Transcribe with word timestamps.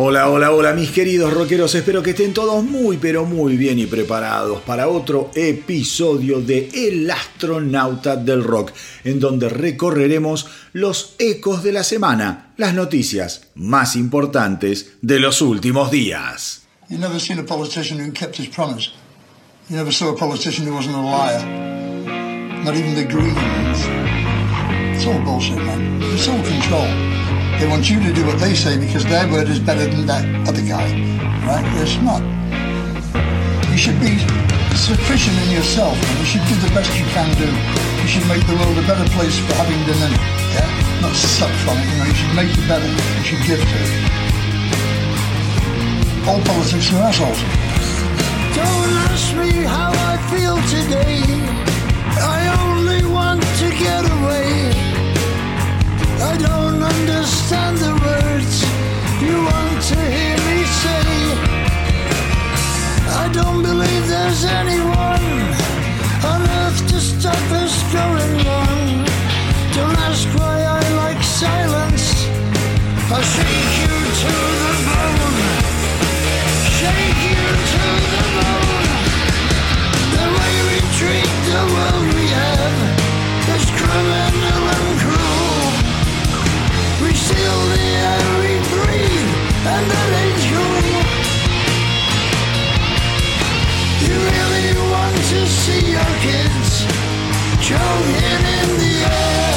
Hola, 0.00 0.30
hola, 0.30 0.52
hola 0.52 0.74
mis 0.74 0.92
queridos 0.92 1.34
rockeros, 1.34 1.74
espero 1.74 2.04
que 2.04 2.10
estén 2.10 2.32
todos 2.32 2.62
muy 2.62 2.98
pero 2.98 3.24
muy 3.24 3.56
bien 3.56 3.80
y 3.80 3.86
preparados 3.86 4.62
para 4.62 4.86
otro 4.86 5.32
episodio 5.34 6.40
de 6.40 6.70
El 6.72 7.10
astronauta 7.10 8.14
del 8.14 8.44
rock, 8.44 8.70
en 9.02 9.18
donde 9.18 9.48
recorreremos 9.48 10.46
los 10.72 11.16
ecos 11.18 11.64
de 11.64 11.72
la 11.72 11.82
semana, 11.82 12.52
las 12.56 12.74
noticias 12.74 13.48
más 13.56 13.96
importantes 13.96 14.92
de 15.02 15.18
los 15.18 15.42
últimos 15.42 15.90
días. 15.90 16.62
You 16.88 16.98
never 16.98 17.18
seen 17.18 17.40
a 17.40 17.44
politician 17.44 17.98
who 17.98 18.12
kept 18.12 18.38
his 18.38 18.48
promise. 18.50 18.92
You 19.68 19.78
never 19.78 19.92
saw 19.92 20.10
a 20.10 20.16
politician 20.16 20.64
who 20.68 20.76
wasn't 20.76 20.94
a 20.94 21.00
liar. 21.00 21.44
Not 22.64 22.76
even 22.76 22.94
the 22.94 23.04
Greens. 23.04 23.84
It's 24.94 25.04
all 25.08 25.18
bullshit, 25.24 25.56
man. 25.56 26.00
It's 26.14 26.28
all 26.28 26.40
control. 26.44 26.86
They 27.58 27.66
want 27.66 27.90
you 27.90 27.98
to 27.98 28.12
do 28.12 28.24
what 28.24 28.38
they 28.38 28.54
say 28.54 28.78
because 28.78 29.04
their 29.04 29.26
word 29.26 29.48
is 29.48 29.58
better 29.58 29.84
than 29.84 30.06
that 30.06 30.22
other 30.46 30.62
guy. 30.62 30.86
Right? 31.42 31.66
It's 31.82 31.98
not. 32.06 32.22
You 33.66 33.76
should 33.76 33.98
be 33.98 34.14
sufficient 34.78 35.34
in 35.42 35.50
yourself 35.58 35.98
and 35.98 36.18
you 36.22 36.24
should 36.24 36.46
do 36.46 36.54
the 36.62 36.70
best 36.70 36.86
you 36.94 37.04
can 37.10 37.26
do. 37.34 37.50
You 37.98 38.06
should 38.06 38.26
make 38.30 38.46
the 38.46 38.54
world 38.54 38.78
a 38.78 38.86
better 38.86 39.02
place 39.10 39.36
for 39.42 39.54
having 39.58 39.74
been 39.90 39.98
in 40.06 40.14
it. 40.14 40.22
Yeah? 40.54 41.02
Not 41.02 41.14
suck 41.18 41.50
from 41.66 41.82
it, 41.82 41.86
you 41.90 41.98
know, 41.98 42.06
you 42.06 42.14
should 42.14 42.34
make 42.38 42.50
it 42.54 42.62
better. 42.70 42.86
You 42.86 43.24
should 43.26 43.42
give 43.42 43.58
to 43.58 43.78
it. 43.82 43.90
All 46.30 46.40
politics 46.46 46.94
are 46.94 47.10
assholes. 47.10 47.42
Don't 48.54 48.92
ask 49.10 49.34
me 49.34 49.66
how 49.66 49.90
I 49.90 50.14
feel 50.30 50.62
today. 50.70 51.26
I 52.22 52.38
only 52.62 53.02
want 53.10 53.42
to 53.42 53.66
get 53.74 54.06
away. 54.06 54.47
I 56.38 56.40
don't 56.40 56.82
understand 56.84 57.78
the 57.78 57.90
words 58.06 58.62
you 59.20 59.34
want 59.42 59.82
to 59.90 59.98
hear 59.98 60.36
me 60.46 60.58
say. 60.82 61.06
I 63.10 63.28
don't 63.32 63.60
believe 63.60 64.06
there's 64.06 64.44
anyone 64.44 65.24
on 66.30 66.40
earth 66.60 66.80
to 66.90 67.00
stop 67.00 67.44
us 67.62 67.74
going 67.92 68.34
wrong. 68.46 69.04
Don't 69.74 69.98
ask 70.06 70.28
why 70.38 70.62
I 70.62 70.82
like 71.02 71.20
silence. 71.24 72.06
I'll 73.10 73.26
shake 73.34 73.72
you 73.82 73.96
to 74.22 74.32
the 74.62 74.74
bone. 74.86 75.38
Shake 76.78 77.17
kids 96.20 96.84
choking 97.60 98.42
in 98.58 98.68
the 98.82 98.94
air? 99.06 99.54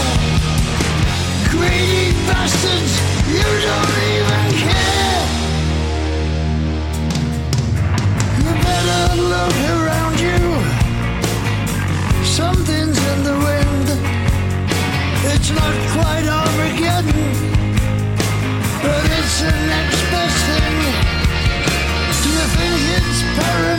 Greedy 1.50 2.14
bastards, 2.28 2.94
you 3.28 3.50
don't 3.68 3.98
even 4.16 4.46
care. 4.64 5.26
You 8.44 8.52
better 8.68 9.04
look 9.34 9.58
around 9.76 10.16
you. 10.28 10.42
Something's 12.24 13.00
in 13.12 13.20
the 13.30 13.38
wind. 13.48 13.88
It's 15.34 15.50
not 15.52 15.76
quite 15.96 16.26
Armageddon 16.28 17.52
but 18.82 19.06
it's 19.06 19.42
the 19.42 19.52
next 19.52 20.02
best 20.12 20.38
thing. 20.50 20.78
Do 22.24 22.30
you 22.38 22.46
think 22.56 22.78
it's 22.98 23.22
paranoia? 23.38 23.71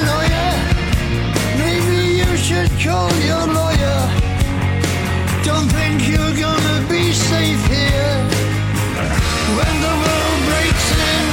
Call 2.83 3.15
your 3.23 3.47
lawyer. 3.47 4.01
Don't 5.45 5.71
think 5.71 6.03
you're 6.11 6.35
gonna 6.35 6.85
be 6.91 7.13
safe 7.13 7.63
here 7.71 8.19
when 9.55 9.75
the 9.87 9.95
world 10.03 10.39
breaks 10.51 10.89
in. 10.91 11.27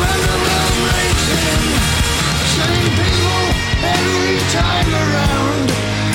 When 0.00 0.18
the 0.28 0.38
world 0.44 0.76
breaks 0.80 1.26
in, 1.44 1.62
same 2.56 2.88
people 3.04 3.44
every 3.84 4.40
time 4.56 4.90
around 5.04 5.68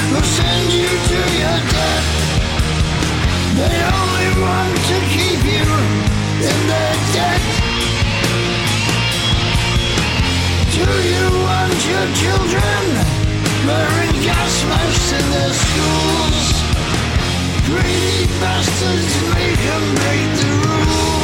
will 0.10 0.26
send 0.26 0.74
you 0.74 0.90
to 1.12 1.20
your 1.38 1.60
death. 1.70 2.08
They 3.62 3.78
only 3.94 4.30
want 4.42 4.76
to 4.90 4.98
keep 5.14 5.42
you 5.46 5.70
in 6.50 6.60
their 6.66 6.96
debt. 7.14 7.44
Do 10.74 10.88
you 11.14 11.26
want 11.46 11.78
your 11.86 12.08
children 12.18 13.21
wearing 13.66 14.22
gas 14.24 14.64
masks 14.66 15.12
in 15.12 15.26
their 15.32 15.54
schools? 15.54 16.48
Greedy 17.66 18.26
bastards 18.40 19.14
make 19.34 19.58
them 19.58 19.86
break 19.96 20.28
the 20.40 20.50
rules. 20.68 21.21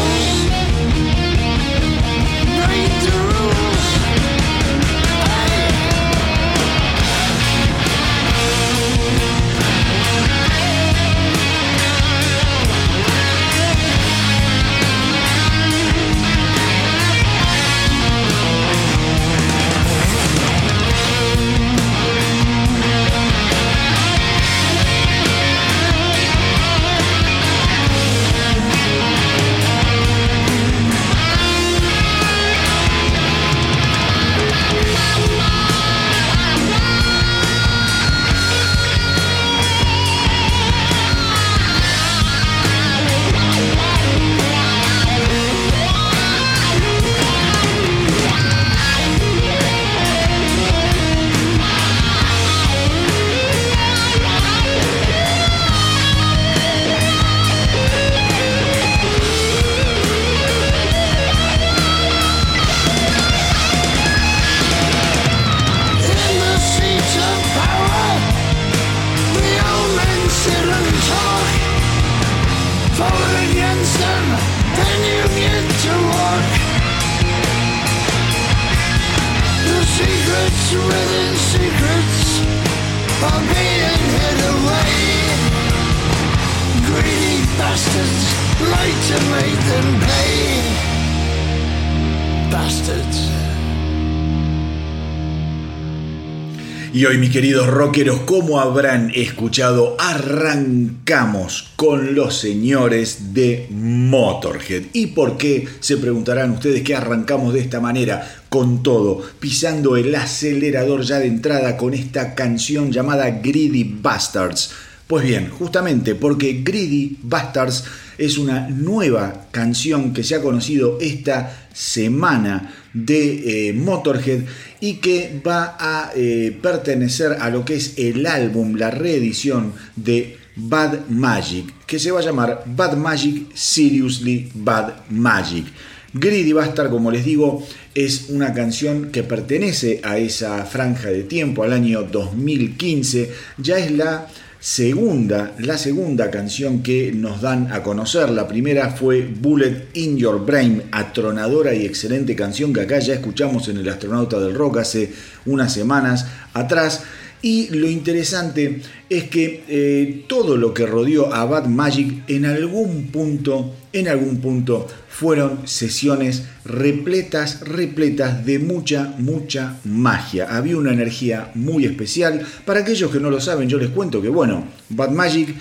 Y 97.07 97.09
hoy, 97.09 97.17
mis 97.19 97.29
queridos 97.29 97.67
rockeros, 97.67 98.19
como 98.21 98.59
habrán 98.59 99.13
escuchado, 99.15 99.95
arrancamos 99.97 101.71
con 101.77 102.15
los 102.15 102.37
señores 102.37 103.33
de 103.33 103.65
Motorhead. 103.69 104.87
¿Y 104.91 105.07
por 105.07 105.37
qué? 105.37 105.69
Se 105.79 105.95
preguntarán 105.95 106.51
ustedes 106.51 106.83
que 106.83 106.95
arrancamos 106.95 107.53
de 107.53 107.61
esta 107.61 107.79
manera, 107.79 108.29
con 108.49 108.83
todo, 108.83 109.21
pisando 109.39 109.95
el 109.95 110.13
acelerador 110.15 111.03
ya 111.03 111.19
de 111.19 111.27
entrada 111.27 111.77
con 111.77 111.93
esta 111.93 112.35
canción 112.35 112.91
llamada 112.91 113.29
Greedy 113.29 113.85
Bastards. 113.85 114.71
Pues 115.07 115.23
bien, 115.23 115.49
justamente 115.49 116.15
porque 116.15 116.63
Greedy 116.65 117.17
Bastards 117.23 117.85
es 118.17 118.37
una 118.37 118.67
nueva 118.67 119.47
canción 119.51 120.13
que 120.13 120.21
se 120.21 120.35
ha 120.35 120.41
conocido 120.41 120.97
esta 120.99 121.69
semana 121.73 122.73
de 122.93 123.69
eh, 123.69 123.73
Motorhead 123.73 124.41
y 124.81 124.95
que 124.95 125.41
va 125.47 125.77
a 125.79 126.11
eh, 126.13 126.57
pertenecer 126.61 127.37
a 127.39 127.49
lo 127.49 127.63
que 127.63 127.75
es 127.75 127.93
el 127.97 128.25
álbum, 128.25 128.75
la 128.75 128.91
reedición 128.91 129.71
de 129.95 130.35
Bad 130.57 131.07
Magic, 131.07 131.73
que 131.85 131.99
se 131.99 132.11
va 132.11 132.19
a 132.19 132.23
llamar 132.23 132.63
Bad 132.65 132.97
Magic 132.97 133.55
Seriously 133.55 134.51
Bad 134.55 135.09
Magic. 135.09 135.67
Greedy 136.13 136.51
Bastard, 136.51 136.89
como 136.89 137.11
les 137.11 137.23
digo, 137.23 137.65
es 137.95 138.29
una 138.29 138.53
canción 138.53 139.11
que 139.11 139.23
pertenece 139.23 140.01
a 140.03 140.17
esa 140.17 140.65
franja 140.65 141.09
de 141.09 141.23
tiempo, 141.23 141.63
al 141.63 141.71
año 141.73 142.03
2015. 142.03 143.31
Ya 143.57 143.77
es 143.77 143.91
la 143.91 144.27
segunda, 144.59 145.53
la 145.59 145.77
segunda 145.77 146.31
canción 146.31 146.81
que 146.81 147.11
nos 147.11 147.41
dan 147.41 147.71
a 147.71 147.83
conocer. 147.83 148.29
La 148.29 148.47
primera 148.47 148.89
fue 148.91 149.21
Bullet 149.21 149.89
in 149.93 150.17
Your 150.17 150.45
Brain, 150.45 150.83
atronadora 150.91 151.73
y 151.73 151.85
excelente 151.85 152.35
canción 152.35 152.73
que 152.73 152.81
acá 152.81 152.99
ya 152.99 153.13
escuchamos 153.13 153.67
en 153.67 153.77
El 153.77 153.89
Astronauta 153.89 154.39
del 154.39 154.55
Rock 154.55 154.77
hace 154.77 155.11
unas 155.45 155.73
semanas 155.73 156.27
atrás. 156.53 157.03
Y 157.41 157.69
lo 157.69 157.87
interesante 157.87 158.81
es 159.09 159.25
que 159.25 159.63
eh, 159.67 160.25
todo 160.27 160.57
lo 160.57 160.73
que 160.73 160.87
rodeó 160.87 161.33
a 161.33 161.45
Bad 161.45 161.67
Magic 161.67 162.23
en 162.27 162.45
algún 162.45 163.07
punto, 163.07 163.75
en 163.99 164.07
algún 164.07 164.37
punto 164.41 164.87
fueron 165.09 165.67
sesiones 165.67 166.45
repletas, 166.65 167.61
repletas 167.61 168.45
de 168.45 168.59
mucha, 168.59 169.13
mucha 169.17 169.77
magia. 169.83 170.47
Había 170.55 170.77
una 170.77 170.93
energía 170.93 171.51
muy 171.55 171.85
especial. 171.85 172.45
Para 172.65 172.81
aquellos 172.81 173.11
que 173.11 173.19
no 173.19 173.29
lo 173.29 173.41
saben, 173.41 173.69
yo 173.69 173.77
les 173.77 173.89
cuento 173.89 174.21
que, 174.21 174.29
bueno, 174.29 174.65
Bad 174.89 175.11
Magic 175.11 175.55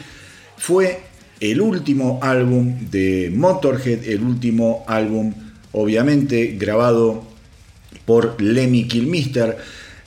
fue 0.57 1.01
el 1.41 1.61
último 1.61 2.19
álbum 2.23 2.91
de 2.91 3.33
Motorhead, 3.35 4.05
el 4.05 4.23
último 4.23 4.85
álbum, 4.87 5.33
obviamente, 5.73 6.57
grabado 6.59 7.25
por 8.05 8.41
Lemmy 8.41 8.87
Kilmister 8.87 9.57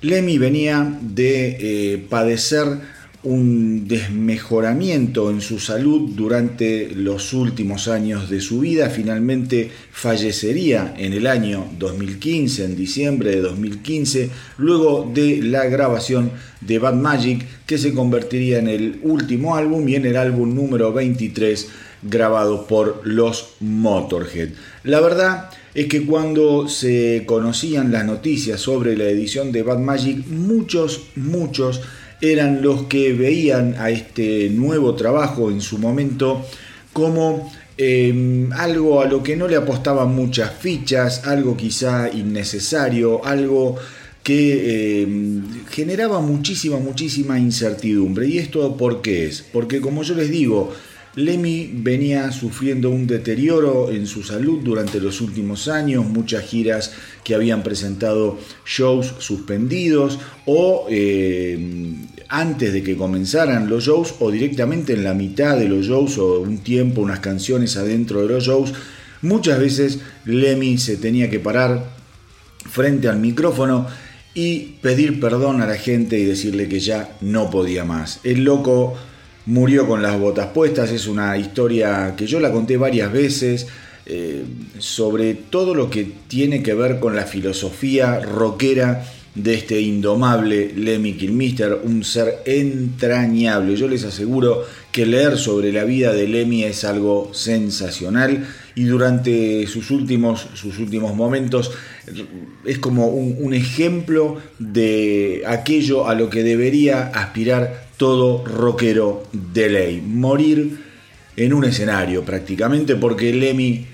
Lemmy 0.02 0.38
venía 0.38 0.98
de 1.02 1.58
eh, 1.60 1.98
padecer 2.10 2.68
un 3.24 3.88
desmejoramiento 3.88 5.30
en 5.30 5.42
su 5.42 5.60
salud 5.60 6.12
durante 6.16 6.90
los 6.96 7.34
últimos 7.34 7.90
años 7.90 8.30
de 8.30 8.40
su 8.40 8.62
vida. 8.62 8.90
Finalmente 8.90 9.70
fallecería 9.92 10.94
en 10.98 11.12
el 11.14 11.28
año 11.28 11.66
2015, 11.78 12.64
en 12.64 12.76
diciembre 12.78 13.32
de 13.32 13.42
2015, 13.42 14.30
luego 14.58 15.12
de 15.14 15.42
la 15.42 15.66
grabación 15.66 16.32
de 16.62 16.80
Bad 16.80 16.96
Magic, 16.96 17.46
que 17.66 17.78
se 17.78 17.94
convertiría 17.94 18.60
en 18.60 18.70
el 18.70 19.00
último 19.04 19.56
álbum 19.56 19.88
y 19.90 19.96
en 19.96 20.06
el 20.06 20.16
álbum 20.16 20.56
número 20.56 20.94
23 20.94 21.68
grabado 22.02 22.68
por 22.68 23.02
los 23.04 23.56
Motorhead. 23.60 24.50
La 24.84 25.02
verdad 25.02 25.50
es 25.74 25.88
que 25.88 26.06
cuando 26.06 26.70
se 26.70 27.24
conocían 27.26 27.92
las 27.92 28.06
noticias 28.06 28.62
sobre 28.62 28.96
la 28.96 29.06
edición 29.06 29.52
de 29.52 29.64
Bad 29.64 29.80
Magic, 29.80 30.26
muchos, 30.28 31.08
muchos 31.16 31.82
eran 32.22 32.62
los 32.62 32.84
que 32.84 33.14
veían 33.14 33.76
a 33.80 33.90
este 33.90 34.50
nuevo 34.50 34.96
trabajo 34.96 35.52
en 35.52 35.62
su 35.62 35.78
momento 35.78 36.46
como 36.94 37.52
em, 37.78 38.52
algo 38.54 39.02
a 39.02 39.08
lo 39.08 39.24
que 39.24 39.36
no 39.36 39.48
le 39.48 39.56
apostaban 39.56 40.14
muchas 40.14 40.52
fichas, 40.60 41.26
algo 41.26 41.56
quizá 41.56 42.10
innecesario, 42.12 43.24
algo 43.26 43.78
que 44.24 45.02
em, 45.02 45.66
generaba 45.70 46.20
muchísima, 46.20 46.78
muchísima 46.78 47.40
incertidumbre. 47.40 48.28
¿Y 48.28 48.38
esto 48.38 48.76
por 48.76 49.02
qué 49.02 49.28
es? 49.28 49.42
Porque 49.42 49.80
como 49.80 50.04
yo 50.04 50.16
les 50.16 50.30
digo, 50.30 50.74
Lemmy 51.16 51.70
venía 51.74 52.32
sufriendo 52.32 52.90
un 52.90 53.08
deterioro 53.08 53.92
en 53.92 54.06
su 54.06 54.24
salud 54.24 54.60
durante 54.64 55.00
los 55.00 55.22
últimos 55.22 55.68
años, 55.68 56.06
muchas 56.06 56.46
giras 56.46 56.94
que 57.24 57.34
habían 57.34 57.64
presentado 57.64 58.38
shows 58.66 59.16
suspendidos 59.20 60.20
o 60.46 60.86
eh, 60.90 61.58
antes 62.30 62.72
de 62.72 62.84
que 62.84 62.96
comenzaran 62.96 63.70
los 63.70 63.86
shows 63.86 64.16
o 64.20 64.32
directamente 64.32 64.94
en 64.94 65.04
la 65.04 65.14
mitad 65.14 65.58
de 65.58 65.68
los 65.68 65.86
shows 65.86 66.18
o 66.18 66.40
un 66.40 66.60
tiempo, 66.60 67.02
unas 67.02 67.20
canciones 67.20 67.76
adentro 67.76 68.22
de 68.22 68.28
los 68.28 68.46
shows. 68.46 68.74
Muchas 69.22 69.60
veces 69.60 70.00
Lemmy 70.26 70.78
se 70.78 70.98
tenía 70.98 71.30
que 71.30 71.40
parar 71.40 71.90
frente 72.70 73.10
al 73.10 73.20
micrófono 73.20 73.88
y 74.34 74.78
pedir 74.82 75.20
perdón 75.20 75.62
a 75.62 75.68
la 75.68 75.76
gente 75.76 76.20
y 76.20 76.26
decirle 76.26 76.70
que 76.70 76.80
ya 76.80 77.18
no 77.20 77.50
podía 77.50 77.84
más. 77.84 78.20
El 78.24 78.44
loco 78.44 78.96
murió 79.48 79.88
con 79.88 80.02
las 80.02 80.18
botas 80.20 80.48
puestas. 80.48 80.92
Es 80.92 81.08
una 81.08 81.38
historia 81.38 82.14
que 82.16 82.28
yo 82.28 82.40
la 82.40 82.52
conté 82.52 82.78
varias 82.78 83.12
veces 83.12 83.68
eh, 84.12 84.44
sobre 84.80 85.36
todo 85.36 85.76
lo 85.76 85.92
que 85.92 86.04
tiene 86.28 86.64
que 86.64 86.74
ver 86.74 87.00
con 87.00 87.16
la 87.16 87.26
filosofía 87.26 88.20
rockera 88.20 89.06
de 89.36 89.54
este 89.54 89.80
indomable 89.80 90.74
Lemmy 90.76 91.14
Kilmister, 91.14 91.80
un 91.84 92.04
ser 92.04 92.40
entrañable. 92.46 93.76
Yo 93.76 93.88
les 93.88 94.04
aseguro 94.04 94.66
que 94.92 95.06
leer 95.06 95.38
sobre 95.38 95.72
la 95.72 95.84
vida 95.84 96.14
de 96.14 96.28
Lemmy 96.28 96.64
es 96.64 96.84
algo 96.84 97.32
sensacional 97.34 98.48
y 98.76 98.84
durante 98.84 99.66
sus 99.68 99.92
últimos, 99.92 100.48
sus 100.54 100.80
últimos 100.80 101.16
momentos 101.16 101.72
es 102.66 102.80
como 102.80 103.08
un, 103.08 103.38
un 103.40 103.54
ejemplo 103.54 104.38
de 104.58 105.44
aquello 105.46 106.08
a 106.08 106.16
lo 106.16 106.30
que 106.30 106.44
debería 106.44 107.08
aspirar 107.08 107.88
todo 107.98 108.44
rockero 108.46 109.24
de 109.32 109.70
ley. 109.70 110.02
Morir 110.02 110.90
en 111.36 111.54
un 111.54 111.64
escenario 111.64 112.24
prácticamente 112.24 112.96
porque 112.96 113.34
Lemmy, 113.34 113.86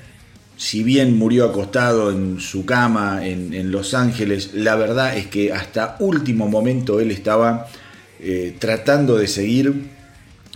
si 0.57 0.83
bien 0.83 1.17
murió 1.17 1.45
acostado 1.45 2.11
en 2.11 2.39
su 2.39 2.65
cama 2.65 3.25
en, 3.25 3.71
Los 3.71 3.93
Ángeles, 3.93 4.51
la 4.53 4.75
verdad 4.75 5.17
es 5.17 5.27
que 5.27 5.51
hasta 5.51 5.97
último 5.99 6.47
momento 6.47 6.99
él 6.99 7.11
estaba 7.11 7.67
eh, 8.19 8.55
tratando 8.57 9.17
de 9.17 9.27
seguir 9.27 9.89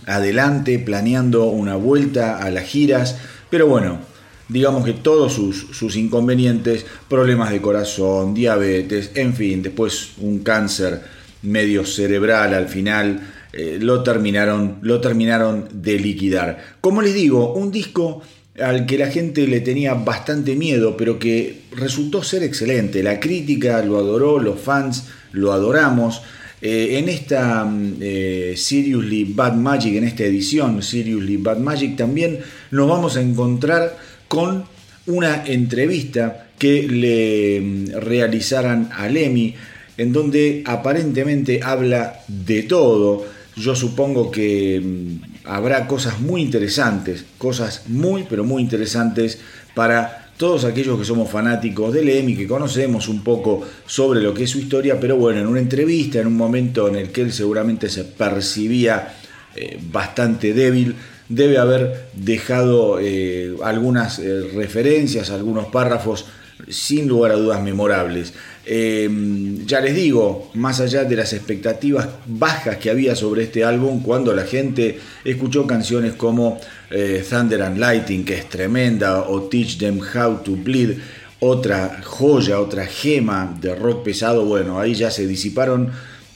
adelante, 0.06 0.78
planeando 0.78 1.46
una 1.46 1.76
vuelta 1.76 2.38
a 2.38 2.50
las 2.50 2.64
giras, 2.64 3.18
pero 3.50 3.66
bueno, 3.66 4.00
digamos 4.48 4.84
que 4.84 4.94
todos 4.94 5.34
sus, 5.34 5.96
inconvenientes, 5.96 6.86
problemas 7.08 7.50
de 7.50 7.60
corazón, 7.60 8.34
diabetes, 8.34 9.12
en 9.14 9.34
fin, 9.34 9.62
después 9.62 10.12
un 10.18 10.40
cáncer 10.40 11.02
medio 11.42 11.84
cerebral 11.84 12.54
al 12.54 12.68
final, 12.68 13.20
eh, 13.52 13.78
lo, 13.80 14.02
terminaron, 14.02 14.78
lo 14.82 15.00
terminaron 15.00 15.68
de 15.72 15.98
liquidar. 15.98 16.58
Como 16.80 17.02
les 17.02 17.14
digo, 17.14 17.52
un 17.54 17.70
disco 17.70 18.22
al 18.62 18.86
que 18.86 18.98
la 18.98 19.08
gente 19.08 19.46
le 19.46 19.60
tenía 19.60 19.94
bastante 19.94 20.54
miedo, 20.54 20.96
pero 20.96 21.18
que 21.18 21.62
resultó 21.72 22.22
ser 22.22 22.42
excelente. 22.42 23.02
La 23.02 23.20
crítica 23.20 23.82
lo 23.82 23.98
adoró, 23.98 24.38
los 24.38 24.60
fans 24.60 25.06
lo 25.32 25.52
adoramos. 25.52 26.22
Eh, 26.62 26.98
en 26.98 27.08
esta 27.08 27.64
mm, 27.64 27.96
eh, 28.00 28.54
Seriously 28.56 29.24
Bad 29.24 29.54
Magic, 29.54 29.94
en 29.94 30.04
esta 30.04 30.24
edición 30.24 30.82
Seriously 30.82 31.38
Bad 31.38 31.58
Magic, 31.58 31.96
también 31.96 32.40
nos 32.70 32.88
vamos 32.88 33.16
a 33.16 33.22
encontrar 33.22 33.96
con 34.28 34.64
una 35.06 35.44
entrevista 35.46 36.48
que 36.58 36.82
le 36.82 37.60
mm, 37.60 37.98
realizaran 38.00 38.90
a 38.92 39.08
Lemmy, 39.08 39.54
en 39.96 40.12
donde 40.12 40.62
aparentemente 40.66 41.60
habla 41.62 42.20
de 42.28 42.62
todo 42.64 43.24
yo 43.56 43.74
supongo 43.74 44.30
que 44.30 44.80
mm, 44.80 45.29
habrá 45.44 45.86
cosas 45.86 46.20
muy 46.20 46.42
interesantes, 46.42 47.24
cosas 47.38 47.84
muy, 47.88 48.24
pero 48.28 48.44
muy 48.44 48.62
interesantes 48.62 49.38
para 49.74 50.30
todos 50.36 50.64
aquellos 50.64 50.98
que 50.98 51.04
somos 51.04 51.28
fanáticos 51.30 51.92
del 51.92 52.08
EMI, 52.08 52.34
que 52.34 52.48
conocemos 52.48 53.08
un 53.08 53.22
poco 53.22 53.62
sobre 53.86 54.22
lo 54.22 54.32
que 54.32 54.44
es 54.44 54.50
su 54.50 54.58
historia, 54.58 54.98
pero 54.98 55.16
bueno, 55.16 55.40
en 55.40 55.46
una 55.46 55.60
entrevista, 55.60 56.18
en 56.18 56.28
un 56.28 56.36
momento 56.36 56.88
en 56.88 56.96
el 56.96 57.10
que 57.10 57.20
él 57.20 57.32
seguramente 57.32 57.90
se 57.90 58.04
percibía 58.04 59.14
eh, 59.54 59.78
bastante 59.92 60.54
débil, 60.54 60.94
debe 61.28 61.58
haber 61.58 62.08
dejado 62.14 62.98
eh, 63.00 63.54
algunas 63.62 64.18
eh, 64.18 64.50
referencias, 64.54 65.30
algunos 65.30 65.66
párrafos 65.66 66.24
sin 66.68 67.08
lugar 67.08 67.32
a 67.32 67.36
dudas 67.36 67.62
memorables. 67.62 68.32
Em, 68.64 69.66
ya 69.66 69.80
les 69.80 69.94
digo, 69.94 70.50
más 70.54 70.80
allá 70.80 71.04
de 71.04 71.16
las 71.16 71.32
expectativas 71.32 72.08
bajas 72.26 72.76
que 72.76 72.90
había 72.90 73.16
sobre 73.16 73.44
este 73.44 73.64
álbum, 73.64 74.02
cuando 74.02 74.34
la 74.34 74.44
gente 74.44 74.98
escuchó 75.24 75.66
canciones 75.66 76.14
como 76.14 76.60
eh, 76.90 77.24
Thunder 77.28 77.62
and 77.62 77.78
Lighting, 77.78 78.24
que 78.24 78.34
es 78.34 78.48
tremenda, 78.48 79.22
o 79.22 79.42
Teach 79.42 79.78
Them 79.78 80.00
How 80.00 80.42
to 80.44 80.52
Bleed, 80.52 80.98
otra 81.40 82.00
joya, 82.04 82.60
otra 82.60 82.86
gema 82.86 83.56
de 83.60 83.74
rock 83.74 84.04
pesado, 84.04 84.44
bueno, 84.44 84.78
ahí 84.78 84.94
ya 84.94 85.10
se 85.10 85.26
disiparon 85.26 85.90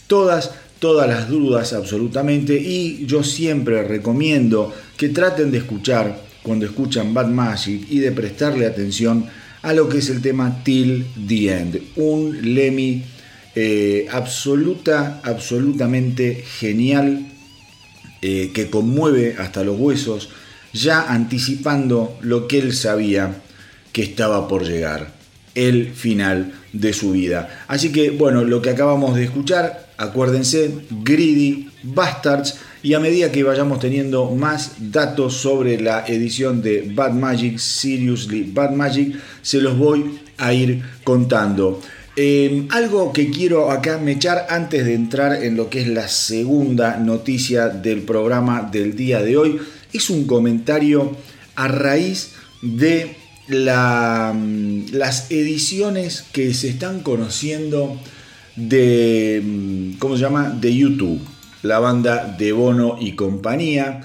todas, 0.06 0.52
todas 0.78 1.06
las 1.08 1.28
dudas 1.28 1.72
absolutamente, 1.72 2.54
y 2.54 3.04
yo 3.06 3.22
siempre 3.22 3.82
recomiendo 3.82 4.72
que 4.96 5.10
traten 5.10 5.50
de 5.50 5.58
escuchar 5.58 6.18
cuando 6.42 6.66
escuchan 6.66 7.12
Bad 7.14 7.28
Magic 7.28 7.86
y 7.90 8.00
de 8.00 8.12
prestarle 8.12 8.66
atención 8.66 9.26
a 9.64 9.72
lo 9.72 9.88
que 9.88 9.98
es 9.98 10.10
el 10.10 10.20
tema 10.20 10.62
Till 10.62 11.06
the 11.26 11.56
End. 11.56 11.82
Un 11.96 12.54
Lemmy 12.54 13.02
eh, 13.54 14.06
absoluta, 14.10 15.20
absolutamente 15.24 16.44
genial, 16.58 17.26
eh, 18.20 18.50
que 18.52 18.68
conmueve 18.68 19.36
hasta 19.38 19.64
los 19.64 19.78
huesos, 19.78 20.28
ya 20.74 21.10
anticipando 21.10 22.18
lo 22.20 22.46
que 22.46 22.58
él 22.58 22.74
sabía 22.74 23.40
que 23.92 24.02
estaba 24.02 24.48
por 24.48 24.64
llegar, 24.64 25.14
el 25.54 25.92
final 25.94 26.52
de 26.74 26.92
su 26.92 27.12
vida. 27.12 27.64
Así 27.66 27.90
que 27.90 28.10
bueno, 28.10 28.44
lo 28.44 28.60
que 28.60 28.70
acabamos 28.70 29.16
de 29.16 29.24
escuchar, 29.24 29.88
acuérdense, 29.96 30.74
Greedy 31.02 31.70
Bastards, 31.82 32.58
y 32.84 32.92
a 32.92 33.00
medida 33.00 33.32
que 33.32 33.42
vayamos 33.42 33.80
teniendo 33.80 34.30
más 34.30 34.92
datos 34.92 35.38
sobre 35.38 35.80
la 35.80 36.04
edición 36.06 36.60
de 36.60 36.92
Bad 36.94 37.12
Magic, 37.12 37.56
Seriously 37.56 38.50
Bad 38.52 38.72
Magic, 38.72 39.16
se 39.40 39.62
los 39.62 39.78
voy 39.78 40.20
a 40.36 40.52
ir 40.52 40.82
contando. 41.02 41.80
Eh, 42.14 42.66
algo 42.68 43.10
que 43.14 43.30
quiero 43.30 43.70
acá 43.70 43.96
mechar 43.96 44.48
antes 44.50 44.84
de 44.84 44.92
entrar 44.92 45.42
en 45.42 45.56
lo 45.56 45.70
que 45.70 45.80
es 45.80 45.88
la 45.88 46.08
segunda 46.08 46.98
noticia 46.98 47.70
del 47.70 48.02
programa 48.02 48.68
del 48.70 48.94
día 48.94 49.22
de 49.22 49.38
hoy 49.38 49.58
es 49.90 50.10
un 50.10 50.26
comentario 50.26 51.16
a 51.56 51.68
raíz 51.68 52.32
de 52.60 53.16
mm, 53.48 54.92
las 54.92 55.30
ediciones 55.30 56.22
que 56.32 56.52
se 56.52 56.68
están 56.68 57.00
conociendo 57.00 57.98
de, 58.56 59.42
mm, 59.42 59.92
¿cómo 59.98 60.16
se 60.16 60.22
llama? 60.22 60.50
De 60.50 60.76
YouTube, 60.76 61.20
la 61.64 61.80
banda 61.80 62.36
de 62.38 62.52
Bono 62.52 62.96
y 63.00 63.12
compañía. 63.12 64.02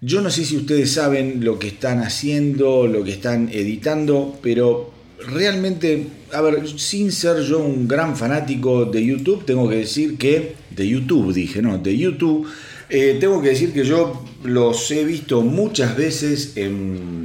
Yo 0.00 0.20
no 0.20 0.30
sé 0.30 0.44
si 0.44 0.56
ustedes 0.56 0.92
saben 0.92 1.44
lo 1.44 1.58
que 1.58 1.68
están 1.68 2.00
haciendo, 2.00 2.86
lo 2.86 3.04
que 3.04 3.12
están 3.12 3.48
editando, 3.52 4.38
pero 4.42 4.92
realmente, 5.26 6.06
a 6.32 6.40
ver, 6.40 6.68
sin 6.78 7.10
ser 7.10 7.42
yo 7.42 7.60
un 7.60 7.88
gran 7.88 8.16
fanático 8.16 8.84
de 8.84 9.04
YouTube, 9.04 9.44
tengo 9.44 9.68
que 9.68 9.76
decir 9.76 10.18
que, 10.18 10.54
de 10.70 10.88
YouTube 10.88 11.32
dije, 11.32 11.62
no, 11.62 11.78
de 11.78 11.96
YouTube, 11.96 12.46
eh, 12.90 13.16
tengo 13.20 13.40
que 13.42 13.50
decir 13.50 13.72
que 13.72 13.84
yo 13.84 14.24
los 14.42 14.90
he 14.90 15.04
visto 15.04 15.42
muchas 15.42 15.96
veces 15.96 16.54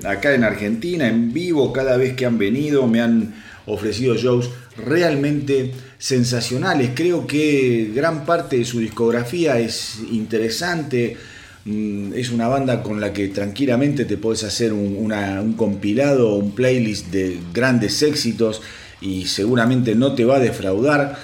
acá 0.06 0.34
en 0.34 0.44
Argentina, 0.44 1.08
en 1.08 1.34
vivo, 1.34 1.74
cada 1.74 1.98
vez 1.98 2.16
que 2.16 2.26
han 2.26 2.38
venido, 2.38 2.88
me 2.88 3.02
han 3.02 3.36
ofrecido 3.66 4.16
shows 4.16 4.50
realmente 4.78 5.72
sensacionales. 6.04 6.92
Creo 6.94 7.26
que 7.26 7.90
gran 7.96 8.26
parte 8.26 8.58
de 8.58 8.66
su 8.66 8.80
discografía 8.80 9.58
es 9.60 10.00
interesante. 10.12 11.16
Mm, 11.64 12.12
es 12.14 12.30
una 12.30 12.50
banda 12.50 12.84
con 12.84 13.00
la 13.00 13.14
que 13.14 13.30
tranquilamente 13.30 14.04
te 14.04 14.18
puedes 14.18 14.44
hacer 14.44 14.74
un, 14.74 15.54
compilado, 15.54 16.36
un 16.36 16.52
playlist 16.52 17.08
de 17.08 17.40
grandes 17.54 18.02
éxitos 18.02 18.62
y 19.00 19.28
seguramente 19.28 19.96
no 19.96 20.14
te 20.14 20.26
va 20.26 20.36
a 20.36 20.40
defraudar. 20.40 21.18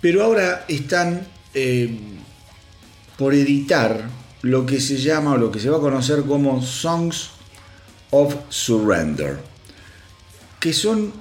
Pero 0.00 0.24
ahora 0.24 0.64
están 0.66 1.20
eh, 1.54 1.96
por 3.16 3.34
editar 3.34 4.02
lo 4.42 4.66
que 4.66 4.80
se 4.80 4.96
llama 4.96 5.34
o 5.34 5.36
lo 5.36 5.52
que 5.52 5.60
se 5.60 5.70
va 5.70 5.76
a 5.76 5.80
conocer 5.80 6.24
como 6.24 6.60
Songs 6.60 7.30
of 8.10 8.34
Surrender, 8.48 9.38
que 10.58 10.72
son, 10.72 11.12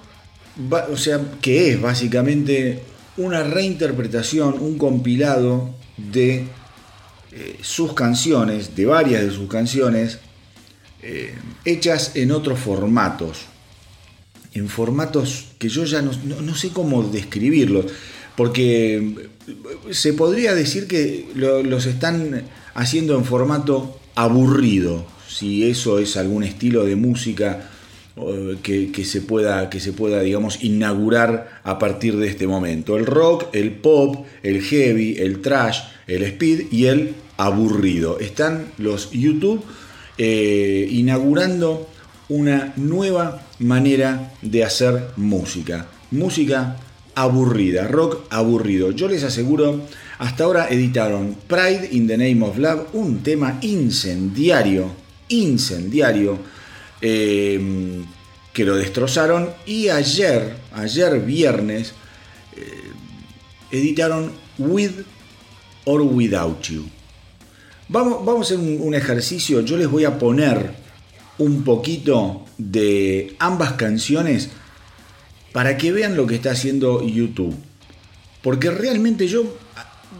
o 0.92 0.98
sea, 0.98 1.20
que 1.42 1.72
es 1.72 1.82
básicamente 1.82 2.82
una 3.18 3.44
reinterpretación, 3.44 4.60
un 4.60 4.78
compilado 4.78 5.74
de 5.98 6.46
eh, 7.32 7.58
sus 7.62 7.94
canciones, 7.94 8.76
de 8.76 8.86
varias 8.86 9.24
de 9.24 9.32
sus 9.32 9.50
canciones, 9.50 10.20
eh, 11.02 11.34
hechas 11.66 12.12
en 12.16 12.32
otros 12.32 12.60
formatos, 12.60 13.46
en 14.54 14.70
formatos 14.70 15.46
que 15.60 15.70
yo 15.70 15.86
ya 15.86 16.02
no 16.02 16.56
sé 16.56 16.70
cómo 16.70 17.04
describirlos 17.04 17.86
porque 18.38 19.30
se 19.90 20.14
podría 20.14 20.54
decir 20.54 20.88
que 20.88 21.26
los 21.34 21.88
están 21.88 22.44
haciendo 22.76 23.18
en 23.18 23.26
formato 23.26 24.00
aburrido, 24.14 25.08
si 25.28 25.68
eso 25.68 25.98
es 25.98 26.16
algún 26.18 26.44
estilo 26.44 26.86
de 26.86 26.96
música 26.96 27.72
que, 28.64 29.06
se 29.06 29.22
pueda, 29.22 29.70
que 29.70 29.80
se 29.80 29.94
pueda, 29.94 30.22
digamos, 30.22 30.64
inaugurar 30.64 31.62
a 31.64 31.78
partir 31.78 32.18
de 32.18 32.28
este 32.28 32.48
momento. 32.48 32.98
El 32.98 33.06
rock, 33.06 33.46
el 33.54 33.72
pop, 33.72 34.26
el 34.44 34.62
heavy, 34.62 35.18
el 35.20 35.42
trash, 35.42 35.80
el 36.08 36.24
speed 36.24 36.72
y 36.72 36.86
el 36.86 37.16
aburrido. 37.38 38.20
Están 38.20 38.68
los 38.78 39.12
YouTube 39.12 39.64
eh, 40.18 40.88
inaugurando 40.90 41.88
una 42.30 42.74
nueva 42.76 43.42
manera 43.60 44.34
de 44.42 44.64
hacer 44.64 45.08
música. 45.16 45.88
Música 46.12 46.78
aburrida, 47.16 47.88
rock 47.88 48.26
aburrido. 48.30 48.92
Yo 48.92 49.08
les 49.08 49.24
aseguro, 49.24 49.82
hasta 50.20 50.44
ahora 50.44 50.68
editaron 50.70 51.36
Pride 51.48 51.90
in 51.92 52.08
the 52.08 52.18
Name 52.18 52.46
of 52.46 52.58
Love, 52.58 52.88
un 52.94 53.24
tema 53.24 53.58
incendiario, 53.62 54.92
incendiario, 55.30 56.38
eh, 57.02 58.04
que 58.54 58.66
lo 58.66 58.76
destrozaron. 58.76 59.50
Y 59.66 59.90
ayer, 59.90 60.56
ayer 60.74 61.20
viernes, 61.20 61.94
eh, 62.56 62.92
editaron 63.72 64.32
With 64.58 64.92
or 65.86 66.02
Without 66.02 66.62
You. 66.64 66.86
Vamos, 67.90 68.26
vamos 68.26 68.52
a 68.52 68.56
hacer 68.56 68.60
un 68.60 68.94
ejercicio, 68.96 69.62
yo 69.62 69.78
les 69.78 69.90
voy 69.90 70.04
a 70.04 70.20
poner 70.20 70.74
un 71.38 71.64
poquito 71.64 72.46
de 72.58 73.36
ambas 73.40 73.74
canciones 73.74 74.50
para 75.54 75.78
que 75.78 75.92
vean 75.92 76.18
lo 76.18 76.28
que 76.28 76.36
está 76.36 76.52
haciendo 76.52 77.02
YouTube. 77.06 77.56
Porque 78.42 78.72
realmente 78.72 79.28
yo 79.28 79.58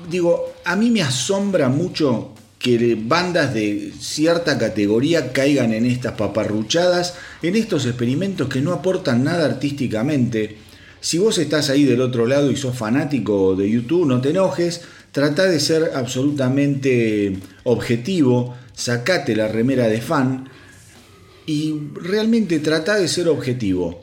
digo, 0.10 0.54
a 0.64 0.76
mí 0.76 0.90
me 0.90 1.02
asombra 1.02 1.70
mucho 1.70 2.34
que 2.60 2.98
bandas 3.00 3.54
de 3.54 3.94
cierta 4.00 4.58
categoría 4.58 5.32
caigan 5.32 5.74
en 5.74 5.86
estas 5.86 6.14
paparruchadas, 6.14 7.16
en 7.42 7.56
estos 7.56 7.86
experimentos 7.86 8.50
que 8.50 8.62
no 8.62 8.74
aportan 8.74 9.24
nada 9.24 9.46
artísticamente. 9.46 10.58
Si 11.00 11.20
vos 11.20 11.38
estás 11.38 11.70
ahí 11.70 11.86
del 11.86 12.02
otro 12.02 12.26
lado 12.26 12.52
y 12.52 12.56
sos 12.56 12.76
fanático 12.76 13.56
de 13.56 13.70
YouTube, 13.70 14.08
no 14.08 14.22
te 14.22 14.32
enojes, 14.32 14.82
trata 15.12 15.44
de 15.44 15.60
ser 15.60 15.92
absolutamente 15.96 17.38
objetivo, 17.64 18.56
sacate 18.74 19.36
la 19.36 19.48
remera 19.48 19.88
de 19.88 20.02
fan 20.02 20.50
y 21.46 21.76
realmente 21.94 22.60
trata 22.60 22.96
de 22.96 23.08
ser 23.08 23.28
objetivo. 23.28 24.02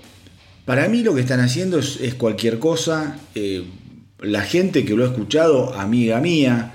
Para 0.64 0.88
mí 0.88 1.02
lo 1.02 1.14
que 1.14 1.20
están 1.20 1.40
haciendo 1.40 1.78
es, 1.78 2.14
cualquier 2.14 2.58
cosa. 2.58 3.18
Eh, 3.34 3.64
la 4.20 4.42
gente 4.42 4.84
que 4.84 4.94
lo 4.94 5.04
ha 5.04 5.08
escuchado, 5.08 5.74
amiga 5.74 6.20
mía, 6.20 6.73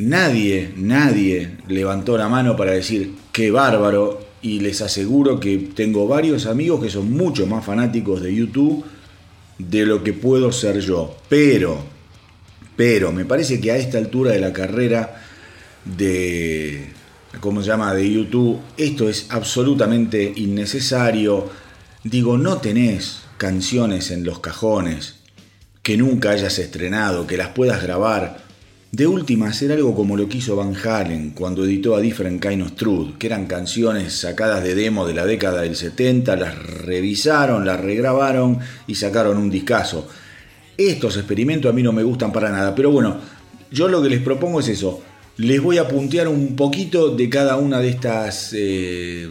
nadie, 0.00 0.72
nadie 0.76 1.58
levantó 1.68 2.16
la 2.16 2.28
mano 2.28 2.56
para 2.56 2.72
decir 2.72 3.14
qué 3.32 3.50
bárbaro. 3.50 4.28
Y 4.42 4.60
les 4.60 4.80
aseguro 4.80 5.38
que 5.38 5.58
tengo 5.74 6.08
varios 6.08 6.46
amigos 6.46 6.82
que 6.82 6.88
son 6.88 7.12
mucho 7.12 7.46
más 7.46 7.64
fanáticos 7.64 8.22
de 8.22 8.34
YouTube 8.34 8.84
de 9.58 9.84
lo 9.84 10.02
que 10.02 10.14
puedo 10.14 10.50
ser 10.50 10.80
yo. 10.80 11.14
Pero, 11.28 11.78
pero, 12.74 13.12
me 13.12 13.26
parece 13.26 13.60
que 13.60 13.70
a 13.70 13.76
esta 13.76 13.98
altura 13.98 14.32
de 14.32 14.40
la 14.40 14.52
carrera 14.52 15.22
de, 15.84 16.86
¿cómo 17.40 17.60
se 17.60 17.68
llama?, 17.68 17.92
de 17.92 18.10
YouTube, 18.10 18.60
esto 18.78 19.10
es 19.10 19.26
absolutamente 19.28 20.32
innecesario 20.36 21.50
Digo, 22.02 22.38
no 22.38 22.56
tenés 22.58 23.20
canciones 23.36 24.10
en 24.10 24.24
los 24.24 24.40
cajones 24.40 25.16
que 25.82 25.98
nunca 25.98 26.30
hayas 26.30 26.58
estrenado, 26.58 27.26
que 27.26 27.36
las 27.36 27.48
puedas 27.48 27.82
grabar. 27.82 28.42
De 28.92 29.06
última, 29.06 29.48
hacer 29.48 29.70
algo 29.70 29.94
como 29.94 30.16
lo 30.16 30.28
quiso 30.28 30.56
Van 30.56 30.74
Halen 30.74 31.30
cuando 31.30 31.64
editó 31.64 31.94
a 31.94 32.00
Different 32.00 32.44
Kind 32.44 32.62
of 32.62 32.72
Truth, 32.72 33.18
que 33.18 33.28
eran 33.28 33.46
canciones 33.46 34.12
sacadas 34.14 34.64
de 34.64 34.74
demo 34.74 35.06
de 35.06 35.14
la 35.14 35.24
década 35.24 35.62
del 35.62 35.76
70, 35.76 36.34
las 36.34 36.58
revisaron, 36.58 37.64
las 37.64 37.80
regrabaron 37.80 38.58
y 38.88 38.96
sacaron 38.96 39.38
un 39.38 39.48
discazo. 39.48 40.08
Estos 40.76 41.16
experimentos 41.16 41.70
a 41.70 41.74
mí 41.74 41.82
no 41.82 41.92
me 41.92 42.02
gustan 42.02 42.32
para 42.32 42.50
nada, 42.50 42.74
pero 42.74 42.90
bueno, 42.90 43.18
yo 43.70 43.86
lo 43.86 44.02
que 44.02 44.08
les 44.08 44.22
propongo 44.22 44.58
es 44.58 44.68
eso. 44.68 45.00
Les 45.36 45.62
voy 45.62 45.78
a 45.78 45.86
puntear 45.86 46.26
un 46.26 46.56
poquito 46.56 47.14
de 47.14 47.28
cada 47.30 47.56
una 47.56 47.78
de 47.78 47.90
estas 47.90 48.52
eh, 48.54 49.28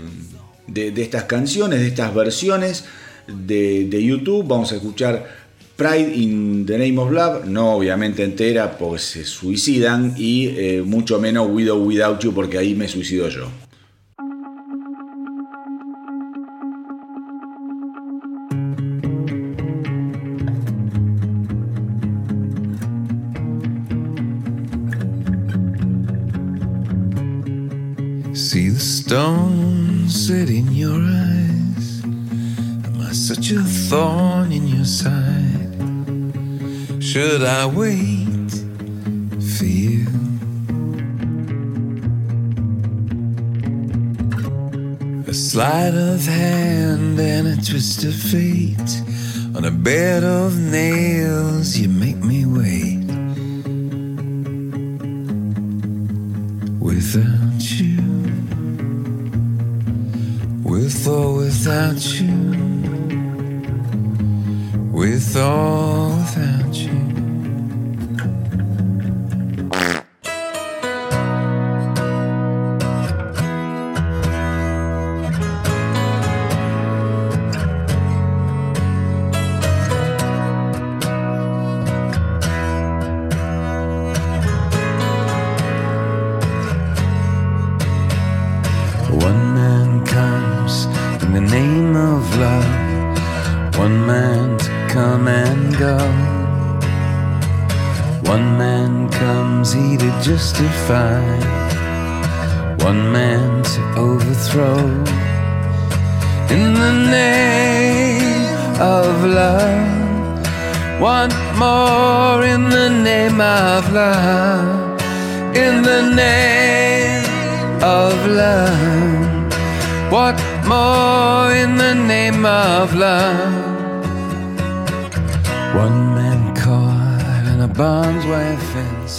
de, 0.74 1.02
estas 1.02 1.26
canciones, 1.26 1.80
de 1.80 1.88
estas 1.88 2.14
versiones 2.14 2.86
de, 3.28 4.04
YouTube. 4.04 4.48
Vamos 4.48 4.72
a 4.72 4.76
escuchar 4.76 5.39
Pride 5.80 6.12
in 6.12 6.66
the 6.66 6.78
Name 6.78 7.00
of 7.00 7.10
Love, 7.10 7.46
no 7.46 7.76
obviamente 7.76 8.22
entera 8.22 8.78
porque 8.78 9.00
se 9.00 9.24
suicidan 9.24 10.14
y 10.18 10.48
eh, 10.58 10.84
mucho 10.86 11.22
menos 11.22 11.48
Widow 11.50 11.82
Without 11.82 12.20
You 12.22 12.34
porque 12.34 12.58
ahí 12.58 12.76
me 12.76 12.90
suicido 12.90 13.30
yo. 13.30 13.50
See 28.34 28.68
the 28.68 28.82
stones 28.82 30.30
in 30.30 30.76
your 30.76 31.00
eyes. 31.00 32.04
Am 32.04 33.00
I 33.00 33.14
such 33.14 33.52
a 33.52 33.64
thorn 33.64 34.52
in 34.52 34.68
your 34.68 34.84
side? 34.84 35.49
Should 37.20 37.44
I 37.44 37.66
wait 37.66 38.52
for 39.58 39.66
you? 39.66 40.08
A 45.28 45.34
sleight 45.34 45.96
of 45.96 46.26
hand 46.26 47.20
and 47.20 47.46
a 47.50 47.58
twist 47.58 48.06
of 48.06 48.16
fate. 48.16 48.92
On 49.54 49.66
a 49.66 49.70
bed 49.70 50.24
of 50.24 50.58
nails, 50.58 51.78
you 51.78 51.90
make 51.90 52.24
me 52.24 52.46
wait. 52.46 53.04
without 56.80 57.64
you. 57.80 57.98
With 60.64 61.06
or 61.06 61.36
without 61.36 62.02
you. 62.18 62.38
With 64.94 65.36
or 65.36 66.16
without 66.16 66.76
you. 66.76 66.99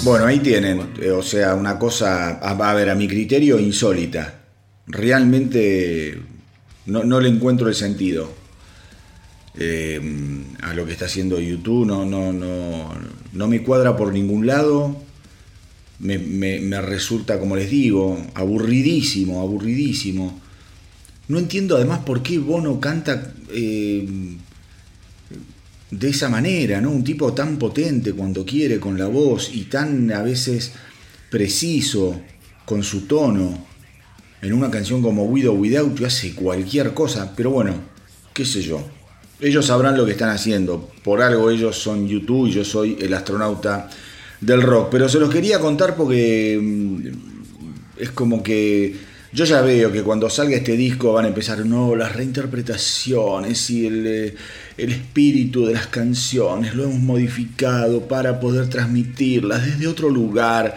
Bueno, 0.03 0.25
ahí 0.25 0.39
tienen, 0.41 0.81
eh, 1.01 1.11
o 1.11 1.23
sea, 1.23 1.55
una 1.55 1.79
cosa, 1.79 2.39
a, 2.39 2.51
a 2.71 2.75
ver, 2.75 2.89
a 2.89 2.95
mi 2.95 3.07
criterio, 3.07 3.59
insólita. 3.59 4.41
Realmente 4.87 6.19
no, 6.87 7.05
no 7.05 7.21
le 7.21 7.29
encuentro 7.29 7.69
el 7.69 7.75
sentido 7.75 8.33
eh, 9.59 10.01
a 10.63 10.73
lo 10.75 10.87
que 10.87 10.93
está 10.93 11.05
haciendo 11.05 11.39
YouTube, 11.39 11.87
no, 11.87 12.05
no, 12.07 12.33
no, 12.33 12.95
no 13.33 13.49
me 13.49 13.63
cuadra 13.63 13.97
por 13.97 14.13
ningún 14.13 14.47
lado, 14.47 14.97
me, 15.99 16.19
me- 16.19 16.61
resulta, 16.81 17.39
como 17.39 17.57
les 17.57 17.69
digo, 17.71 18.19
aburridísimo, 18.35 19.41
aburridísimo. 19.43 20.41
No 21.29 21.39
entiendo 21.39 21.77
además 21.77 22.01
por 22.01 22.23
qué 22.23 22.39
Bono 22.39 22.81
canta 22.81 23.35
eh, 23.53 24.09
de 25.91 26.09
esa 26.09 26.29
manera, 26.29 26.81
¿no? 26.81 26.91
Un 26.91 27.03
tipo 27.03 27.33
tan 27.33 27.59
potente 27.59 28.13
cuando 28.13 28.45
quiere 28.45 28.79
con 28.79 28.99
la 28.99 29.07
voz 29.07 29.51
y 29.53 29.65
tan 29.65 30.13
a 30.13 30.23
veces 30.23 30.73
preciso 31.31 32.21
con 32.65 32.83
su 32.83 33.03
tono. 33.03 33.67
En 34.43 34.53
una 34.53 34.71
canción 34.71 35.03
como 35.03 35.25
With 35.25 35.49
or 35.49 35.59
Without 35.59 35.99
You 35.99 36.07
hace 36.07 36.35
cualquier 36.35 36.95
cosa, 36.95 37.35
pero 37.37 37.51
bueno, 37.51 37.75
qué 38.33 38.45
sé 38.45 38.63
yo. 38.63 38.83
Ellos 39.41 39.67
sabrán 39.67 39.97
lo 39.97 40.07
que 40.07 40.13
están 40.13 40.31
haciendo. 40.31 40.91
Por 41.03 41.21
algo 41.23 41.51
ellos 41.51 41.77
son 41.77 42.07
YouTube 42.07 42.49
y 42.49 42.53
yo 42.53 42.65
soy 42.65 42.97
el 43.01 43.13
astronauta 43.13 43.91
del 44.41 44.63
rock. 44.63 44.89
Pero 44.91 45.09
se 45.09 45.19
los 45.19 45.31
quería 45.31 45.59
contar 45.59 45.97
porque 45.97 46.59
mm, 46.61 48.01
es 48.01 48.11
como 48.11 48.43
que 48.43 48.97
yo 49.33 49.45
ya 49.45 49.61
veo 49.63 49.93
que 49.93 50.03
cuando 50.03 50.29
salga 50.29 50.57
este 50.57 50.77
disco 50.77 51.13
van 51.13 51.27
a 51.27 51.29
empezar, 51.29 51.65
no, 51.65 51.95
las 51.95 52.15
reinterpretaciones 52.15 53.71
y 53.71 53.87
el, 53.87 54.07
eh, 54.07 54.35
el 54.81 54.93
espíritu 54.93 55.67
de 55.67 55.75
las 55.75 55.89
canciones 55.89 56.75
lo 56.75 56.85
hemos 56.85 57.01
modificado 57.01 58.09
para 58.09 58.41
poder 58.41 58.69
transmitirlas 58.69 59.67
desde 59.67 59.87
otro 59.87 60.09
lugar. 60.09 60.75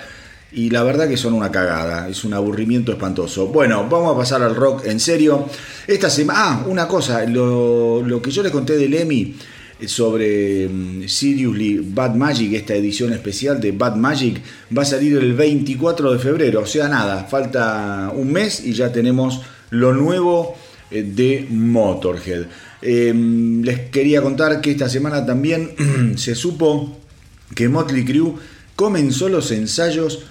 Y 0.52 0.70
la 0.70 0.84
verdad 0.84 1.08
que 1.08 1.18
son 1.18 1.34
una 1.34 1.50
cagada, 1.50 2.10
es 2.10 2.24
un 2.26 2.34
aburrimiento 2.34 2.92
espantoso. 2.92 3.48
Bueno, 3.48 3.88
vamos 3.90 4.14
a 4.14 4.18
pasar 4.18 4.44
al 4.44 4.56
rock 4.56 4.86
en 4.86 5.00
serio. 5.00 5.48
Esta 5.88 6.10
semana, 6.10 6.40
ah, 6.44 6.64
una 6.68 6.88
cosa, 6.88 7.26
lo, 7.26 8.04
lo 8.04 8.22
que 8.22 8.30
yo 8.30 8.44
les 8.44 8.52
conté 8.52 8.76
del 8.76 8.94
Emmy 8.94 9.36
sobre 9.88 10.68
mm, 10.68 11.08
Seriously 11.08 11.80
Bad 11.80 12.16
Magic, 12.16 12.54
esta 12.54 12.76
edición 12.76 13.14
especial 13.14 13.60
de 13.60 13.72
Bad 13.72 13.96
Magic, 13.96 14.42
va 14.76 14.84
a 14.84 14.86
salir 14.86 15.18
el 15.18 15.34
24 15.34 16.14
de 16.14 16.20
febrero, 16.20 16.62
o 16.62 16.66
sea, 16.66 16.88
nada, 16.88 17.24
falta 17.24 18.12
un 18.14 18.32
mes 18.32 18.64
y 18.64 18.74
ya 18.74 18.92
tenemos 18.92 19.42
lo 19.72 19.94
nuevo 19.94 20.56
eh, 20.92 21.04
de 21.04 21.48
Motorhead. 21.50 22.46
Eh, 22.86 23.14
les 23.64 23.80
quería 23.92 24.22
contar 24.22 24.60
que 24.60 24.72
esta 24.72 24.90
semana 24.90 25.26
también 25.26 25.72
se 26.18 26.36
supo 26.36 26.98
que 27.56 27.70
Motley 27.70 28.04
Crue 28.04 28.34
comenzó 28.76 29.30
los 29.30 29.52
ensayos 29.52 30.26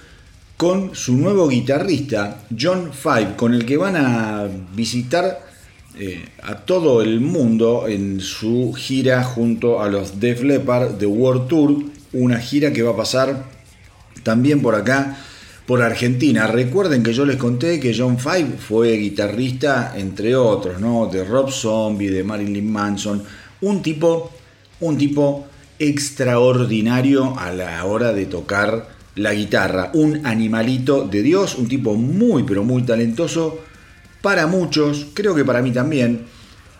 con 0.58 0.94
su 0.94 1.16
nuevo 1.16 1.48
guitarrista, 1.48 2.42
John 2.56 2.90
Five, 2.92 3.36
con 3.36 3.54
el 3.54 3.64
que 3.64 3.78
van 3.78 3.96
a 3.96 4.48
visitar 4.76 5.40
eh, 5.98 6.26
a 6.42 6.56
todo 6.58 7.00
el 7.00 7.20
mundo 7.20 7.86
en 7.88 8.20
su 8.20 8.74
gira 8.76 9.24
junto 9.24 9.80
a 9.80 9.88
los 9.88 10.20
Def 10.20 10.42
Leppard 10.42 10.98
The 10.98 11.06
World 11.06 11.48
Tour, 11.48 11.84
una 12.12 12.38
gira 12.38 12.70
que 12.72 12.82
va 12.82 12.92
a 12.92 12.96
pasar 12.96 13.44
también 14.22 14.60
por 14.60 14.74
acá, 14.74 15.18
por 15.66 15.83
Argentina. 15.83 16.46
Recuerden 16.46 17.03
que 17.03 17.12
yo 17.12 17.25
les 17.25 17.37
conté 17.37 17.79
que 17.79 17.94
John 17.96 18.18
Five 18.18 18.59
fue 18.59 18.96
guitarrista, 18.96 19.94
entre 19.96 20.35
otros, 20.37 20.81
¿no? 20.81 21.07
De 21.07 21.25
Rob 21.25 21.51
Zombie, 21.51 22.09
de 22.09 22.25
Marilyn 22.25 22.70
Manson, 22.70 23.22
un 23.61 23.83
tipo, 23.83 24.33
un 24.81 24.98
tipo 24.98 25.46
extraordinario 25.79 27.38
a 27.38 27.53
la 27.53 27.85
hora 27.85 28.12
de 28.12 28.27
tocar 28.27 28.88
la 29.14 29.35
guitarra, 29.35 29.90
un 29.94 30.25
animalito 30.27 31.07
de 31.07 31.22
Dios, 31.22 31.57
un 31.57 31.68
tipo 31.68 31.94
muy 31.94 32.44
pero 32.44 32.64
muy 32.64 32.83
talentoso 32.83 33.59
para 34.22 34.46
muchos, 34.46 35.09
creo 35.12 35.35
que 35.35 35.44
para 35.44 35.61
mí 35.62 35.72
también, 35.72 36.27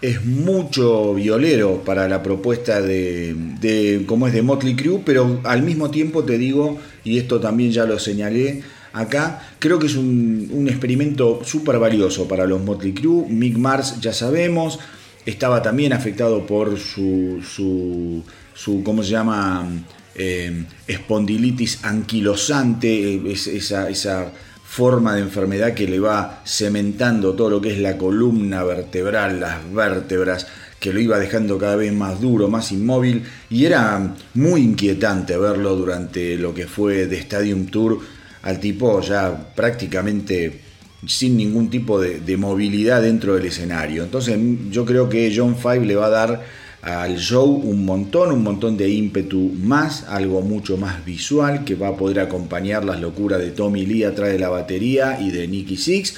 es 0.03 0.25
mucho 0.25 1.15
violero 1.15 1.83
para 1.85 2.09
la 2.09 2.23
propuesta 2.23 2.83
de, 2.83 3.35
de 3.61 4.03
como 4.07 4.27
es 4.27 4.33
de 4.35 4.43
Motley 4.43 4.75
Crue, 4.75 5.01
pero 5.05 5.41
al 5.45 5.63
mismo 5.63 5.91
tiempo 5.91 6.25
te 6.25 6.39
digo, 6.39 6.79
y 7.05 7.19
esto 7.19 7.41
también 7.41 7.71
ya 7.73 7.85
lo 7.87 7.99
señalé 7.99 8.63
acá, 8.93 9.41
creo 9.59 9.79
que 9.79 9.87
es 9.87 9.95
un, 9.95 10.49
un 10.53 10.69
experimento 10.69 11.41
súper 11.45 11.79
valioso 11.79 12.29
para 12.29 12.47
los 12.47 12.61
Motley 12.63 12.93
Crue. 12.93 13.27
Mick 13.29 13.57
Mars 13.57 14.01
ya 14.01 14.13
sabemos, 14.13 14.81
estaba 15.25 15.63
también 15.63 15.93
afectado 15.93 16.47
por 16.47 16.79
su, 16.79 17.41
su, 17.49 18.23
su 18.55 18.83
¿cómo 18.83 19.03
se 19.03 19.11
llama? 19.13 19.67
Eh, 20.15 20.65
espondilitis 20.89 21.85
anquilosante, 21.85 23.33
es- 23.33 23.47
esa, 23.47 23.89
esa 23.89 24.31
forma 24.73 25.17
de 25.17 25.21
enfermedad 25.21 25.75
que 25.75 25.87
le 25.87 26.01
va 26.01 26.41
cementando 26.47 27.35
todo 27.35 27.51
lo 27.51 27.61
que 27.61 27.75
es 27.75 27.79
la 27.79 27.99
columna 27.99 28.65
vertebral, 28.65 29.39
las 29.39 29.71
vértebras, 29.71 30.47
que 30.81 30.95
lo 30.95 30.99
iba 30.99 31.19
dejando 31.19 31.59
cada 31.59 31.77
vez 31.77 31.93
más 31.93 32.23
duro, 32.23 32.49
más 32.49 32.73
inmóvil, 32.73 33.23
y 33.51 33.67
era 33.67 34.15
muy 34.33 34.63
inquietante 34.63 35.37
verlo 35.37 35.77
durante 35.77 36.39
lo 36.39 36.55
que 36.55 36.67
fue 36.67 37.07
de 37.07 37.19
Stadium 37.19 37.67
Tour 37.67 37.99
al 38.41 38.61
tipo 38.61 38.99
ya 39.03 39.53
prácticamente 39.55 40.63
sin 41.07 41.37
ningún 41.37 41.69
tipo 41.69 42.01
de, 42.01 42.21
de 42.21 42.37
movilidad 42.39 43.03
dentro 43.03 43.35
del 43.35 43.45
escenario. 43.45 44.03
Entonces 44.03 44.39
yo 44.71 44.87
creo 44.87 45.07
que 45.07 45.35
John 45.37 45.55
Five 45.55 45.85
le 45.85 45.97
va 45.97 46.07
a 46.07 46.11
dar 46.11 46.43
al 46.83 47.17
show 47.17 47.47
un 47.47 47.85
montón, 47.85 48.33
un 48.33 48.43
montón 48.43 48.77
de 48.77 48.89
ímpetu 48.91 49.53
más, 49.63 50.05
algo 50.09 50.43
mucho 50.43 50.77
más 50.77 51.05
visual 51.05 51.65
que 51.65 51.77
va 51.77 51.89
a 51.89 51.97
poder 51.97 52.19
acompañar 52.19 52.85
las 52.85 53.01
locuras 53.01 53.39
de 53.39 53.53
Tommy 53.53 53.87
Lee 53.87 54.03
atrás 54.03 54.31
de 54.31 54.41
la 54.41 54.49
batería 54.49 55.21
y 55.21 55.31
de 55.31 55.47
Nicky 55.47 55.77
Six 55.77 56.17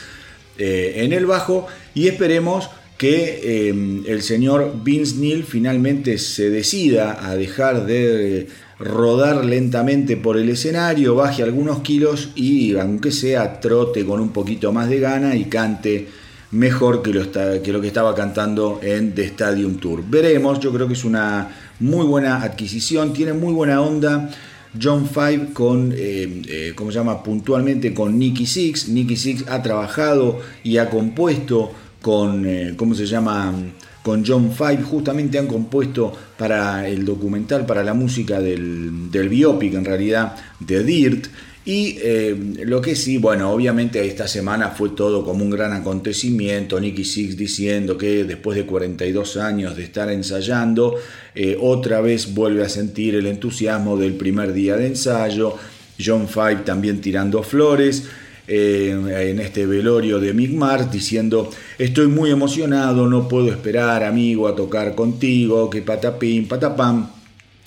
eh, 0.57 0.95
en 0.97 1.13
el 1.13 1.27
bajo. 1.27 1.67
Y 1.95 2.09
esperemos 2.09 2.71
que 2.97 3.41
eh, 3.43 4.03
el 4.07 4.23
señor 4.23 4.73
Vince 4.83 5.17
Neil 5.17 5.45
finalmente 5.45 6.17
se 6.17 6.49
decida 6.49 7.29
a 7.29 7.37
dejar 7.37 7.85
de 7.85 8.49
rodar 8.79 9.45
lentamente 9.45 10.17
por 10.17 10.39
el 10.39 10.49
escenario, 10.49 11.15
baje 11.15 11.43
algunos 11.43 11.81
kilos 11.81 12.31
y 12.35 12.77
aunque 12.77 13.13
sea 13.13 13.61
trote 13.61 14.05
con 14.07 14.21
un 14.21 14.31
poquito 14.31 14.73
más 14.73 14.89
de 14.89 15.01
gana 15.01 15.37
y 15.37 15.45
cante 15.45 16.09
mejor 16.55 17.03
que 17.03 17.13
lo, 17.13 17.31
que 17.31 17.73
lo 17.73 17.81
que 17.81 17.89
estaba 17.89 18.15
cantando 18.15 18.81
en 18.83 19.13
The 19.13 19.25
Stadium 19.25 19.77
Tour. 19.77 20.05
Veremos, 20.09 20.61
yo 20.61 20.73
creo 20.73 20.87
que 20.87 20.95
es 20.95 21.05
una 21.05 21.49
muy 21.81 22.07
buena 22.07 22.43
adquisición, 22.43 23.13
tiene 23.13 23.33
muy 23.33 23.53
buena 23.53 23.81
onda. 23.83 24.31
John 24.81 25.09
Five 25.09 25.53
con, 25.53 25.93
eh, 25.93 26.43
eh, 26.49 26.73
¿cómo 26.75 26.91
se 26.91 26.99
llama? 26.99 27.23
Puntualmente 27.23 27.93
con 27.93 28.19
Nicky 28.19 28.47
Six. 28.47 28.89
Nicky 28.89 29.17
Six 29.17 29.45
ha 29.49 29.63
trabajado 29.63 30.41
y 30.63 30.79
ha 30.79 30.91
compuesto 30.91 31.73
con, 32.01 32.47
eh, 32.47 32.75
¿cómo 32.77 32.95
se 32.95 33.07
llama? 33.07 33.53
Con 34.03 34.25
John 34.25 34.53
Five. 34.53 34.83
Justamente 34.83 35.39
han 35.39 35.47
compuesto 35.47 36.13
para 36.37 36.89
el 36.89 37.05
documental, 37.05 37.67
para 37.67 37.83
la 37.83 37.95
música 37.95 38.41
del, 38.41 39.11
del 39.11 39.29
biopic, 39.29 39.75
en 39.75 39.85
realidad, 39.85 40.37
de 40.61 40.83
Dirt. 40.85 41.27
Y 41.67 41.97
eh, 42.03 42.37
lo 42.65 42.83
que 42.83 42.95
sí, 42.95 43.17
bueno, 43.17 43.51
obviamente 43.51 44.07
esta 44.07 44.29
semana 44.29 44.69
fue 44.71 44.91
todo 44.91 45.25
como 45.25 45.45
un 45.45 45.51
gran 45.51 45.73
acontecimiento. 45.73 46.79
Nicky 46.79 47.05
Six 47.05 47.39
diciendo 47.39 47.97
que 47.97 48.25
después 48.25 48.57
de 48.57 48.67
42 48.67 49.39
años 49.39 49.75
de 49.75 49.85
estar 49.85 50.11
ensayando, 50.11 50.97
eh, 51.35 51.57
otra 51.59 52.03
vez 52.03 52.35
vuelve 52.35 52.63
a 52.65 52.69
sentir 52.69 53.15
el 53.15 53.27
entusiasmo 53.27 53.97
del 53.97 54.13
primer 54.15 54.53
día 54.53 54.77
de 54.77 54.89
ensayo. 54.89 55.55
John 56.05 56.29
Five 56.29 56.63
también 56.67 57.01
tirando 57.01 57.43
flores. 57.43 58.05
Eh, 58.47 58.91
en 59.31 59.41
este 59.41 59.65
velorio 59.65 60.21
de 60.21 60.35
Mick 60.35 60.51
Mars 60.51 60.93
diciendo 60.93 61.49
estoy 61.79 62.09
muy 62.09 62.31
emocionado, 62.31 63.09
no 63.09 63.27
puedo 63.27 63.51
esperar 63.51 64.05
amigo 64.05 64.47
a 64.47 64.55
tocar 64.55 64.95
contigo, 64.95 65.71
que 65.71 65.81
patapín, 65.81 66.47
patapam, 66.47 67.09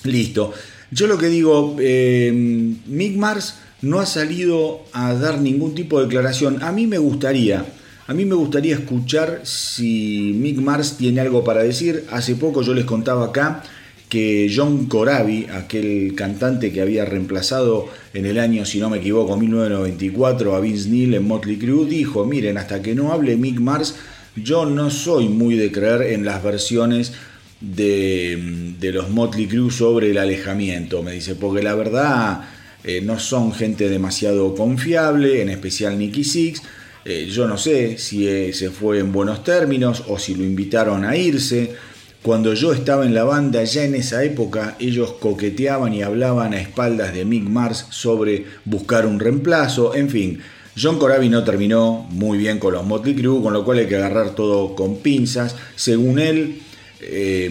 listo. 0.03 0.53
Yo 0.91 1.07
lo 1.07 1.17
que 1.17 1.29
digo, 1.29 1.75
Mick 1.75 3.15
Mars 3.15 3.55
no 3.81 3.99
ha 3.99 4.05
salido 4.05 4.83
a 4.93 5.13
dar 5.13 5.39
ningún 5.39 5.75
tipo 5.75 5.99
de 5.99 6.05
declaración. 6.05 6.63
A 6.63 6.71
mí 6.71 6.87
me 6.87 6.97
gustaría, 6.97 7.65
a 8.07 8.13
mí 8.13 8.25
me 8.25 8.35
gustaría 8.35 8.75
escuchar 8.75 9.41
si 9.43 10.33
Mick 10.35 10.57
Mars 10.57 10.97
tiene 10.97 11.21
algo 11.21 11.43
para 11.43 11.63
decir. 11.63 12.05
Hace 12.11 12.35
poco 12.35 12.61
yo 12.61 12.73
les 12.73 12.85
contaba 12.85 13.25
acá 13.25 13.63
que 14.09 14.51
John 14.53 14.85
Corabi, 14.85 15.47
aquel 15.53 16.13
cantante 16.15 16.71
que 16.71 16.81
había 16.81 17.05
reemplazado 17.05 17.89
en 18.13 18.25
el 18.25 18.39
año, 18.39 18.65
si 18.65 18.79
no 18.79 18.89
me 18.89 18.97
equivoco, 18.99 19.35
1994 19.35 20.55
a 20.55 20.59
Vince 20.61 20.89
Neil 20.89 21.13
en 21.13 21.27
Motley 21.27 21.57
Crue, 21.57 21.85
dijo, 21.85 22.25
miren, 22.25 22.57
hasta 22.57 22.81
que 22.81 22.95
no 22.95 23.11
hable 23.11 23.35
Mick 23.35 23.59
Mars, 23.59 23.95
yo 24.35 24.65
no 24.65 24.89
soy 24.89 25.27
muy 25.27 25.55
de 25.55 25.71
creer 25.71 26.13
en 26.13 26.23
las 26.23 26.41
versiones 26.41 27.13
de, 27.59 28.75
de 28.79 28.91
los 28.93 29.09
Motley 29.09 29.47
Crue 29.47 29.71
sobre 29.71 30.11
el 30.11 30.17
alejamiento, 30.17 31.03
me 31.03 31.11
dice, 31.11 31.35
porque 31.35 31.61
la 31.61 31.75
verdad 31.75 32.47
eh, 32.87 33.01
no 33.01 33.19
son 33.19 33.51
gente 33.51 33.89
demasiado 33.89 34.55
confiable, 34.55 35.41
en 35.41 35.49
especial 35.49 35.99
Nicky 35.99 36.23
Six. 36.23 36.61
Eh, 37.03 37.27
yo 37.29 37.45
no 37.45 37.57
sé 37.57 37.97
si 37.97 38.29
eh, 38.29 38.53
se 38.53 38.69
fue 38.69 38.99
en 38.99 39.11
buenos 39.11 39.43
términos 39.43 40.05
o 40.07 40.17
si 40.17 40.35
lo 40.35 40.45
invitaron 40.45 41.03
a 41.03 41.17
irse. 41.17 41.75
Cuando 42.21 42.53
yo 42.53 42.71
estaba 42.71 43.05
en 43.05 43.13
la 43.13 43.25
banda, 43.25 43.61
ya 43.65 43.83
en 43.83 43.93
esa 43.93 44.23
época, 44.23 44.77
ellos 44.79 45.15
coqueteaban 45.19 45.93
y 45.93 46.01
hablaban 46.01 46.53
a 46.53 46.61
espaldas 46.61 47.13
de 47.13 47.25
Mick 47.25 47.43
Mars 47.43 47.87
sobre 47.89 48.45
buscar 48.63 49.05
un 49.05 49.19
reemplazo, 49.19 49.93
en 49.93 50.09
fin. 50.09 50.39
John 50.81 50.97
Corabi 50.97 51.27
no 51.27 51.43
terminó 51.43 52.07
muy 52.09 52.37
bien 52.37 52.57
con 52.57 52.73
los 52.73 52.85
Motley 52.85 53.15
Crue, 53.15 53.41
con 53.41 53.51
lo 53.51 53.65
cual 53.65 53.79
hay 53.79 53.87
que 53.87 53.97
agarrar 53.97 54.33
todo 54.33 54.75
con 54.75 54.99
pinzas. 54.99 55.57
Según 55.75 56.19
él, 56.19 56.61
eh, 56.99 57.45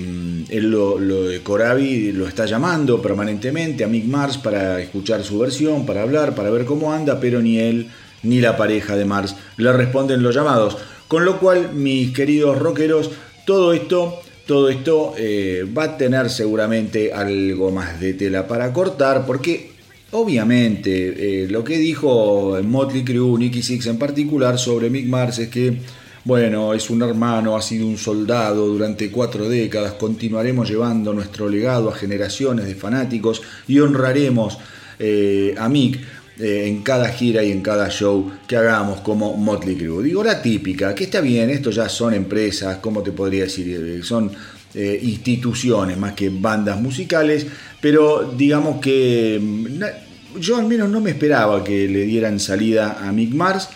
él 0.49 0.71
lo, 0.71 0.99
Corabi 1.43 2.13
lo 2.13 2.27
está 2.27 2.47
llamando 2.47 3.01
permanentemente 3.01 3.85
a 3.85 3.89
Mick 3.89 4.05
Mars 4.05 4.39
para 4.39 4.81
escuchar 4.81 5.23
su 5.23 5.39
versión, 5.39 5.87
para 5.87 6.03
hablar, 6.03 6.35
para 6.35 6.51
ver 6.51 6.65
cómo 6.65 6.93
anda, 6.93 7.21
pero 7.21 7.41
ni 7.41 7.59
él 7.59 7.89
ni 8.23 8.41
la 8.41 8.57
pareja 8.57 8.97
de 8.97 9.05
Mars 9.05 9.37
le 9.57 9.73
responden 9.73 10.23
los 10.23 10.35
llamados. 10.35 10.77
Con 11.09 11.25
lo 11.25 11.39
cual, 11.39 11.73
mis 11.73 12.13
queridos 12.13 12.59
rockeros, 12.59 13.11
todo 13.47 13.73
esto, 13.73 14.21
todo 14.47 14.69
esto 14.69 15.15
eh, 15.17 15.65
va 15.77 15.85
a 15.85 15.97
tener 15.97 16.31
seguramente 16.31 17.13
algo 17.13 17.71
más 17.71 18.01
de 18.01 18.15
tela 18.15 18.49
para 18.49 18.73
cortar, 18.73 19.25
porque 19.25 19.71
obviamente 20.11 21.45
eh, 21.45 21.49
lo 21.49 21.63
que 21.63 21.79
dijo 21.79 22.59
Motley 22.65 23.05
Crue, 23.05 23.39
Nicky 23.39 23.63
Six 23.63 23.87
en 23.87 23.99
particular 23.99 24.59
sobre 24.59 24.91
Mick 24.91 25.07
Mars 25.07 25.39
es 25.39 25.49
que 25.49 25.79
bueno, 26.27 26.75
es 26.75 26.91
un 26.91 27.03
hermano, 27.03 27.57
ha 27.57 27.63
sido 27.63 27.87
un 27.87 27.97
soldado 27.97 28.67
durante 28.67 29.13
cuatro 29.13 29.49
décadas, 29.49 29.93
continuaremos 29.93 30.69
llevando 30.69 31.15
nuestro 31.15 31.49
legado 31.49 31.89
a 31.89 31.95
generaciones 31.95 32.67
de 32.67 32.75
fanáticos 32.75 33.43
y 33.69 33.79
honraremos 33.79 34.59
eh, 34.99 35.55
a 35.57 35.69
Mick 35.69 36.01
eh, 36.41 36.65
en 36.67 36.83
cada 36.83 37.11
gira 37.11 37.45
y 37.45 37.53
en 37.53 37.61
cada 37.61 37.89
show 37.91 38.29
que 38.49 38.57
hagamos 38.57 39.03
como 39.03 39.37
Motley 39.37 39.77
Crue. 39.77 40.03
Digo 40.03 40.25
la 40.25 40.43
típica, 40.43 40.97
que 40.97 41.05
está 41.05 41.21
bien, 41.21 41.49
esto 41.49 41.71
ya 41.71 41.89
son 41.89 42.13
empresas, 42.13 42.79
¿cómo 42.79 43.05
te 43.05 43.13
podría 43.13 43.45
decir? 43.45 43.81
Eh, 43.81 44.03
son 44.03 44.33
instituciones 44.75 45.97
más 45.97 46.13
que 46.15 46.29
bandas 46.29 46.79
musicales, 46.79 47.47
pero 47.81 48.35
digamos 48.37 48.81
que 48.81 49.41
mm, 49.41 50.41
yo 50.41 50.57
al 50.57 50.67
menos 50.67 50.91
no 50.91 51.01
me 51.01 51.11
esperaba 51.11 51.63
que 51.63 51.89
le 51.89 52.03
dieran 52.03 52.41
salida 52.41 52.99
a 53.01 53.13
Mick 53.13 53.33
Mars 53.33 53.71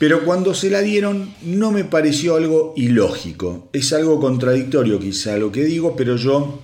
pero 0.00 0.24
cuando 0.24 0.54
se 0.54 0.70
la 0.70 0.80
dieron 0.80 1.34
no 1.42 1.72
me 1.72 1.84
pareció 1.84 2.36
algo 2.36 2.72
ilógico. 2.74 3.68
Es 3.74 3.92
algo 3.92 4.18
contradictorio 4.18 4.98
quizá 4.98 5.36
lo 5.36 5.52
que 5.52 5.62
digo, 5.62 5.94
pero 5.94 6.16
yo 6.16 6.58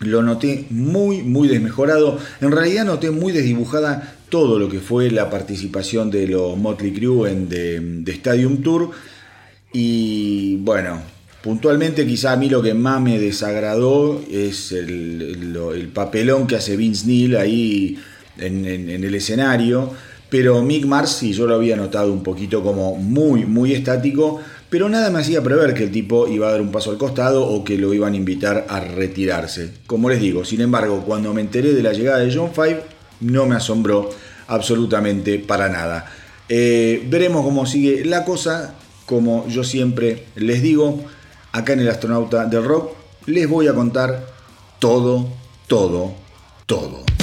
lo 0.00 0.22
noté 0.22 0.66
muy, 0.68 1.22
muy 1.22 1.48
desmejorado. 1.48 2.18
En 2.42 2.52
realidad 2.52 2.84
noté 2.84 3.10
muy 3.10 3.32
desdibujada 3.32 4.18
todo 4.28 4.58
lo 4.58 4.68
que 4.68 4.80
fue 4.80 5.10
la 5.10 5.30
participación 5.30 6.10
de 6.10 6.28
los 6.28 6.58
Motley 6.58 6.92
Crue 6.92 7.30
en 7.30 7.48
The, 7.48 8.12
Stadium 8.12 8.60
Tour. 8.60 8.90
Y 9.72 10.56
bueno, 10.56 11.00
puntualmente 11.42 12.06
quizá 12.06 12.32
a 12.32 12.36
mí 12.36 12.50
lo 12.50 12.60
que 12.60 12.74
más 12.74 13.00
me 13.00 13.18
desagradó 13.18 14.22
es 14.30 14.72
el, 14.72 15.90
papelón 15.94 16.46
que 16.46 16.56
hace 16.56 16.76
Vince 16.76 17.06
Neil 17.06 17.38
ahí 17.38 17.98
en 18.36 18.66
el 18.66 19.14
escenario 19.14 19.94
pero 20.28 20.62
Mick 20.62 20.84
Mars 20.86 21.10
sí, 21.10 21.32
yo 21.32 21.46
lo 21.46 21.54
había 21.54 21.76
notado 21.76 22.12
un 22.12 22.22
poquito 22.22 22.62
como 22.62 22.96
muy, 22.96 23.44
muy 23.44 23.72
estático, 23.72 24.40
pero 24.68 24.88
nada 24.88 25.10
me 25.10 25.20
hacía 25.20 25.42
prever 25.42 25.74
que 25.74 25.84
el 25.84 25.92
tipo 25.92 26.26
iba 26.26 26.48
a 26.48 26.52
dar 26.52 26.60
un 26.60 26.72
paso 26.72 26.90
al 26.90 26.98
costado 26.98 27.46
o 27.46 27.62
que 27.62 27.78
lo 27.78 27.94
iban 27.94 28.14
a 28.14 28.16
invitar 28.16 28.66
a 28.68 28.80
retirarse. 28.80 29.70
Como 29.86 30.10
les 30.10 30.20
digo, 30.20 30.44
sin 30.44 30.60
embargo, 30.60 31.04
cuando 31.06 31.32
me 31.32 31.40
enteré 31.40 31.72
de 31.72 31.82
la 31.82 31.92
llegada 31.92 32.18
de 32.18 32.34
John 32.34 32.52
Five, 32.52 32.82
no 33.20 33.46
me 33.46 33.56
asombró 33.56 34.10
absolutamente 34.48 35.38
para 35.38 35.68
nada. 35.68 36.10
Eh, 36.48 37.04
veremos 37.08 37.44
cómo 37.44 37.66
sigue 37.66 38.04
la 38.04 38.24
cosa. 38.24 38.74
Como 39.06 39.46
yo 39.46 39.62
siempre 39.62 40.24
les 40.34 40.62
digo, 40.62 41.04
acá 41.52 41.74
en 41.74 41.80
el 41.80 41.88
astronauta 41.88 42.46
del 42.46 42.64
rock, 42.64 42.92
les 43.26 43.48
voy 43.48 43.68
a 43.68 43.74
contar 43.74 44.26
todo, 44.80 45.28
todo, 45.68 46.14
todo. 46.66 47.15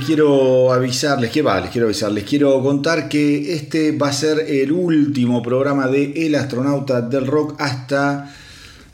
Quiero 0.00 0.72
avisar, 0.72 1.20
les 1.20 1.30
quiero, 1.30 1.48
va, 1.48 1.60
les 1.60 1.70
quiero 1.70 1.86
avisar, 1.86 2.12
les 2.12 2.24
quiero 2.24 2.60
contar 2.62 3.08
que 3.08 3.54
este 3.54 3.92
va 3.92 4.08
a 4.08 4.12
ser 4.12 4.40
el 4.48 4.72
último 4.72 5.42
programa 5.42 5.86
de 5.88 6.26
El 6.26 6.34
Astronauta 6.34 7.00
del 7.00 7.26
Rock 7.26 7.54
hasta 7.58 8.34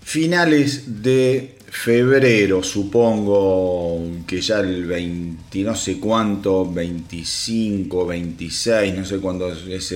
finales 0.03 1.03
de 1.03 1.57
febrero, 1.69 2.63
supongo 2.63 4.01
que 4.27 4.41
ya 4.41 4.61
el 4.61 4.87
20, 4.87 5.63
no 5.63 5.75
sé 5.77 5.99
cuánto, 5.99 6.71
25, 6.71 8.07
26, 8.07 8.95
no 8.95 9.05
sé 9.05 9.19
cuándo 9.19 9.53
es 9.53 9.93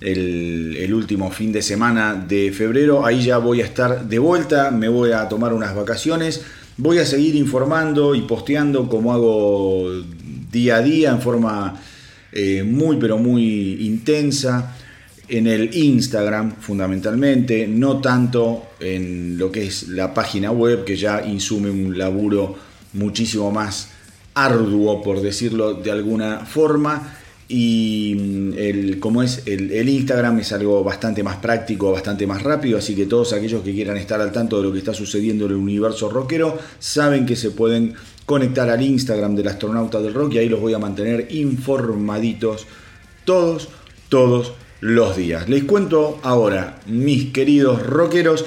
el, 0.00 0.94
último 0.94 1.30
fin 1.30 1.52
de 1.52 1.62
semana 1.62 2.14
de 2.14 2.52
febrero. 2.52 3.06
Ahí 3.06 3.22
ya 3.22 3.38
voy 3.38 3.62
a 3.62 3.64
estar 3.64 4.06
de 4.06 4.18
vuelta, 4.18 4.70
me 4.70 4.88
voy 4.88 5.12
a 5.12 5.28
tomar 5.28 5.54
unas 5.54 5.74
vacaciones. 5.74 6.42
Voy 6.76 6.98
a 6.98 7.06
seguir 7.06 7.34
informando 7.34 8.14
y 8.14 8.22
posteando 8.22 8.88
como 8.88 9.12
hago 9.12 9.90
día 10.50 10.76
a 10.76 10.82
día 10.82 11.10
en 11.10 11.20
forma 11.20 11.80
eh, 12.32 12.62
muy 12.62 12.96
pero 12.96 13.18
muy 13.18 13.86
intensa 13.86 14.76
en 15.28 15.46
el 15.46 15.74
Instagram 15.76 16.56
fundamentalmente, 16.58 17.66
no 17.66 18.00
tanto 18.00 18.70
en 18.80 19.36
lo 19.36 19.52
que 19.52 19.66
es 19.66 19.88
la 19.88 20.14
página 20.14 20.50
web 20.50 20.84
que 20.84 20.96
ya 20.96 21.22
insume 21.22 21.70
un 21.70 21.98
laburo 21.98 22.56
muchísimo 22.94 23.50
más 23.50 23.90
arduo 24.34 25.02
por 25.02 25.20
decirlo 25.20 25.74
de 25.74 25.90
alguna 25.90 26.46
forma 26.46 27.14
y 27.48 28.14
mm, 28.18 28.52
el, 28.58 29.00
como 29.00 29.22
es 29.22 29.42
el, 29.46 29.70
el, 29.72 29.88
Instagram 29.88 30.38
es 30.40 30.52
algo 30.52 30.84
bastante 30.84 31.22
más 31.22 31.36
práctico, 31.36 31.92
bastante 31.92 32.26
más 32.26 32.42
rápido, 32.42 32.78
así 32.78 32.94
que 32.94 33.06
todos 33.06 33.32
aquellos 33.32 33.62
que 33.62 33.72
quieran 33.72 33.96
estar 33.96 34.20
al 34.20 34.32
tanto 34.32 34.58
de 34.58 34.64
lo 34.64 34.72
que 34.72 34.78
está 34.78 34.94
sucediendo 34.94 35.46
en 35.46 35.52
el 35.52 35.56
universo 35.56 36.10
rockero 36.10 36.58
saben 36.78 37.24
que 37.24 37.36
se 37.36 37.50
pueden 37.50 37.94
conectar 38.28 38.68
al 38.68 38.82
Instagram 38.82 39.34
del 39.34 39.48
astronauta 39.48 40.02
del 40.02 40.12
rock 40.12 40.34
y 40.34 40.38
ahí 40.38 40.50
los 40.50 40.60
voy 40.60 40.74
a 40.74 40.78
mantener 40.78 41.28
informaditos 41.30 42.66
todos, 43.24 43.70
todos 44.10 44.52
los 44.82 45.16
días. 45.16 45.48
Les 45.48 45.64
cuento 45.64 46.20
ahora, 46.22 46.78
mis 46.84 47.32
queridos 47.32 47.82
rockeros, 47.86 48.44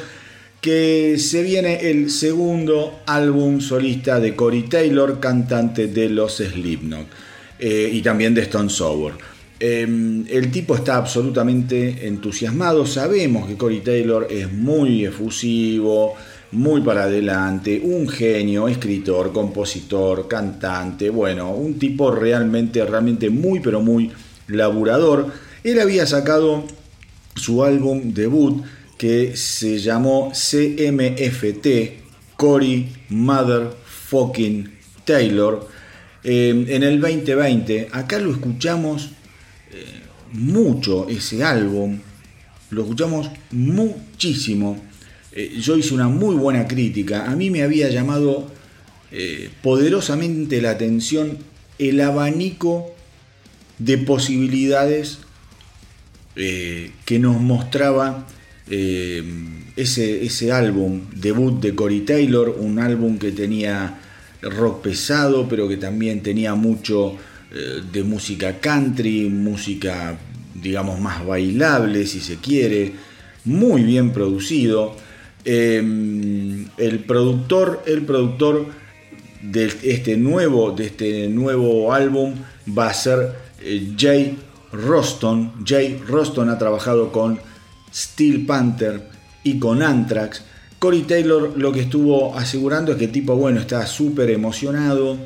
que 0.62 1.18
se 1.18 1.42
viene 1.42 1.90
el 1.90 2.12
segundo 2.12 3.00
álbum 3.08 3.60
solista 3.60 4.20
de 4.20 4.36
Cory 4.36 4.70
Taylor, 4.70 5.20
cantante 5.20 5.88
de 5.88 6.10
los 6.10 6.36
Slipknot. 6.38 7.08
Eh, 7.58 7.90
y 7.92 8.04
también 8.04 8.36
de 8.36 8.42
Stone 8.42 8.70
Sour. 8.70 9.14
Eh, 9.60 9.82
el 9.82 10.52
tipo 10.52 10.76
está 10.76 10.98
absolutamente 10.98 12.06
entusiasmado. 12.06 12.86
Sabemos 12.86 13.48
que 13.48 13.58
Cory 13.58 13.80
Taylor 13.80 14.28
es 14.30 14.54
muy 14.54 15.06
efusivo, 15.06 16.16
muy 16.52 16.82
para 16.82 17.04
adelante, 17.04 17.82
un 17.84 18.10
genio, 18.10 18.68
escritor, 18.68 19.32
compositor, 19.32 20.28
cantante. 20.28 21.10
Bueno, 21.10 21.52
un 21.52 21.80
tipo 21.80 22.12
realmente, 22.12 22.84
realmente 22.86 23.30
muy, 23.30 23.60
pero 23.60 23.82
muy 23.82 24.12
laburador. 24.48 25.32
Él 25.64 25.80
había 25.80 26.06
sacado 26.06 26.66
su 27.36 27.64
álbum 27.64 28.14
debut 28.14 28.64
que 28.98 29.36
se 29.36 29.80
llamó 29.80 30.32
CMFT, 30.32 32.36
Cory 32.36 32.90
Motherfucking 33.10 34.72
Taylor 35.06 35.68
eh, 36.24 36.66
en 36.68 36.84
el 36.84 37.02
2020, 37.02 37.90
acá 37.92 38.20
lo 38.20 38.32
escuchamos 38.32 39.10
eh, 39.72 40.02
mucho, 40.34 41.08
ese 41.10 41.44
álbum, 41.44 42.00
lo 42.70 42.84
escuchamos 42.84 43.30
muchísimo. 43.52 44.91
Eh, 45.34 45.58
yo 45.60 45.78
hice 45.78 45.94
una 45.94 46.08
muy 46.08 46.36
buena 46.36 46.68
crítica, 46.68 47.30
a 47.30 47.36
mí 47.36 47.50
me 47.50 47.64
había 47.64 47.90
llamado 47.90 48.50
poderosamente 49.62 50.62
la 50.62 50.70
atención 50.70 51.38
el 51.80 52.00
abanico 52.00 52.96
de 53.78 53.98
posibilidades 53.98 55.18
que 56.34 57.20
nos 57.20 57.42
mostraba 57.42 58.26
ese, 59.76 60.24
ese 60.24 60.52
álbum 60.54 61.02
debut 61.14 61.60
de 61.60 61.76
Cory 61.76 62.02
Taylor, 62.02 62.56
un 62.58 62.80
álbum 62.80 63.18
que 63.18 63.34
tenía 63.34 64.00
rock 64.42 64.82
pesado, 64.82 65.48
pero 65.48 65.68
que 65.68 65.78
también 65.78 66.22
tenía 66.22 66.56
mucho 66.56 67.18
eh, 67.54 67.82
de 67.92 68.04
música 68.04 68.60
country, 68.60 69.30
música, 69.30 70.18
digamos, 70.56 71.00
más 71.00 71.26
bailable, 71.26 72.08
si 72.08 72.20
se 72.20 72.38
quiere, 72.38 72.94
muy 73.46 73.84
bien 73.84 74.12
producido. 74.12 74.96
Em, 75.44 76.68
el 76.78 77.00
productor, 77.00 77.82
el 77.88 78.04
productor 78.06 78.68
de 79.42 79.74
este 79.84 80.18
nuevo, 80.18 80.72
de 80.72 80.86
este 80.86 81.28
nuevo 81.30 81.94
álbum 81.94 82.36
va 82.78 82.88
a 82.88 82.94
ser 82.94 83.36
eh, 83.60 83.94
Jay 83.98 84.38
Roston. 84.72 85.54
Jay 85.66 86.02
Roston 86.08 86.50
ha 86.50 86.58
trabajado 86.58 87.12
con 87.12 87.40
Steel 87.94 88.46
Panther 88.46 89.02
y 89.44 89.58
con 89.58 89.82
Anthrax. 89.82 90.44
Corey 90.78 91.02
Taylor 91.04 91.54
lo 91.58 91.72
que 91.72 91.82
estuvo 91.82 92.36
asegurando 92.38 92.92
es 92.92 92.98
que 92.98 93.06
el 93.06 93.12
tipo, 93.12 93.36
bueno, 93.36 93.60
está 93.60 93.86
súper 93.86 94.30
emocionado, 94.30 95.18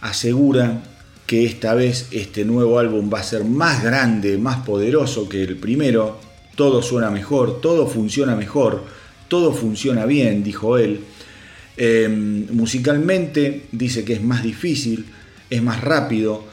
asegura 0.00 0.82
que 1.26 1.44
esta 1.44 1.74
vez 1.74 2.08
este 2.10 2.44
nuevo 2.44 2.78
álbum 2.78 3.10
va 3.12 3.20
a 3.20 3.24
ser 3.24 3.44
más 3.44 3.82
grande, 3.82 4.38
más 4.38 4.64
poderoso 4.64 5.28
que 5.28 5.42
el 5.42 5.56
primero, 5.56 6.18
todo 6.54 6.80
suena 6.80 7.10
mejor, 7.10 7.60
todo 7.60 7.86
funciona 7.86 8.34
mejor, 8.34 8.84
todo 9.28 9.52
funciona 9.52 10.06
bien, 10.06 10.42
dijo 10.42 10.78
él. 10.78 11.00
Em, 11.76 12.46
musicalmente 12.50 13.62
dice 13.70 14.04
que 14.04 14.14
es 14.14 14.22
más 14.22 14.42
difícil, 14.42 15.06
es 15.48 15.62
más 15.62 15.80
rápido, 15.80 16.44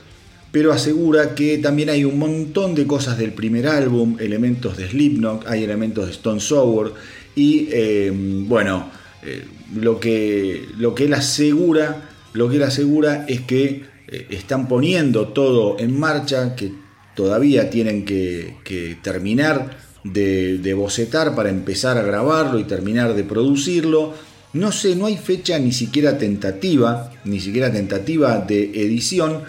pero 0.51 0.71
asegura 0.71 1.35
que 1.35 1.57
también 1.57 1.89
hay 1.89 2.05
un 2.05 2.19
montón 2.19 2.75
de 2.75 2.85
cosas 2.85 3.17
del 3.17 3.33
primer 3.33 3.67
álbum, 3.67 4.17
elementos 4.19 4.77
de 4.77 4.87
Slipknot, 4.87 5.47
hay 5.47 5.63
elementos 5.63 6.05
de 6.05 6.11
Stone 6.11 6.39
Sour 6.39 6.93
y 7.35 7.67
eh, 7.71 8.11
bueno, 8.13 8.89
eh, 9.23 9.43
lo, 9.75 9.99
que, 9.99 10.65
lo 10.77 10.95
que 10.95 11.05
él 11.05 11.13
asegura, 11.13 12.09
lo 12.33 12.49
que 12.49 12.57
él 12.57 12.63
asegura 12.63 13.25
es 13.27 13.41
que 13.41 13.83
eh, 14.07 14.27
están 14.29 14.67
poniendo 14.67 15.29
todo 15.29 15.77
en 15.79 15.99
marcha, 15.99 16.55
que 16.55 16.71
todavía 17.15 17.69
tienen 17.69 18.05
que, 18.05 18.97
terminar 19.01 19.77
de, 20.05 20.73
bocetar 20.73 21.35
para 21.35 21.49
empezar 21.49 21.97
a 21.97 22.03
grabarlo 22.03 22.59
y 22.59 22.63
terminar 22.63 23.13
de 23.13 23.23
producirlo. 23.23 24.13
No 24.53 24.71
sé, 24.71 24.95
no 24.95 25.07
hay 25.07 25.17
fecha 25.17 25.59
ni 25.59 25.73
siquiera 25.73 26.17
tentativa, 26.17 27.11
ni 27.25 27.39
siquiera 27.39 27.71
tentativa 27.71 28.37
de 28.39 28.63
edición, 28.81 29.41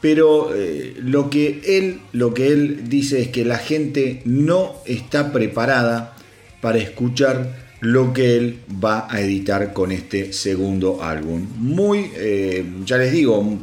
pero 0.00 0.50
lo, 1.02 1.30
que 1.30 1.60
él, 1.78 2.00
lo 2.12 2.32
que 2.34 2.48
él 2.48 2.88
dice 2.88 3.20
es 3.20 3.28
que 3.28 3.44
la 3.44 3.58
gente 3.58 4.22
no 4.24 4.74
está 4.86 5.32
preparada 5.32 6.16
para 6.60 6.78
escuchar 6.78 7.62
lo 7.82 8.12
que 8.12 8.36
él 8.36 8.60
va 8.82 9.08
a 9.10 9.20
editar 9.20 9.72
con 9.72 9.90
este 9.90 10.32
segundo 10.32 11.02
álbum. 11.02 11.44
Muy, 11.58 12.12
eh, 12.14 12.64
ya 12.86 12.96
les 12.96 13.10
digo, 13.10 13.58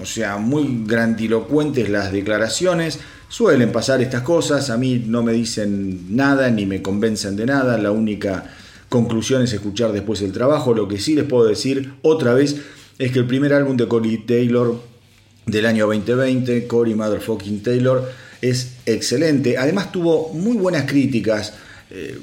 o 0.00 0.06
sea, 0.06 0.36
muy 0.36 0.84
grandilocuentes 0.86 1.88
las 1.88 2.12
declaraciones. 2.12 3.00
Suelen 3.28 3.72
pasar 3.72 4.00
estas 4.00 4.22
cosas, 4.22 4.70
a 4.70 4.76
mí 4.76 5.02
no 5.06 5.22
me 5.22 5.32
dicen 5.32 6.16
nada 6.16 6.48
ni 6.50 6.64
me 6.64 6.80
convencen 6.80 7.36
de 7.36 7.46
nada, 7.46 7.76
la 7.76 7.90
única 7.90 8.44
conclusión 8.88 9.42
es 9.42 9.52
escuchar 9.52 9.92
después 9.92 10.22
el 10.22 10.32
trabajo. 10.32 10.74
Lo 10.74 10.86
que 10.88 10.98
sí 10.98 11.14
les 11.14 11.24
puedo 11.24 11.44
decir 11.44 11.94
otra 12.02 12.34
vez 12.34 12.56
es 12.98 13.12
que 13.12 13.18
el 13.18 13.26
primer 13.26 13.52
álbum 13.52 13.76
de 13.76 13.88
Corey 13.88 14.18
Taylor 14.18 14.80
del 15.44 15.66
año 15.66 15.86
2020, 15.86 16.66
Corey 16.66 16.94
Motherfucking 16.94 17.62
Taylor, 17.62 18.08
es 18.40 18.76
excelente. 18.86 19.58
Además 19.58 19.92
tuvo 19.92 20.32
muy 20.32 20.56
buenas 20.56 20.84
críticas. 20.84 21.54
Eh, 21.90 22.18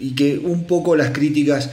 y 0.00 0.14
que 0.14 0.38
un 0.38 0.66
poco 0.66 0.96
las 0.96 1.10
críticas 1.10 1.70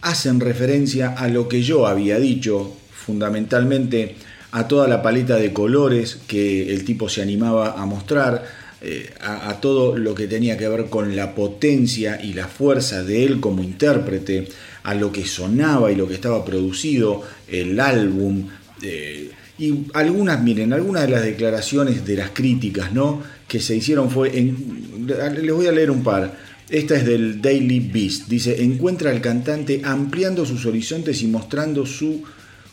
hacen 0.00 0.40
referencia 0.40 1.10
a 1.10 1.28
lo 1.28 1.48
que 1.48 1.62
yo 1.62 1.86
había 1.86 2.18
dicho, 2.18 2.76
fundamentalmente 2.92 4.16
a 4.56 4.66
toda 4.68 4.88
la 4.88 5.02
paleta 5.02 5.36
de 5.36 5.52
colores 5.52 6.16
que 6.26 6.72
el 6.72 6.86
tipo 6.86 7.10
se 7.10 7.20
animaba 7.20 7.72
a 7.72 7.84
mostrar, 7.84 8.42
eh, 8.80 9.10
a, 9.20 9.60
todo 9.60 9.98
lo 9.98 10.14
que 10.14 10.26
tenía 10.26 10.56
que 10.56 10.66
ver 10.66 10.86
con 10.86 11.14
la 11.14 11.34
potencia 11.34 12.18
y 12.22 12.32
la 12.32 12.48
fuerza 12.48 13.04
de 13.04 13.26
él 13.26 13.38
como 13.38 13.62
intérprete, 13.62 14.48
a 14.82 14.94
lo 14.94 15.12
que 15.12 15.26
sonaba 15.26 15.92
y 15.92 15.94
lo 15.94 16.08
que 16.08 16.14
estaba 16.14 16.42
producido, 16.42 17.22
el 17.48 17.78
álbum. 17.78 18.48
Eh, 18.80 19.30
y 19.58 19.84
algunas, 19.92 20.42
miren, 20.42 20.72
algunas 20.72 21.02
de 21.02 21.08
las 21.10 21.22
declaraciones 21.22 22.06
de 22.06 22.16
las 22.16 22.30
críticas 22.30 22.94
¿no? 22.94 23.22
que 23.46 23.60
se 23.60 23.76
hicieron 23.76 24.10
fue, 24.10 24.30
les 24.32 25.52
voy 25.52 25.66
a 25.66 25.72
leer 25.72 25.90
un 25.90 26.02
par. 26.02 26.34
Esta 26.70 26.96
es 26.96 27.04
del 27.04 27.42
Daily 27.42 27.80
Beast. 27.80 28.26
Dice, 28.26 28.62
encuentra 28.62 29.10
al 29.10 29.20
cantante 29.20 29.82
ampliando 29.84 30.46
sus 30.46 30.64
horizontes 30.64 31.20
y 31.20 31.26
mostrando 31.26 31.84
su 31.84 32.22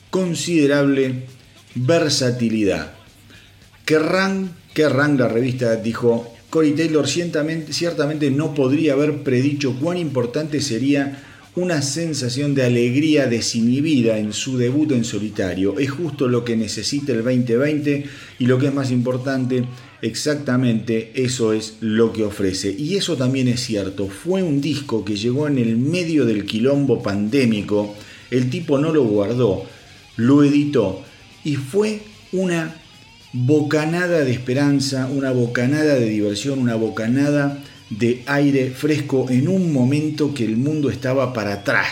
considerable 0.09 1.32
versatilidad. 1.75 2.93
Kerrang, 3.85 4.49
Kerrang 4.73 5.17
la 5.17 5.27
revista 5.27 5.75
dijo, 5.75 6.33
Corey 6.49 6.73
Taylor 6.73 7.07
ciertamente, 7.07 7.73
ciertamente 7.73 8.31
no 8.31 8.53
podría 8.53 8.93
haber 8.93 9.23
predicho 9.23 9.75
cuán 9.79 9.97
importante 9.97 10.61
sería 10.61 11.21
una 11.55 11.83
sensación 11.83 12.55
de 12.55 12.63
alegría 12.63 13.27
desinhibida 13.27 14.17
en 14.17 14.33
su 14.33 14.57
debut 14.57 14.91
en 14.91 15.03
solitario. 15.03 15.77
Es 15.77 15.91
justo 15.91 16.27
lo 16.27 16.43
que 16.43 16.55
necesita 16.55 17.11
el 17.11 17.23
2020 17.23 18.05
y 18.39 18.45
lo 18.45 18.57
que 18.57 18.67
es 18.67 18.73
más 18.73 18.89
importante, 18.89 19.63
exactamente 20.01 21.11
eso 21.15 21.53
es 21.53 21.75
lo 21.79 22.11
que 22.11 22.23
ofrece. 22.23 22.75
Y 22.75 22.95
eso 22.95 23.17
también 23.17 23.47
es 23.47 23.59
cierto, 23.59 24.07
fue 24.07 24.41
un 24.41 24.61
disco 24.61 25.05
que 25.05 25.15
llegó 25.15 25.47
en 25.47 25.59
el 25.59 25.77
medio 25.77 26.25
del 26.25 26.45
quilombo 26.45 27.03
pandémico, 27.03 27.95
el 28.31 28.49
tipo 28.49 28.79
no 28.79 28.91
lo 28.91 29.03
guardó, 29.03 29.65
lo 30.17 30.43
editó 30.43 31.03
y 31.43 31.55
fue 31.55 32.01
una 32.31 32.75
bocanada 33.33 34.23
de 34.23 34.31
esperanza, 34.31 35.07
una 35.07 35.31
bocanada 35.31 35.95
de 35.95 36.05
diversión, 36.05 36.59
una 36.59 36.75
bocanada 36.75 37.59
de 37.89 38.23
aire 38.27 38.71
fresco 38.71 39.27
en 39.29 39.47
un 39.47 39.73
momento 39.73 40.33
que 40.33 40.45
el 40.45 40.57
mundo 40.57 40.89
estaba 40.89 41.33
para 41.33 41.53
atrás, 41.53 41.87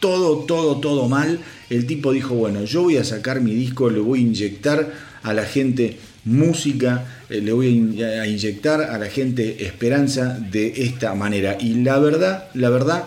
todo, 0.00 0.38
todo, 0.38 0.80
todo 0.80 1.08
mal. 1.08 1.40
El 1.68 1.86
tipo 1.86 2.12
dijo, 2.12 2.34
bueno, 2.34 2.64
yo 2.64 2.82
voy 2.82 2.96
a 2.96 3.04
sacar 3.04 3.40
mi 3.40 3.54
disco, 3.54 3.90
le 3.90 4.00
voy 4.00 4.20
a 4.20 4.22
inyectar 4.22 4.92
a 5.22 5.32
la 5.32 5.44
gente 5.44 5.98
música, 6.24 7.22
eh, 7.28 7.40
le 7.40 7.52
voy 7.52 8.02
a 8.02 8.26
inyectar 8.26 8.82
a 8.82 8.98
la 8.98 9.06
gente 9.06 9.64
esperanza 9.64 10.38
de 10.38 10.84
esta 10.84 11.14
manera. 11.14 11.56
Y 11.60 11.74
la 11.82 11.98
verdad, 11.98 12.48
la 12.54 12.70
verdad 12.70 13.04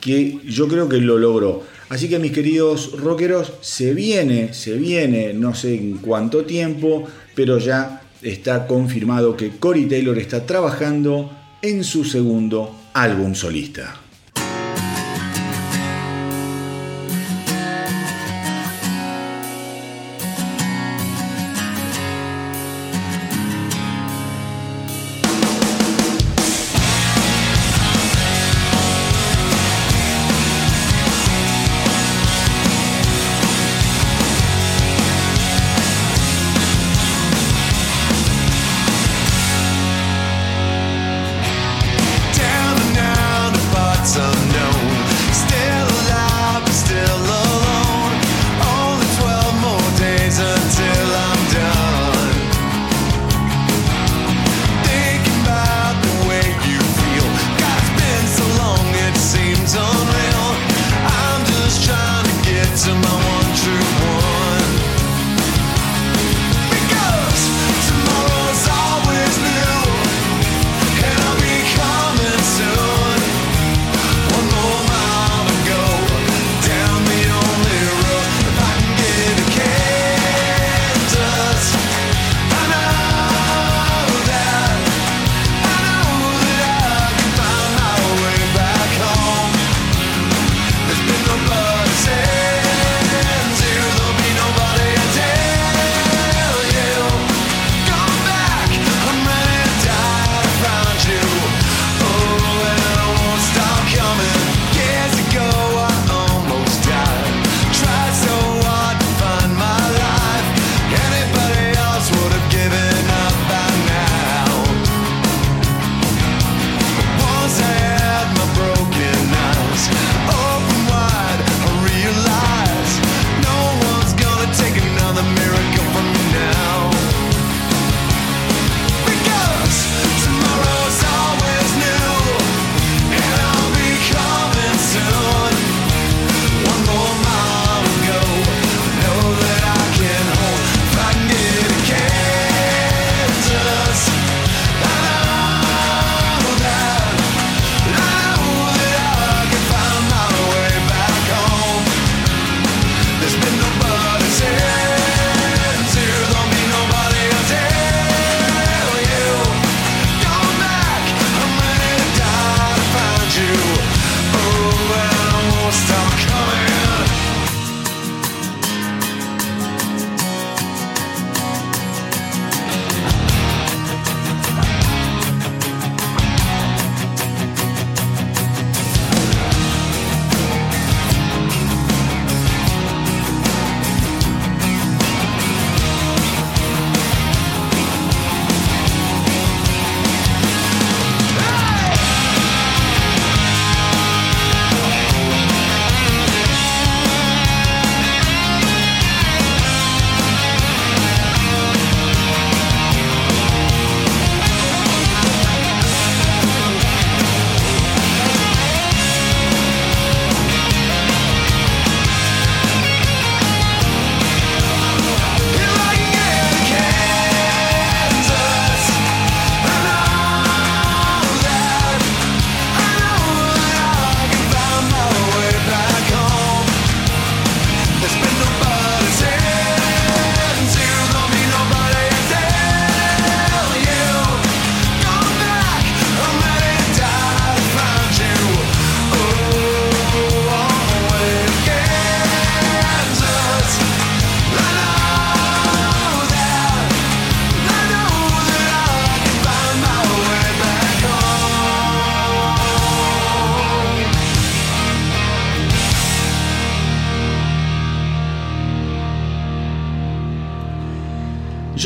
que 0.00 0.38
yo 0.46 0.68
creo 0.68 0.88
que 0.88 0.98
lo 0.98 1.18
logró. 1.18 1.62
Así 1.88 2.08
que 2.08 2.18
mis 2.18 2.32
queridos 2.32 2.92
rockeros, 3.00 3.52
se 3.60 3.94
viene, 3.94 4.54
se 4.54 4.74
viene, 4.74 5.32
no 5.34 5.54
sé 5.54 5.74
en 5.74 5.98
cuánto 5.98 6.44
tiempo, 6.44 7.06
pero 7.34 7.58
ya 7.58 8.02
está 8.22 8.66
confirmado 8.66 9.36
que 9.36 9.50
Cory 9.50 9.86
Taylor 9.86 10.18
está 10.18 10.46
trabajando 10.46 11.30
en 11.62 11.84
su 11.84 12.04
segundo 12.04 12.74
álbum 12.94 13.34
solista. 13.34 14.00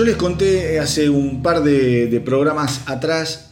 Yo 0.04 0.10
les 0.10 0.18
conté 0.18 0.78
hace 0.80 1.08
un 1.08 1.42
par 1.42 1.62
de, 1.62 2.20
programas 2.22 2.82
atrás 2.84 3.48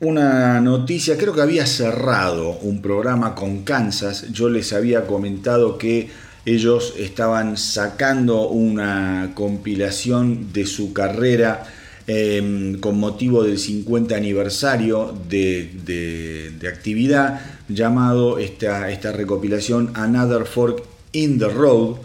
una 0.00 0.58
noticia, 0.62 1.18
creo 1.18 1.34
que 1.34 1.42
había 1.42 1.66
cerrado 1.66 2.52
un 2.62 2.80
programa 2.80 3.34
con 3.34 3.62
Kansas, 3.62 4.32
yo 4.32 4.48
les 4.48 4.72
había 4.72 5.06
comentado 5.06 5.76
que 5.76 6.08
ellos 6.46 6.94
estaban 6.98 7.58
sacando 7.58 8.48
una 8.48 9.32
compilación 9.34 10.50
de 10.54 10.64
su 10.64 10.94
carrera 10.94 11.64
eh, 12.06 12.74
con 12.80 12.98
motivo 12.98 13.44
del 13.44 13.58
50 13.58 14.16
aniversario 14.16 15.14
de, 15.28 16.58
actividad, 16.72 17.42
llamado 17.68 18.38
esta, 18.38 18.90
esta, 18.90 19.12
recopilación 19.12 19.90
Another 19.92 20.46
Fork 20.46 20.84
in 21.12 21.38
the 21.38 21.48
Road. 21.48 21.96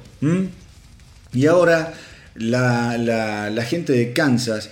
Y 1.33 1.45
ahora 1.45 1.93
la, 2.37 2.97
la, 2.97 3.63
gente 3.63 3.93
de 3.93 4.13
Kansas 4.13 4.69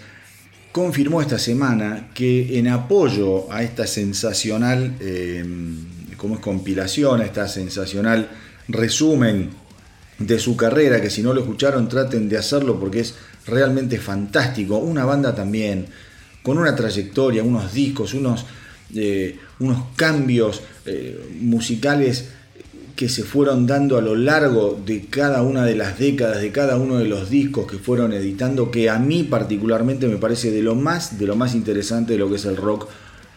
confirmó 0.72 1.22
esta 1.22 1.40
semana 1.40 2.10
que 2.14 2.60
en 2.60 2.68
apoyo 2.68 3.52
a 3.52 3.64
esta 3.64 3.88
sensacional, 3.88 4.96
eh, 5.00 5.44
es 6.18 6.40
compilación, 6.40 7.22
a 7.22 7.26
esta 7.26 7.48
sensacional 7.48 8.30
resumen 8.68 9.52
de 10.18 10.40
su 10.40 10.56
carrera, 10.56 11.02
que 11.02 11.10
si 11.10 11.22
no 11.22 11.34
lo 11.34 11.42
escucharon 11.42 11.90
traten 11.90 12.30
de 12.30 12.38
hacerlo 12.38 12.80
porque 12.80 13.02
es 13.02 13.16
realmente 13.46 13.98
fantástico. 14.00 14.78
Una 14.78 15.06
banda 15.06 15.36
también 15.36 15.88
con 16.42 16.58
una 16.58 16.76
trayectoria, 16.76 17.44
unos 17.44 17.74
discos, 17.74 18.14
unos, 18.14 18.46
eh, 18.94 19.38
unos 19.60 19.86
cambios 19.96 20.62
eh, 20.86 21.38
musicales 21.40 22.30
que 22.96 23.10
se 23.10 23.24
fueron 23.24 23.68
dando 23.68 23.98
a 23.98 24.02
lo 24.02 24.16
largo 24.16 24.80
de 24.86 25.06
cada 25.06 25.42
una 25.42 25.66
de 25.66 25.76
las 25.76 26.00
décadas, 26.00 26.42
de 26.42 26.52
cada 26.52 26.78
uno 26.78 26.98
de 26.98 27.06
los 27.06 27.30
discos 27.30 27.70
que 27.70 27.78
fueron 27.78 28.14
editando, 28.14 28.72
que 28.72 28.90
a 28.90 29.00
mí 29.00 29.24
particularmente 29.24 30.08
me 30.08 30.18
parece 30.18 30.50
de 30.52 30.62
lo 30.62 30.76
más, 30.76 31.20
de 31.20 31.28
lo 31.28 31.36
más 31.36 31.56
interesante 31.56 32.14
de 32.14 32.20
lo 32.20 32.30
que 32.30 32.38
es 32.38 32.46
el 32.46 32.56
rock 32.56 32.88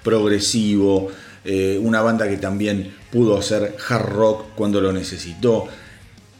progresivo, 0.04 1.08
eh, 1.44 1.78
una 1.82 2.02
banda 2.02 2.28
que 2.28 2.36
también 2.36 2.92
pudo 3.10 3.36
hacer 3.36 3.76
hard 3.88 4.08
rock 4.10 4.44
cuando 4.54 4.80
lo 4.80 4.92
necesitó. 4.92 5.66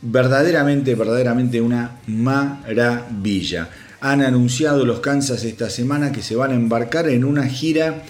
Verdaderamente, 0.00 0.94
verdaderamente 0.94 1.60
una 1.60 1.98
maravilla. 2.06 3.68
Han 4.00 4.22
anunciado 4.22 4.84
los 4.84 5.00
Kansas 5.00 5.42
esta 5.42 5.70
semana 5.70 6.12
que 6.12 6.22
se 6.22 6.36
van 6.36 6.52
a 6.52 6.54
embarcar 6.54 7.08
en 7.08 7.24
una 7.24 7.44
gira 7.48 8.04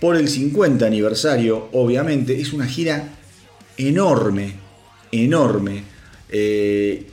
por 0.00 0.14
el 0.14 0.28
50 0.28 0.86
aniversario, 0.86 1.68
obviamente. 1.72 2.40
Es 2.40 2.52
una 2.52 2.66
gira 2.66 3.17
enorme, 3.78 4.54
enorme. 5.10 5.82
Eh, 6.28 7.06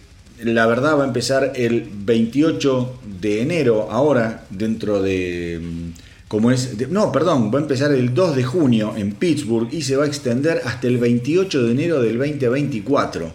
la 0.43 0.65
verdad 0.67 0.97
va 0.97 1.03
a 1.03 1.07
empezar 1.07 1.53
el 1.55 1.87
28 1.89 2.99
de 3.21 3.41
enero, 3.41 3.87
ahora, 3.89 4.45
dentro 4.49 5.01
de... 5.01 5.61
Como 6.27 6.51
es, 6.51 6.77
de, 6.77 6.87
no, 6.87 7.11
perdón, 7.11 7.51
va 7.53 7.59
a 7.59 7.61
empezar 7.61 7.91
el 7.91 8.13
2 8.13 8.35
de 8.35 8.43
junio 8.43 8.93
en 8.97 9.13
Pittsburgh 9.13 9.71
y 9.71 9.83
se 9.83 9.95
va 9.95 10.05
a 10.05 10.07
extender 10.07 10.61
hasta 10.65 10.87
el 10.87 10.97
28 10.97 11.63
de 11.63 11.71
enero 11.71 12.01
del 12.01 12.17
2024. 12.17 13.31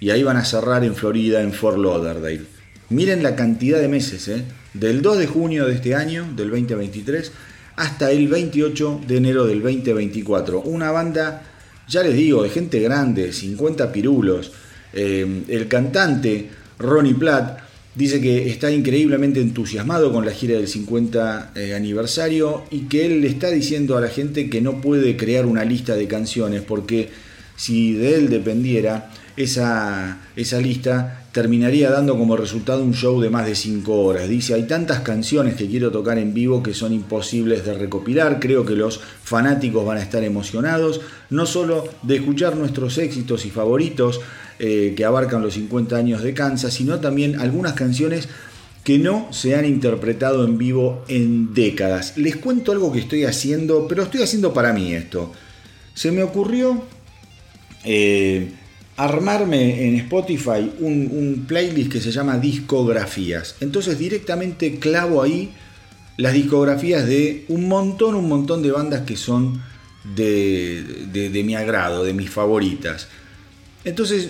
Y 0.00 0.10
ahí 0.10 0.22
van 0.22 0.38
a 0.38 0.44
cerrar 0.44 0.82
en 0.82 0.96
Florida, 0.96 1.42
en 1.42 1.52
Fort 1.52 1.78
Lauderdale. 1.78 2.42
Miren 2.88 3.22
la 3.22 3.36
cantidad 3.36 3.78
de 3.78 3.88
meses, 3.88 4.28
¿eh? 4.28 4.44
del 4.74 5.02
2 5.02 5.18
de 5.18 5.26
junio 5.26 5.66
de 5.66 5.74
este 5.74 5.94
año, 5.94 6.26
del 6.34 6.50
2023, 6.50 7.32
hasta 7.76 8.10
el 8.10 8.28
28 8.28 9.02
de 9.06 9.16
enero 9.16 9.46
del 9.46 9.62
2024. 9.62 10.62
Una 10.62 10.90
banda 10.90 11.51
ya 11.88 12.02
les 12.02 12.14
digo, 12.14 12.42
de 12.42 12.50
gente 12.50 12.80
grande, 12.80 13.32
50 13.32 13.92
pirulos. 13.92 14.52
Eh, 14.92 15.44
el 15.48 15.68
cantante 15.68 16.50
Ronnie 16.78 17.14
Platt 17.14 17.60
dice 17.94 18.20
que 18.20 18.48
está 18.48 18.70
increíblemente 18.70 19.40
entusiasmado 19.40 20.12
con 20.12 20.24
la 20.24 20.32
gira 20.32 20.56
del 20.56 20.68
50 20.68 21.52
eh, 21.54 21.74
aniversario 21.74 22.64
y 22.70 22.82
que 22.82 23.06
él 23.06 23.20
le 23.20 23.28
está 23.28 23.50
diciendo 23.50 23.96
a 23.96 24.00
la 24.00 24.08
gente 24.08 24.48
que 24.48 24.60
no 24.60 24.80
puede 24.80 25.16
crear 25.16 25.46
una 25.46 25.64
lista 25.64 25.94
de 25.94 26.06
canciones 26.06 26.62
porque 26.62 27.10
si 27.56 27.92
de 27.92 28.14
él 28.16 28.30
dependiera, 28.30 29.10
esa, 29.36 30.20
esa 30.36 30.60
lista 30.60 31.21
terminaría 31.32 31.90
dando 31.90 32.18
como 32.18 32.36
resultado 32.36 32.84
un 32.84 32.92
show 32.92 33.20
de 33.20 33.30
más 33.30 33.46
de 33.46 33.54
5 33.54 34.00
horas. 34.00 34.28
Dice, 34.28 34.52
hay 34.52 34.64
tantas 34.64 35.00
canciones 35.00 35.56
que 35.56 35.66
quiero 35.66 35.90
tocar 35.90 36.18
en 36.18 36.34
vivo 36.34 36.62
que 36.62 36.74
son 36.74 36.92
imposibles 36.92 37.64
de 37.64 37.72
recopilar, 37.72 38.38
creo 38.38 38.66
que 38.66 38.74
los 38.74 39.00
fanáticos 39.24 39.84
van 39.84 39.96
a 39.96 40.02
estar 40.02 40.22
emocionados, 40.22 41.00
no 41.30 41.46
solo 41.46 41.88
de 42.02 42.16
escuchar 42.16 42.56
nuestros 42.56 42.98
éxitos 42.98 43.46
y 43.46 43.50
favoritos 43.50 44.20
eh, 44.58 44.92
que 44.94 45.04
abarcan 45.06 45.42
los 45.42 45.54
50 45.54 45.96
años 45.96 46.22
de 46.22 46.34
Kansas, 46.34 46.74
sino 46.74 47.00
también 47.00 47.40
algunas 47.40 47.72
canciones 47.72 48.28
que 48.84 48.98
no 48.98 49.28
se 49.32 49.54
han 49.54 49.64
interpretado 49.64 50.44
en 50.44 50.58
vivo 50.58 51.02
en 51.08 51.54
décadas. 51.54 52.18
Les 52.18 52.36
cuento 52.36 52.72
algo 52.72 52.92
que 52.92 52.98
estoy 52.98 53.24
haciendo, 53.24 53.88
pero 53.88 54.02
estoy 54.02 54.22
haciendo 54.22 54.52
para 54.52 54.72
mí 54.74 54.92
esto. 54.92 55.32
Se 55.94 56.12
me 56.12 56.22
ocurrió... 56.22 56.84
Eh, 57.84 58.52
armarme 59.04 59.88
en 59.88 59.96
Spotify 59.96 60.72
un, 60.80 61.44
playlist 61.46 61.92
que 61.92 62.00
se 62.00 62.12
llama 62.12 62.38
discografías. 62.38 63.56
Entonces 63.60 63.98
directamente 63.98 64.78
clavo 64.78 65.22
ahí 65.22 65.50
las 66.16 66.34
discografías 66.34 67.06
de 67.06 67.44
un 67.48 67.68
montón, 67.68 68.14
un 68.14 68.28
montón 68.28 68.62
de 68.62 68.70
bandas 68.70 69.02
que 69.02 69.16
son 69.16 69.60
de, 70.14 71.06
de, 71.12 71.30
de 71.30 71.44
mi 71.44 71.54
agrado, 71.54 72.04
de 72.04 72.12
mis 72.12 72.30
favoritas. 72.30 73.08
Entonces, 73.84 74.28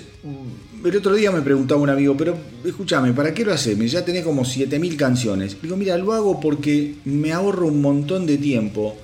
el 0.85 0.97
otro 0.97 1.15
día 1.15 1.31
me 1.31 1.43
preguntaba 1.43 1.81
un 1.81 1.91
amigo, 1.91 2.17
pero 2.17 2.37
escúchame, 2.65 3.13
¿para 3.13 3.35
qué 3.35 3.45
lo 3.45 3.53
haces? 3.53 3.79
Ya 3.91 4.05
tenés 4.05 4.25
como 4.25 4.45
7000 4.45 4.97
canciones. 4.97 5.57
Digo, 5.61 5.77
mira, 5.77 5.99
lo 5.99 6.13
hago 6.13 6.41
porque 6.41 6.95
me 7.05 7.33
ahorro 7.33 7.67
un 7.67 7.83
montón 7.83 8.27
de 8.27 8.39
tiempo 8.39 8.97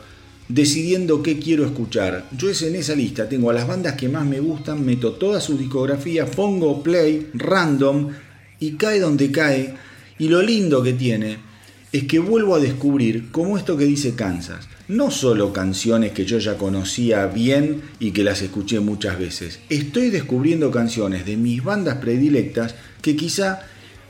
decidiendo 0.48 1.22
qué 1.22 1.38
quiero 1.38 1.64
escuchar. 1.64 2.28
Yo 2.36 2.48
es 2.48 2.62
en 2.62 2.74
esa 2.74 2.94
lista, 2.94 3.28
tengo 3.28 3.50
a 3.50 3.54
las 3.54 3.66
bandas 3.66 3.94
que 3.94 4.08
más 4.08 4.26
me 4.26 4.40
gustan, 4.40 4.84
meto 4.84 5.12
toda 5.12 5.40
su 5.40 5.56
discografía, 5.58 6.26
pongo 6.26 6.82
play, 6.82 7.28
random, 7.34 8.08
y 8.60 8.72
cae 8.72 9.00
donde 9.00 9.30
cae. 9.30 9.74
Y 10.18 10.28
lo 10.28 10.42
lindo 10.42 10.82
que 10.82 10.94
tiene 10.94 11.38
es 11.92 12.04
que 12.04 12.18
vuelvo 12.18 12.54
a 12.54 12.60
descubrir, 12.60 13.30
como 13.30 13.56
esto 13.56 13.76
que 13.76 13.84
dice 13.84 14.14
Kansas, 14.14 14.68
no 14.88 15.10
solo 15.10 15.52
canciones 15.52 16.12
que 16.12 16.24
yo 16.24 16.38
ya 16.38 16.56
conocía 16.56 17.26
bien 17.26 17.82
y 18.00 18.10
que 18.10 18.24
las 18.24 18.42
escuché 18.42 18.80
muchas 18.80 19.18
veces, 19.18 19.60
estoy 19.68 20.10
descubriendo 20.10 20.70
canciones 20.70 21.24
de 21.24 21.36
mis 21.36 21.62
bandas 21.62 21.98
predilectas 21.98 22.74
que 23.00 23.16
quizá 23.16 23.60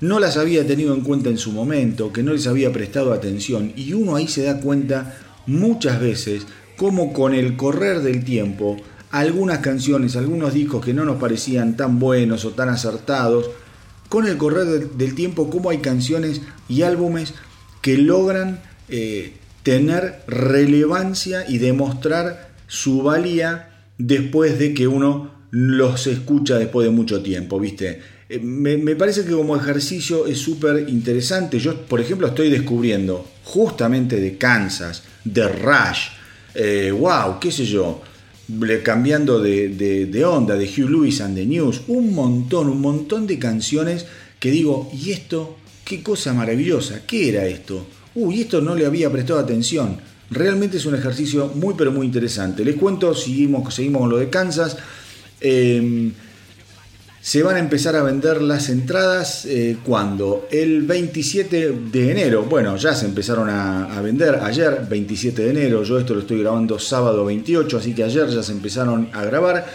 no 0.01 0.20
las 0.20 0.36
había 0.36 0.66
tenido 0.66 0.95
en 0.95 1.03
cuenta 1.03 1.28
en 1.28 1.39
su 1.39 1.53
momento, 1.53 2.12
que 2.12 2.22
no 2.22 2.32
les 2.32 2.47
había 2.47 2.72
prestado 2.72 3.12
atención, 3.12 3.72
y 3.76 3.93
uno 3.93 4.16
ahí 4.16 4.28
se 4.28 4.45
da 4.45 4.61
cuenta 4.61 5.18
muchas 5.49 6.01
veces 6.01 6.47
como 6.77 7.13
con 7.13 7.35
el 7.35 7.57
correr 7.57 8.01
del 8.01 8.25
tiempo 8.25 8.77
algunas 9.11 9.59
canciones, 9.59 10.17
algunos 10.17 10.55
discos 10.55 10.85
que 10.85 10.95
no 10.95 11.05
nos 11.05 11.19
parecían 11.19 11.77
tan 11.77 11.99
buenos 11.99 12.45
o 12.45 12.51
tan 12.51 12.69
acertados, 12.69 13.51
con 14.09 14.27
el 14.27 14.37
correr 14.37 14.91
del 14.91 15.15
tiempo 15.15 15.51
como 15.51 15.71
hay 15.71 15.79
canciones 15.79 16.43
y 16.69 16.83
álbumes 16.83 17.35
que 17.81 17.99
logran 17.99 18.61
eh, 18.89 19.35
tener 19.63 20.21
relevancia 20.27 21.45
y 21.49 21.59
demostrar 21.59 22.51
su 22.67 23.03
valía 23.03 23.71
después 23.97 24.59
de 24.59 24.75
que 24.75 24.87
uno 24.87 25.31
los 25.51 26.07
escucha 26.07 26.59
después 26.59 26.87
de 26.87 26.95
mucho 26.95 27.23
tiempo, 27.23 27.59
¿viste? 27.59 28.01
Eh, 28.29 28.39
me, 28.39 28.77
me, 28.77 28.95
parece 28.95 29.25
que 29.25 29.33
como 29.33 29.57
ejercicio 29.57 30.27
es 30.27 30.39
súper 30.39 30.89
interesante. 30.89 31.59
Yo, 31.59 31.87
por 31.87 32.01
ejemplo, 32.01 32.27
estoy 32.27 32.51
descubriendo 32.51 33.27
justamente 33.45 34.21
de 34.21 34.37
Kansas, 34.37 35.05
de 35.33 35.49
Rush, 35.49 36.09
eh, 36.55 36.91
wow, 36.91 37.39
qué 37.41 37.53
sé 37.53 37.64
yo, 37.64 38.01
cambiando 38.83 39.41
de, 39.41 39.68
de, 39.68 40.07
de, 40.07 40.24
onda, 40.24 40.57
de 40.57 40.64
Hugh 40.64 40.89
Lewis 40.89 41.20
and 41.20 41.37
the 41.37 41.47
News, 41.47 41.83
un 41.89 42.14
montón, 42.14 42.68
un 42.68 42.81
montón 42.81 43.26
de 43.26 43.39
canciones 43.39 44.07
que 44.39 44.51
digo, 44.51 44.91
¿y 44.93 45.11
esto? 45.11 45.57
¿Qué 45.85 46.03
cosa 46.03 46.33
maravillosa? 46.33 47.03
¿Qué 47.07 47.29
era 47.29 47.47
esto? 47.47 47.87
Uy, 48.14 48.43
esto 48.43 48.61
no 48.61 48.74
le 48.74 48.87
había 48.87 49.11
prestado 49.11 49.39
atención. 49.39 49.99
Realmente 50.31 50.76
es 50.76 50.87
un 50.87 50.95
ejercicio 50.95 51.53
muy 51.55 51.74
pero 51.76 51.93
muy 51.93 52.07
interesante. 52.07 52.64
Les 52.64 52.76
cuento, 52.76 53.14
seguimos, 53.14 53.74
seguimos 53.74 54.03
con 54.03 54.11
lo 54.11 54.18
de 54.18 54.29
Kansas. 54.29 54.76
Eh, 55.41 56.12
se 57.29 57.43
van 57.43 57.57
a 57.57 57.59
empezar 57.59 57.95
a 57.95 58.03
vender 58.03 58.41
las 58.41 58.70
entradas 58.70 59.45
eh, 59.45 59.76
cuando? 59.85 60.49
El 60.51 60.85
27 60.85 61.72
de 61.93 62.11
enero. 62.11 62.45
Bueno, 62.45 62.74
ya 62.79 62.95
se 62.95 63.05
empezaron 63.05 63.51
a, 63.51 64.01
vender 64.01 64.37
ayer, 64.37 64.87
27 64.89 65.43
de 65.43 65.51
enero. 65.51 65.83
Yo 65.83 65.99
esto 65.99 66.14
lo 66.14 66.20
estoy 66.20 66.41
grabando 66.41 66.79
sábado 66.79 67.26
28, 67.26 67.76
así 67.76 67.93
que 67.93 68.03
ayer 68.03 68.31
ya 68.31 68.43
se 68.43 68.53
empezaron 68.53 69.11
a 69.12 69.26
grabar. 69.26 69.66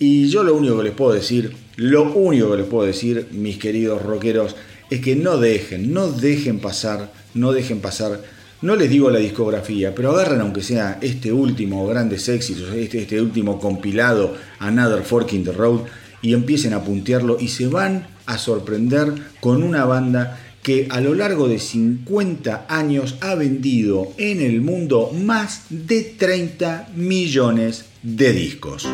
Y 0.00 0.28
yo 0.28 0.42
lo 0.42 0.56
único 0.56 0.76
que 0.78 0.82
les 0.82 0.92
puedo 0.92 1.12
decir, 1.12 1.54
lo 1.76 2.14
único 2.14 2.50
que 2.50 2.56
les 2.56 2.66
puedo 2.66 2.84
decir, 2.84 3.28
mis 3.30 3.58
queridos 3.58 4.02
rockeros, 4.02 4.56
es 4.90 5.00
que 5.00 5.14
no 5.14 5.36
dejen, 5.36 5.92
no 5.92 6.10
dejen 6.10 6.58
pasar, 6.58 7.12
no 7.32 7.52
dejen 7.52 7.78
pasar, 7.78 8.20
no 8.60 8.74
les 8.74 8.90
digo 8.90 9.08
la 9.08 9.20
discografía, 9.20 9.94
pero 9.94 10.10
agarren 10.10 10.40
aunque 10.40 10.64
sea 10.64 10.98
este 11.00 11.32
último 11.32 11.86
grandes 11.86 12.28
éxitos, 12.28 12.74
este, 12.74 13.02
este 13.02 13.22
último 13.22 13.60
compilado, 13.60 14.34
Another 14.58 15.04
Fork 15.04 15.32
in 15.34 15.44
the 15.44 15.52
Road, 15.52 15.82
y 16.22 16.34
empiecen 16.34 16.74
a 16.74 16.82
puntearlo 16.82 17.38
y 17.40 17.48
se 17.48 17.66
van 17.66 18.06
a 18.26 18.38
sorprender 18.38 19.12
con 19.40 19.62
una 19.62 19.84
banda 19.84 20.38
que 20.62 20.86
a 20.90 21.00
lo 21.00 21.14
largo 21.14 21.48
de 21.48 21.58
50 21.58 22.66
años 22.68 23.16
ha 23.20 23.34
vendido 23.34 24.12
en 24.18 24.42
el 24.42 24.60
mundo 24.60 25.10
más 25.14 25.62
de 25.70 26.02
30 26.02 26.90
millones 26.94 27.86
de 28.02 28.32
discos. 28.32 28.86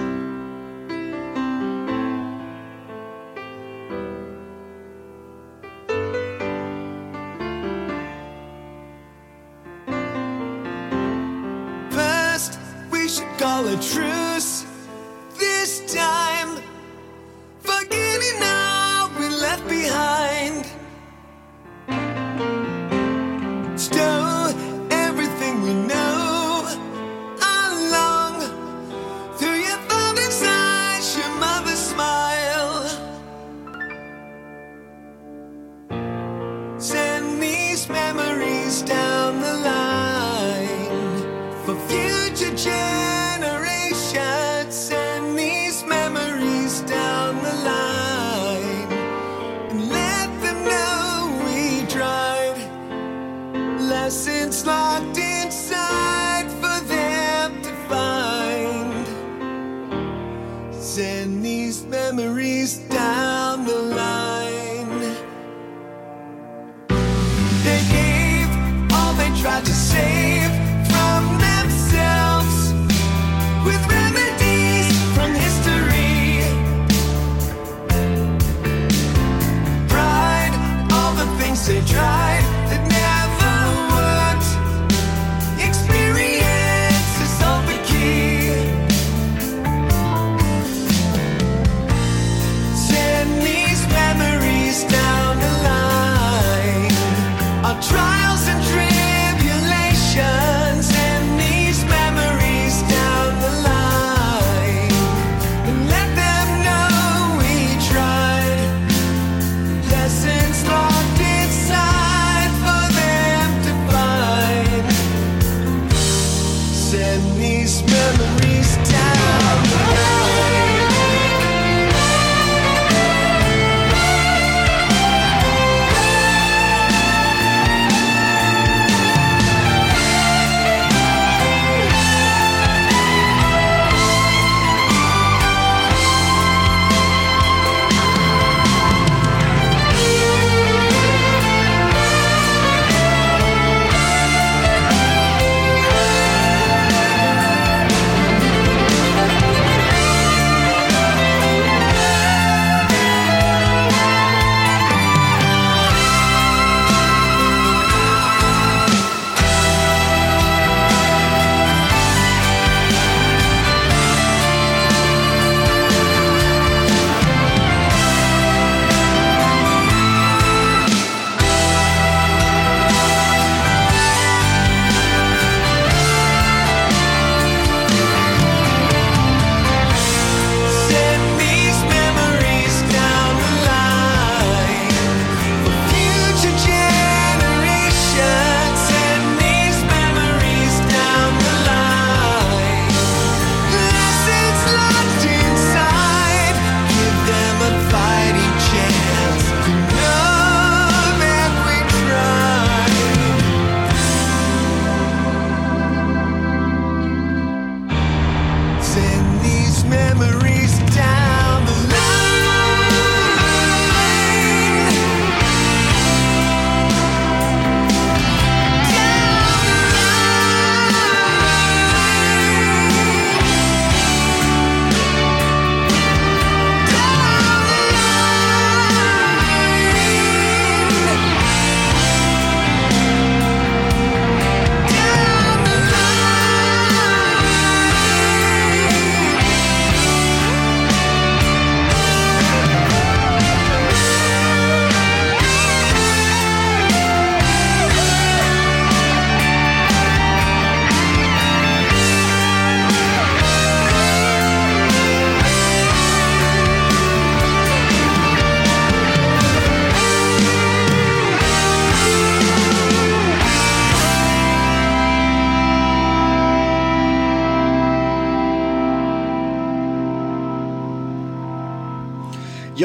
First, 11.91 12.59
we 12.93 13.09
should 13.09 13.27
call 13.39 13.67
a 13.67 13.77
truce. 13.81 14.65
This 15.39 15.83
time, 15.93 16.24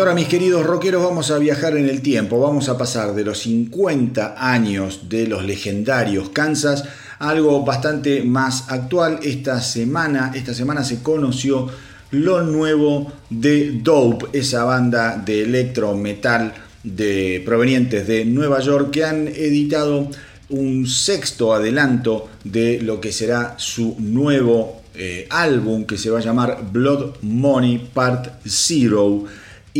ahora 0.09 0.21
mis 0.21 0.27
queridos 0.27 0.65
rockeros 0.65 1.03
vamos 1.03 1.29
a 1.29 1.37
viajar 1.37 1.77
en 1.77 1.87
el 1.87 2.01
tiempo, 2.01 2.39
vamos 2.39 2.67
a 2.67 2.79
pasar 2.79 3.13
de 3.13 3.23
los 3.23 3.41
50 3.41 4.37
años 4.39 5.07
de 5.07 5.27
los 5.27 5.45
legendarios 5.45 6.29
Kansas 6.29 6.83
a 7.19 7.29
algo 7.29 7.63
bastante 7.63 8.23
más 8.23 8.71
actual. 8.71 9.19
Esta 9.21 9.61
semana, 9.61 10.31
esta 10.33 10.55
semana 10.55 10.83
se 10.83 11.03
conoció 11.03 11.69
lo 12.09 12.41
nuevo 12.41 13.13
de 13.29 13.69
Dope, 13.83 14.35
esa 14.35 14.63
banda 14.63 15.15
de 15.23 15.43
electro 15.43 15.95
metal 15.95 16.55
de, 16.83 17.43
provenientes 17.45 18.07
de 18.07 18.25
Nueva 18.25 18.61
York 18.61 18.89
que 18.89 19.03
han 19.03 19.27
editado 19.27 20.09
un 20.49 20.87
sexto 20.87 21.53
adelanto 21.53 22.29
de 22.43 22.81
lo 22.81 22.99
que 22.99 23.11
será 23.11 23.53
su 23.59 23.95
nuevo 23.99 24.81
eh, 24.95 25.27
álbum 25.29 25.85
que 25.85 25.99
se 25.99 26.09
va 26.09 26.17
a 26.17 26.23
llamar 26.23 26.63
Blood 26.71 27.17
Money 27.21 27.89
Part 27.93 28.39
Zero. 28.47 29.25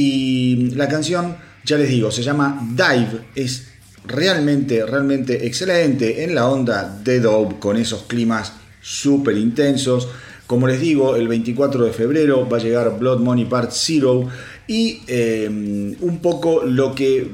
Y 0.02 0.72
la 0.76 0.88
canción, 0.88 1.36
ya 1.66 1.76
les 1.78 1.90
digo, 1.90 2.10
se 2.10 2.24
llama 2.24 2.66
Dive. 2.72 3.20
Es 3.36 3.68
realmente, 4.06 4.86
realmente 4.86 5.46
excelente 5.46 6.24
en 6.24 6.36
la 6.36 6.48
onda 6.48 7.02
de 7.04 7.20
Dope 7.20 7.60
con 7.60 7.76
esos 7.76 8.04
climas 8.04 8.54
súper 8.80 9.38
intensos. 9.38 10.08
Como 10.48 10.70
les 10.70 10.80
digo, 10.80 11.18
el 11.18 11.28
24 11.28 11.84
de 11.84 11.92
febrero 11.92 12.48
va 12.48 12.60
a 12.60 12.62
llegar 12.62 12.98
Blood 12.98 13.20
Money 13.20 13.44
Part 13.44 13.72
Zero 13.74 14.30
y 14.68 15.02
eh, 15.08 15.50
un 16.00 16.20
poco 16.22 16.64
lo 16.64 16.96
que 16.96 17.30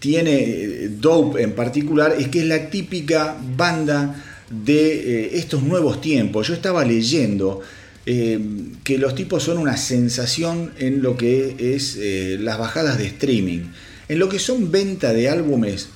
tiene 0.00 0.40
eh, 0.40 0.88
Dope 0.90 1.40
en 1.40 1.52
particular 1.52 2.16
es 2.18 2.26
que 2.26 2.40
es 2.40 2.46
la 2.46 2.68
típica 2.68 3.36
banda 3.56 4.24
de 4.50 5.26
eh, 5.26 5.30
estos 5.34 5.62
nuevos 5.62 6.00
tiempos. 6.00 6.48
Yo 6.48 6.54
estaba 6.54 6.84
leyendo 6.84 7.60
que 8.06 8.98
los 8.98 9.16
tipos 9.16 9.42
son 9.42 9.58
una 9.58 9.76
sensación 9.76 10.72
en 10.78 11.02
lo 11.02 11.16
que 11.16 11.74
es 11.74 11.98
las 12.40 12.56
bajadas 12.56 12.98
de 12.98 13.06
streaming. 13.06 13.64
En 14.08 14.20
lo 14.20 14.28
que 14.28 14.38
son 14.38 14.70
venta 14.70 15.12
de 15.12 15.28
álbumes, 15.28 15.88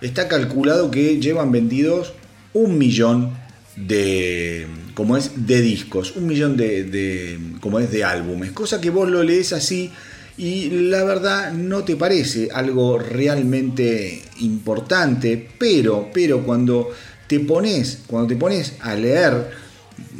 está 0.00 0.26
calculado 0.26 0.90
que 0.90 1.20
llevan 1.20 1.52
vendidos 1.52 2.14
un 2.54 2.78
millón 2.78 3.38
de, 3.76 4.66
como 4.94 5.16
es, 5.16 5.46
de 5.46 5.60
discos, 5.60 6.16
un 6.16 6.26
millón 6.26 6.56
de, 6.56 7.38
como 7.60 7.78
es, 7.78 7.90
de 7.90 8.04
álbumes, 8.04 8.52
cosa 8.52 8.80
que 8.80 8.90
vos 8.90 9.08
lo 9.08 9.22
lees 9.22 9.52
así 9.52 9.90
y 10.36 10.70
la 10.70 11.04
verdad 11.04 11.52
no 11.52 11.84
te 11.84 11.96
parece 11.96 12.48
algo 12.52 12.98
realmente 12.98 14.22
importante, 14.40 15.48
pero, 15.58 16.10
pero 16.12 16.44
cuando 16.44 16.90
te 17.26 17.40
pones, 17.40 18.00
cuando 18.06 18.28
te 18.28 18.36
pones 18.36 18.74
a 18.80 18.94
leer 18.94 19.50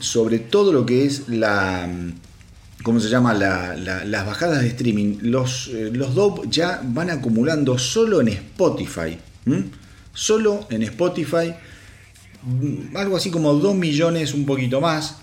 sobre 0.00 0.38
todo 0.38 0.72
lo 0.72 0.86
que 0.86 1.04
es 1.04 1.28
la, 1.28 1.88
¿cómo 2.82 3.00
se 3.00 3.08
llama? 3.08 3.34
las 3.34 4.26
bajadas 4.26 4.62
de 4.62 4.68
streaming, 4.68 5.18
los, 5.22 5.68
eh, 5.68 5.90
los 5.92 6.14
DOP 6.14 6.50
ya 6.50 6.80
van 6.84 7.10
acumulando 7.10 7.78
solo 7.78 8.20
en 8.20 8.28
Spotify, 8.28 9.18
solo 10.12 10.66
en 10.70 10.82
Spotify 10.82 11.54
Mm, 12.42 12.96
algo 12.96 13.16
así 13.16 13.30
como 13.30 13.52
2 13.54 13.74
millones, 13.74 14.32
un 14.34 14.46
poquito 14.46 14.80
más, 14.80 15.16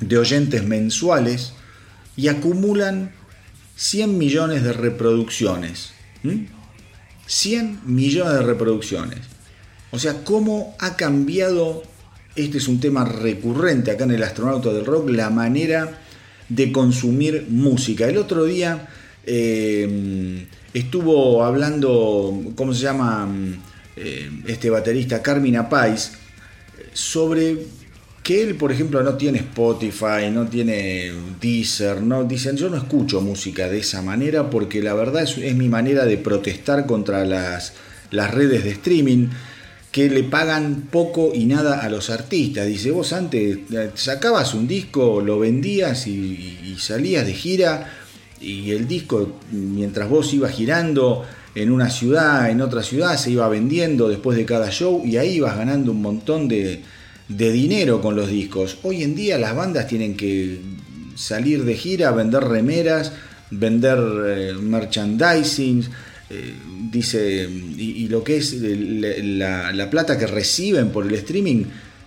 de 0.00 0.18
oyentes 0.18 0.64
mensuales 0.64 1.52
y 2.16 2.28
acumulan 2.28 3.12
100 3.76 4.18
millones 4.18 4.62
de 4.62 4.72
reproducciones. 4.72 5.92
100 7.26 7.80
millones 7.84 8.34
de 8.34 8.42
reproducciones. 8.42 9.20
O 9.92 9.98
sea, 9.98 10.24
¿cómo 10.24 10.74
ha 10.80 10.96
cambiado, 10.96 11.82
este 12.34 12.58
es 12.58 12.68
un 12.68 12.80
tema 12.80 13.04
recurrente 13.04 13.90
acá 13.90 14.04
en 14.04 14.12
el 14.12 14.22
astronauta 14.22 14.72
del 14.72 14.86
rock, 14.86 15.10
la 15.10 15.30
manera 15.30 16.00
de 16.48 16.72
consumir 16.72 17.46
música? 17.48 18.08
El 18.08 18.18
otro 18.18 18.44
día 18.44 18.88
eh, 19.26 20.46
estuvo 20.72 21.44
hablando, 21.44 22.52
¿cómo 22.56 22.74
se 22.74 22.82
llama? 22.82 23.28
Eh, 23.94 24.30
este 24.46 24.70
baterista 24.70 25.20
Carmina 25.20 25.68
Pais, 25.68 26.12
sobre 26.94 27.58
que 28.22 28.42
él, 28.42 28.54
por 28.54 28.72
ejemplo, 28.72 29.02
no 29.02 29.16
tiene 29.16 29.38
Spotify, 29.38 30.30
no 30.32 30.46
tiene 30.46 31.12
Deezer, 31.40 32.00
no 32.00 32.24
dicen, 32.24 32.56
yo 32.56 32.70
no 32.70 32.78
escucho 32.78 33.20
música 33.20 33.68
de 33.68 33.80
esa 33.80 34.00
manera 34.00 34.48
porque 34.48 34.82
la 34.82 34.94
verdad 34.94 35.24
es, 35.24 35.36
mi 35.56 35.68
manera 35.68 36.06
de 36.06 36.16
protestar 36.16 36.86
contra 36.86 37.26
las, 37.26 37.74
las 38.10 38.32
redes 38.32 38.64
de 38.64 38.70
streaming 38.70 39.28
que 39.92 40.08
le 40.08 40.24
pagan 40.24 40.88
poco 40.90 41.32
y 41.34 41.44
nada 41.44 41.80
a 41.80 41.88
los 41.88 42.10
artistas. 42.10 42.66
Dice, 42.66 42.90
vos 42.90 43.12
antes 43.12 43.58
eh, 43.70 43.90
sacabas 43.94 44.54
un 44.54 44.66
disco, 44.66 45.20
lo 45.20 45.38
vendías 45.38 46.06
y, 46.06 46.58
y 46.64 46.76
salías 46.78 47.26
de 47.26 47.34
gira 47.34 47.92
y 48.42 48.72
el 48.72 48.88
disco, 48.88 49.38
mientras 49.52 50.08
vos 50.08 50.34
ibas 50.34 50.52
girando 50.52 51.24
en 51.54 51.70
una 51.70 51.90
ciudad, 51.90 52.50
en 52.50 52.60
otra 52.60 52.82
ciudad, 52.82 53.16
se 53.16 53.30
iba 53.30 53.48
vendiendo 53.48 54.08
después 54.08 54.36
de 54.36 54.44
cada 54.44 54.70
show 54.70 55.02
y 55.04 55.16
ahí 55.16 55.36
ibas 55.36 55.56
ganando 55.56 55.92
un 55.92 56.02
montón 56.02 56.48
de, 56.48 56.82
dinero 57.28 58.00
con 58.00 58.16
los 58.16 58.28
discos. 58.28 58.78
Hoy 58.82 59.02
en 59.02 59.14
día 59.14 59.38
las 59.38 59.54
bandas 59.54 59.86
tienen 59.86 60.16
que 60.16 60.60
salir 61.14 61.64
de 61.64 61.74
gira, 61.74 62.10
vender 62.10 62.44
remeras, 62.44 63.12
vender 63.50 63.98
eh, 64.26 64.52
merchandising, 64.60 65.84
eh, 66.32 66.54
dice, 66.90 67.46
y, 67.76 68.08
lo 68.08 68.24
que 68.24 68.38
es 68.38 68.54
la, 68.54 69.70
la, 69.70 69.90
plata 69.90 70.18
que 70.18 70.26
reciben 70.26 70.88
por 70.88 71.06
el 71.06 71.12
streaming, 71.14 71.64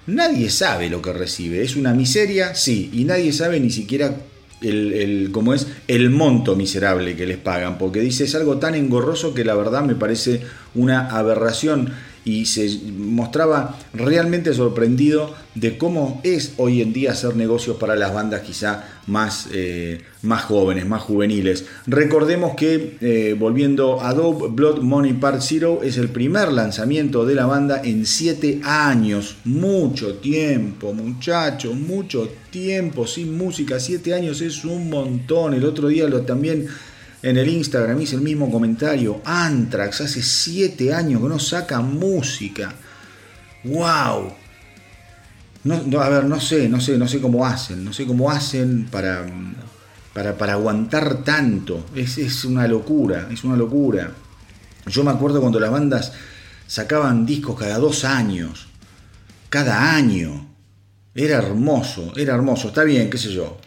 nadie 0.08 0.50
sabe 0.50 0.90
lo 0.90 1.00
que 1.02 1.14
recibe. 1.14 1.62
Es 1.62 1.76
una 1.76 1.94
miseria, 1.94 2.56
sí, 2.56 2.90
y 2.92 3.04
nadie 3.04 3.32
sabe 3.32 3.60
ni 3.60 3.70
siquiera 3.70 4.16
el, 4.62 5.30
como 5.32 5.54
es 5.54 5.68
el 5.88 6.10
monto 6.10 6.56
miserable 6.56 7.16
que 7.16 7.28
les 7.28 7.38
pagan, 7.38 7.78
porque 7.78 8.00
dice 8.00 8.24
es 8.24 8.36
algo 8.36 8.58
tan 8.58 8.76
engorroso 8.76 9.34
que 9.34 9.46
la 9.46 9.56
verdad 9.56 9.84
me 9.84 9.96
parece 9.96 10.42
una 10.74 11.08
aberración 11.10 11.92
y 12.26 12.48
se 12.48 12.80
mostraba 12.98 13.78
realmente 13.94 14.54
sorprendido 14.54 15.34
de 15.54 15.78
cómo 15.78 16.20
es 16.24 16.54
hoy 16.58 16.82
en 16.82 16.92
día 16.92 17.12
hacer 17.12 17.36
negocios 17.36 17.78
para 17.78 17.96
las 17.96 18.14
bandas 18.14 18.42
quizá 18.42 18.84
más, 19.08 19.48
eh, 19.54 20.02
más 20.24 20.44
jóvenes, 20.44 20.88
más 20.88 21.04
juveniles. 21.04 21.66
Recordemos 21.86 22.56
que, 22.56 22.98
eh, 23.00 23.36
volviendo 23.38 24.02
a 24.02 24.14
Dope, 24.14 24.48
Blood 24.50 24.82
Money 24.82 25.14
Part 25.14 25.42
Zero 25.42 25.82
es 25.84 25.98
el 25.98 26.10
primer 26.10 26.52
lanzamiento 26.52 27.26
de 27.26 27.36
la 27.36 27.46
banda 27.46 27.82
en 27.84 28.08
7 28.08 28.60
años. 28.64 29.38
Mucho 29.46 30.16
tiempo, 30.16 30.94
muchachos, 30.94 31.76
mucho 31.76 32.28
tiempo 32.50 33.06
sin 33.06 33.38
música. 33.38 33.80
7 33.80 34.16
años 34.16 34.42
es 34.42 34.66
un 34.66 34.90
montón. 34.90 35.54
El 35.54 35.64
otro 35.64 35.88
día 35.90 36.08
lo 36.08 36.22
también 36.22 36.68
en 37.26 37.38
el 37.38 37.50
Instagram 37.50 38.00
hice 38.00 38.16
el 38.16 38.22
mismo 38.22 38.52
comentario. 38.52 39.20
Anthrax 39.26 40.02
hace 40.02 40.22
7 40.22 40.94
años 40.94 41.24
que 41.24 41.28
no 41.28 41.40
saca 41.40 41.82
música. 41.82 42.72
¡Wow! 43.64 44.32
No, 45.64 46.02
a 46.02 46.10
ver, 46.10 46.26
no 46.26 46.40
sé, 46.40 46.70
no 46.70 46.80
sé, 46.80 47.00
no 47.00 47.08
sé 47.08 47.20
cómo 47.20 47.44
hacen, 47.44 47.84
no 47.84 47.94
sé 47.94 48.06
cómo 48.06 48.30
hacen 48.30 48.86
para, 48.92 49.26
para, 50.14 50.54
aguantar 50.54 51.24
tanto. 51.24 51.88
Es, 51.96 52.20
es, 52.20 52.46
una 52.46 52.68
locura, 52.68 53.28
es 53.32 53.44
una 53.44 53.58
locura. 53.58 54.12
Yo 54.86 55.04
me 55.04 55.10
acuerdo 55.10 55.42
cuando 55.42 55.60
las 55.60 55.72
bandas 55.72 56.14
sacaban 56.68 57.26
discos 57.26 57.58
cada 57.58 57.80
dos 57.80 58.06
años, 58.06 58.68
cada 59.50 59.96
año. 59.96 60.46
Era 61.16 61.40
hermoso, 61.40 62.14
era 62.16 62.36
hermoso, 62.36 62.68
está 62.68 62.84
bien, 62.84 63.10
qué 63.10 63.18
sé 63.18 63.34
yo. 63.34 63.58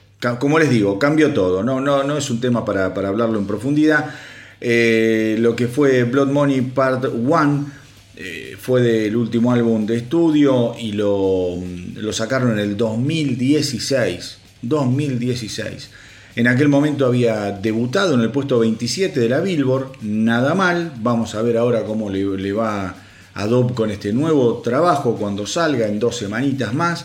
Como 0.41 0.59
les 0.59 0.71
digo, 0.71 0.99
cambió 0.99 1.33
todo, 1.33 1.63
no, 1.63 1.81
no, 1.81 2.03
no 2.03 2.17
es 2.17 2.29
un 2.29 2.41
tema 2.41 2.65
para, 2.65 2.87
hablarlo 2.87 3.39
en 3.39 3.47
profundidad. 3.47 4.15
Eh, 4.61 5.37
lo 5.39 5.55
que 5.55 5.69
fue 5.69 6.03
Blood 6.03 6.29
Money 6.29 6.61
Part 6.63 7.05
1 7.15 7.71
eh, 8.17 8.57
fue 8.61 8.83
del 8.83 9.15
último 9.15 9.53
álbum 9.53 9.87
de 9.87 9.97
estudio 9.97 10.75
y 10.77 10.91
lo, 10.91 11.55
lo, 11.95 12.13
sacaron 12.13 12.53
en 12.53 12.59
el 12.59 12.77
2016. 12.77 14.39
2016. 14.63 15.91
En 16.35 16.49
aquel 16.49 16.69
momento 16.69 17.07
había 17.07 17.53
debutado 17.53 18.15
en 18.15 18.21
el 18.21 18.33
puesto 18.33 18.59
27 18.59 19.21
de 19.21 19.29
la 19.29 19.39
Billboard, 19.39 19.99
nada 20.03 20.57
mal. 20.57 20.95
Vamos 20.99 21.37
a 21.37 21.43
ver 21.43 21.57
ahora 21.57 21.85
cómo 21.85 22.11
le, 22.11 22.25
le 22.39 22.53
va 22.53 22.97
a 23.35 23.47
Dob 23.47 23.73
con 23.73 23.93
este 23.93 24.13
nuevo 24.13 24.63
trabajo 24.65 25.15
cuando 25.15 25.47
salga 25.47 25.87
en 25.87 26.01
dos 26.01 26.17
semanitas 26.17 26.75
más 26.75 27.05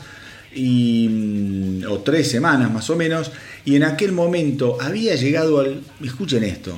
y, 0.56 1.08
mm, 1.10 1.84
o 1.90 2.00
tres 2.00 2.30
semanas 2.30 2.72
más 2.72 2.90
o 2.90 2.96
menos, 2.96 3.32
y 3.66 3.76
en 3.76 3.84
aquel 3.84 4.12
momento 4.12 4.78
había 4.82 5.16
llegado 5.16 5.60
al, 5.60 5.82
escuchen 6.04 6.44
esto, 6.44 6.78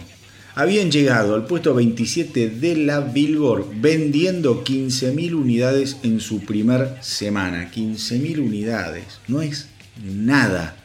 habían 0.56 0.90
llegado 0.90 1.36
al 1.36 1.46
puesto 1.46 1.74
27 1.76 2.50
de 2.50 2.78
la 2.78 3.02
Billboard 3.02 3.68
vendiendo 3.76 4.64
15.000 4.64 5.34
unidades 5.34 5.98
en 6.04 6.22
su 6.22 6.46
primer 6.46 6.96
semana. 7.02 7.70
15.000 7.72 8.40
unidades, 8.40 9.04
no 9.28 9.42
es 9.42 9.68
nada, 10.02 10.78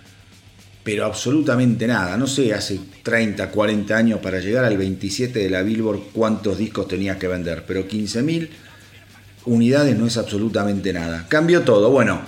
pero 0.82 1.04
absolutamente 1.04 1.86
nada. 1.86 2.16
No 2.16 2.26
sé, 2.26 2.52
hace 2.52 2.80
30, 3.04 3.50
40 3.50 3.96
años 3.96 4.18
para 4.20 4.40
llegar 4.40 4.64
al 4.64 4.76
27 4.76 5.38
de 5.38 5.50
la 5.50 5.62
Billboard 5.62 6.00
cuántos 6.12 6.58
discos 6.58 6.88
tenías 6.88 7.16
que 7.18 7.28
vender, 7.28 7.64
pero 7.64 7.86
15.000 7.86 8.48
unidades 9.44 9.96
no 9.96 10.06
es 10.06 10.16
absolutamente 10.16 10.92
nada. 10.92 11.26
Cambió 11.28 11.62
todo. 11.62 11.90
Bueno, 11.90 12.22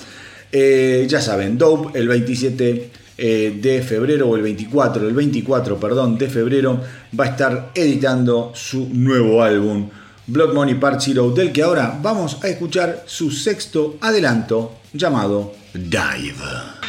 eh, 0.52 1.06
ya 1.08 1.20
saben, 1.20 1.56
Dope 1.56 1.98
el 1.98 2.08
27 2.08 2.90
eh, 3.18 3.58
de 3.60 3.82
febrero 3.82 4.28
o 4.28 4.36
el 4.36 4.42
24, 4.42 5.08
el 5.08 5.14
24, 5.14 5.80
perdón, 5.80 6.18
de 6.18 6.28
febrero 6.28 6.80
va 7.18 7.24
a 7.24 7.28
estar 7.28 7.70
editando 7.74 8.52
su 8.54 8.88
nuevo 8.92 9.42
álbum 9.42 9.88
Blood 10.26 10.54
Money 10.54 10.74
Part 10.76 11.00
Zero, 11.00 11.30
del 11.30 11.52
que 11.52 11.62
ahora 11.62 11.98
vamos 12.00 12.38
a 12.42 12.48
escuchar 12.48 13.04
su 13.06 13.30
sexto 13.30 13.96
adelanto 14.00 14.76
llamado 14.92 15.54
Dive. 15.74 16.81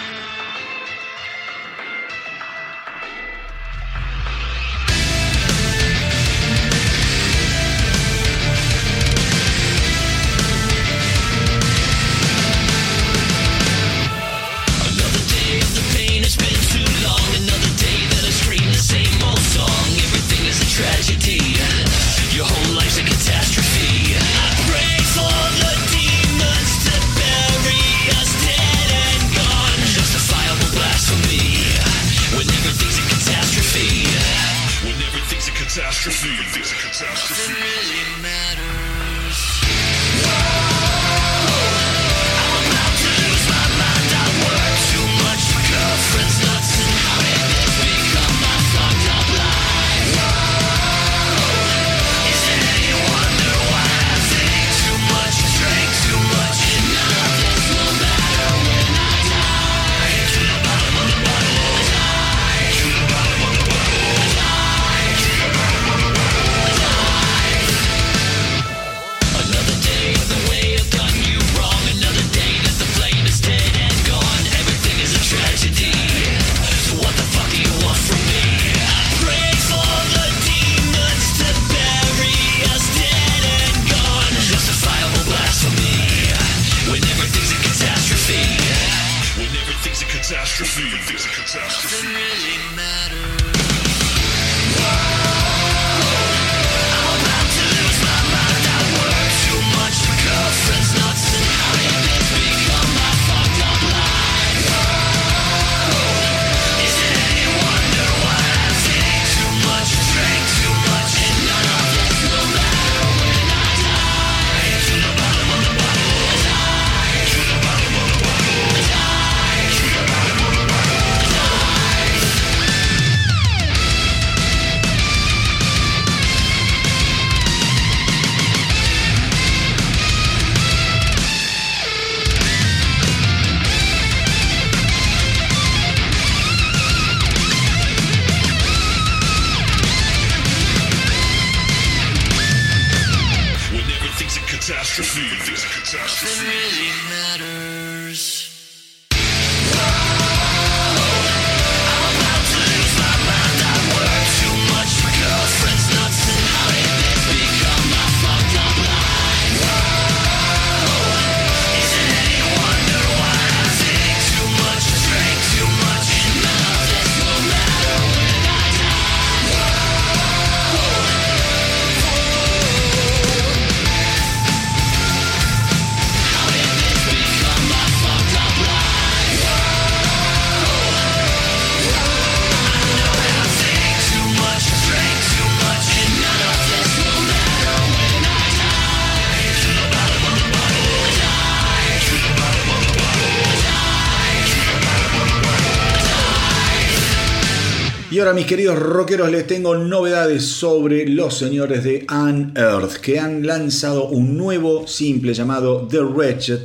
Ahora 198.23 198.35
mis 198.35 198.45
queridos 198.45 198.79
rockeros 198.79 199.29
les 199.29 199.45
tengo 199.45 199.75
novedades 199.75 200.45
sobre 200.45 201.05
los 201.09 201.37
señores 201.37 201.83
de 201.83 202.07
Unearth 202.09 202.93
que 203.01 203.19
han 203.19 203.45
lanzado 203.45 204.07
un 204.07 204.37
nuevo 204.37 204.87
simple 204.87 205.33
llamado 205.33 205.85
The 205.89 205.99
Wretched 205.99 206.59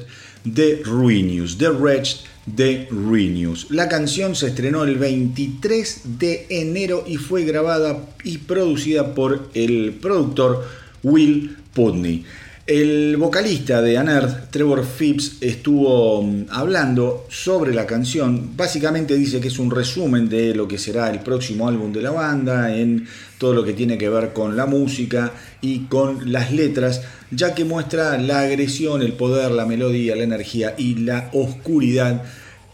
de 0.45 0.81
Ruinius. 0.85 1.59
The 1.59 1.71
Wretched 1.71 2.19
de 2.47 2.87
Ruinius. 2.93 3.67
La 3.71 3.89
canción 3.89 4.37
se 4.37 4.47
estrenó 4.47 4.85
el 4.85 4.99
23 4.99 6.03
de 6.21 6.47
enero 6.49 7.03
y 7.05 7.17
fue 7.17 7.43
grabada 7.43 8.07
y 8.23 8.39
producida 8.39 9.13
por 9.17 9.51
el 9.55 9.95
productor 10.01 10.65
Will 11.03 11.57
Putney. 11.75 12.25
El 12.69 13.17
vocalista 13.17 13.81
de 13.81 13.99
Unearth, 13.99 14.51
Trevor 14.51 14.85
Phipps, 14.85 15.39
estuvo 15.41 16.23
mm, 16.23 16.49
hablando 16.51 17.27
sobre 17.31 17.73
la 17.73 17.87
canción. 17.87 18.55
Básicamente 18.59 19.17
dice 19.17 19.41
que 19.41 19.49
es 19.49 19.59
un 19.59 19.71
resumen 19.71 20.29
de 20.29 20.55
lo 20.55 20.69
que 20.69 20.77
será 20.77 21.09
el 21.09 21.21
próximo 21.21 21.67
álbum 21.67 21.95
de 21.95 22.03
la 22.03 22.11
banda, 22.11 22.77
en 22.77 23.09
todo 23.39 23.55
lo 23.55 23.65
que 23.65 23.73
tiene 23.73 23.97
que 23.97 24.11
ver 24.11 24.35
con 24.35 24.55
la 24.55 24.67
música 24.67 25.33
y 25.63 25.87
con 25.87 26.31
las 26.31 26.53
letras, 26.53 27.01
ya 27.31 27.55
que 27.55 27.65
muestra 27.65 28.19
la 28.19 28.41
agresión, 28.41 29.01
el 29.01 29.15
poder, 29.15 29.51
la 29.51 29.65
melodía, 29.65 30.15
la 30.15 30.25
energía 30.25 30.75
y 30.77 30.97
la 30.97 31.31
oscuridad 31.33 32.23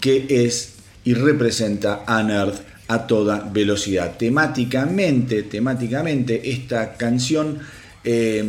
que 0.00 0.26
es 0.28 0.72
y 1.04 1.14
representa 1.14 2.02
Unearth 2.08 2.74
a 2.88 3.06
toda 3.06 3.48
velocidad. 3.52 4.16
Temáticamente, 4.16 5.44
temáticamente 5.44 6.50
esta 6.50 6.94
canción 6.94 7.60
eh, 8.04 8.44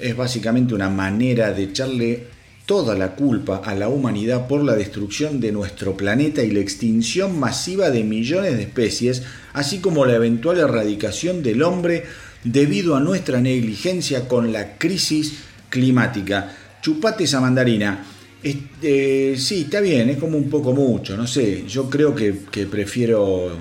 es 0.00 0.16
básicamente 0.16 0.74
una 0.74 0.90
manera 0.90 1.52
de 1.52 1.62
echarle 1.64 2.34
toda 2.66 2.94
la 2.94 3.14
culpa 3.14 3.60
a 3.64 3.74
la 3.74 3.88
humanidad 3.88 4.46
por 4.46 4.62
la 4.64 4.74
destrucción 4.74 5.40
de 5.40 5.52
nuestro 5.52 5.96
planeta 5.96 6.42
y 6.42 6.50
la 6.50 6.60
extinción 6.60 7.38
masiva 7.38 7.90
de 7.90 8.04
millones 8.04 8.56
de 8.56 8.62
especies, 8.62 9.22
así 9.52 9.80
como 9.80 10.06
la 10.06 10.14
eventual 10.14 10.58
erradicación 10.58 11.42
del 11.42 11.62
hombre 11.62 12.04
debido 12.42 12.96
a 12.96 13.00
nuestra 13.00 13.40
negligencia 13.40 14.28
con 14.28 14.52
la 14.52 14.78
crisis 14.78 15.34
climática. 15.68 16.54
Chupate 16.80 17.24
esa 17.24 17.40
mandarina. 17.40 18.04
Este, 18.42 19.36
sí, 19.38 19.62
está 19.62 19.80
bien, 19.80 20.10
es 20.10 20.18
como 20.18 20.36
un 20.36 20.50
poco 20.50 20.72
mucho, 20.72 21.16
no 21.16 21.26
sé, 21.26 21.64
yo 21.66 21.88
creo 21.88 22.14
que, 22.14 22.40
que 22.50 22.66
prefiero 22.66 23.56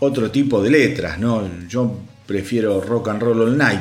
otro 0.00 0.30
tipo 0.30 0.62
de 0.62 0.70
letras, 0.70 1.18
¿no? 1.18 1.48
Yo 1.66 1.98
prefiero 2.26 2.82
rock 2.82 3.08
and 3.08 3.22
roll 3.22 3.40
all 3.40 3.56
night 3.56 3.80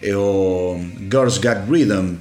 eh, 0.00 0.14
o 0.16 0.78
Girls 1.10 1.40
Got 1.40 1.68
Rhythm. 1.68 2.16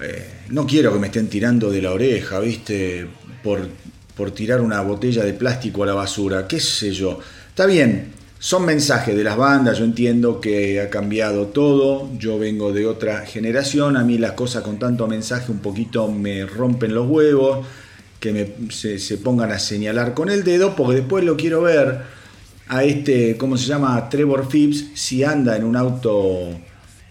Eh, 0.00 0.26
no 0.50 0.66
quiero 0.66 0.92
que 0.92 0.98
me 0.98 1.06
estén 1.06 1.28
tirando 1.28 1.70
de 1.70 1.82
la 1.82 1.92
oreja, 1.92 2.40
¿viste? 2.40 3.06
Por, 3.42 3.68
por 4.16 4.30
tirar 4.30 4.60
una 4.60 4.80
botella 4.80 5.24
de 5.24 5.34
plástico 5.34 5.82
a 5.82 5.86
la 5.86 5.94
basura, 5.94 6.46
qué 6.46 6.60
sé 6.60 6.92
yo. 6.92 7.18
Está 7.48 7.66
bien, 7.66 8.12
son 8.38 8.66
mensajes 8.66 9.16
de 9.16 9.24
las 9.24 9.36
bandas, 9.36 9.78
yo 9.78 9.84
entiendo 9.84 10.40
que 10.40 10.80
ha 10.80 10.90
cambiado 10.90 11.46
todo, 11.46 12.10
yo 12.18 12.38
vengo 12.38 12.72
de 12.72 12.86
otra 12.86 13.24
generación, 13.24 13.96
a 13.96 14.04
mí 14.04 14.18
las 14.18 14.32
cosas 14.32 14.62
con 14.62 14.78
tanto 14.78 15.06
mensaje 15.06 15.50
un 15.50 15.60
poquito 15.60 16.08
me 16.08 16.44
rompen 16.44 16.94
los 16.94 17.08
huevos, 17.08 17.66
que 18.20 18.32
me, 18.32 18.70
se, 18.70 18.98
se 18.98 19.18
pongan 19.18 19.50
a 19.52 19.58
señalar 19.58 20.14
con 20.14 20.28
el 20.28 20.44
dedo, 20.44 20.76
porque 20.76 20.96
después 20.96 21.24
lo 21.24 21.36
quiero 21.36 21.62
ver 21.62 22.02
a 22.68 22.84
este, 22.84 23.36
¿cómo 23.36 23.56
se 23.56 23.66
llama? 23.66 24.08
Trevor 24.08 24.48
Phipps, 24.48 24.86
si 24.94 25.24
anda 25.24 25.56
en 25.56 25.64
un 25.64 25.76
auto 25.76 26.50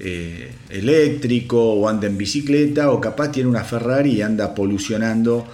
eh, 0.05 0.51
eléctrico 0.69 1.57
o 1.75 1.87
anda 1.87 2.07
en 2.07 2.17
bicicleta 2.17 2.91
o 2.91 2.99
capaz 2.99 3.31
tiene 3.31 3.47
una 3.47 3.63
Ferrari 3.63 4.11
y 4.11 4.21
anda 4.21 4.53
polucionando 4.53 5.45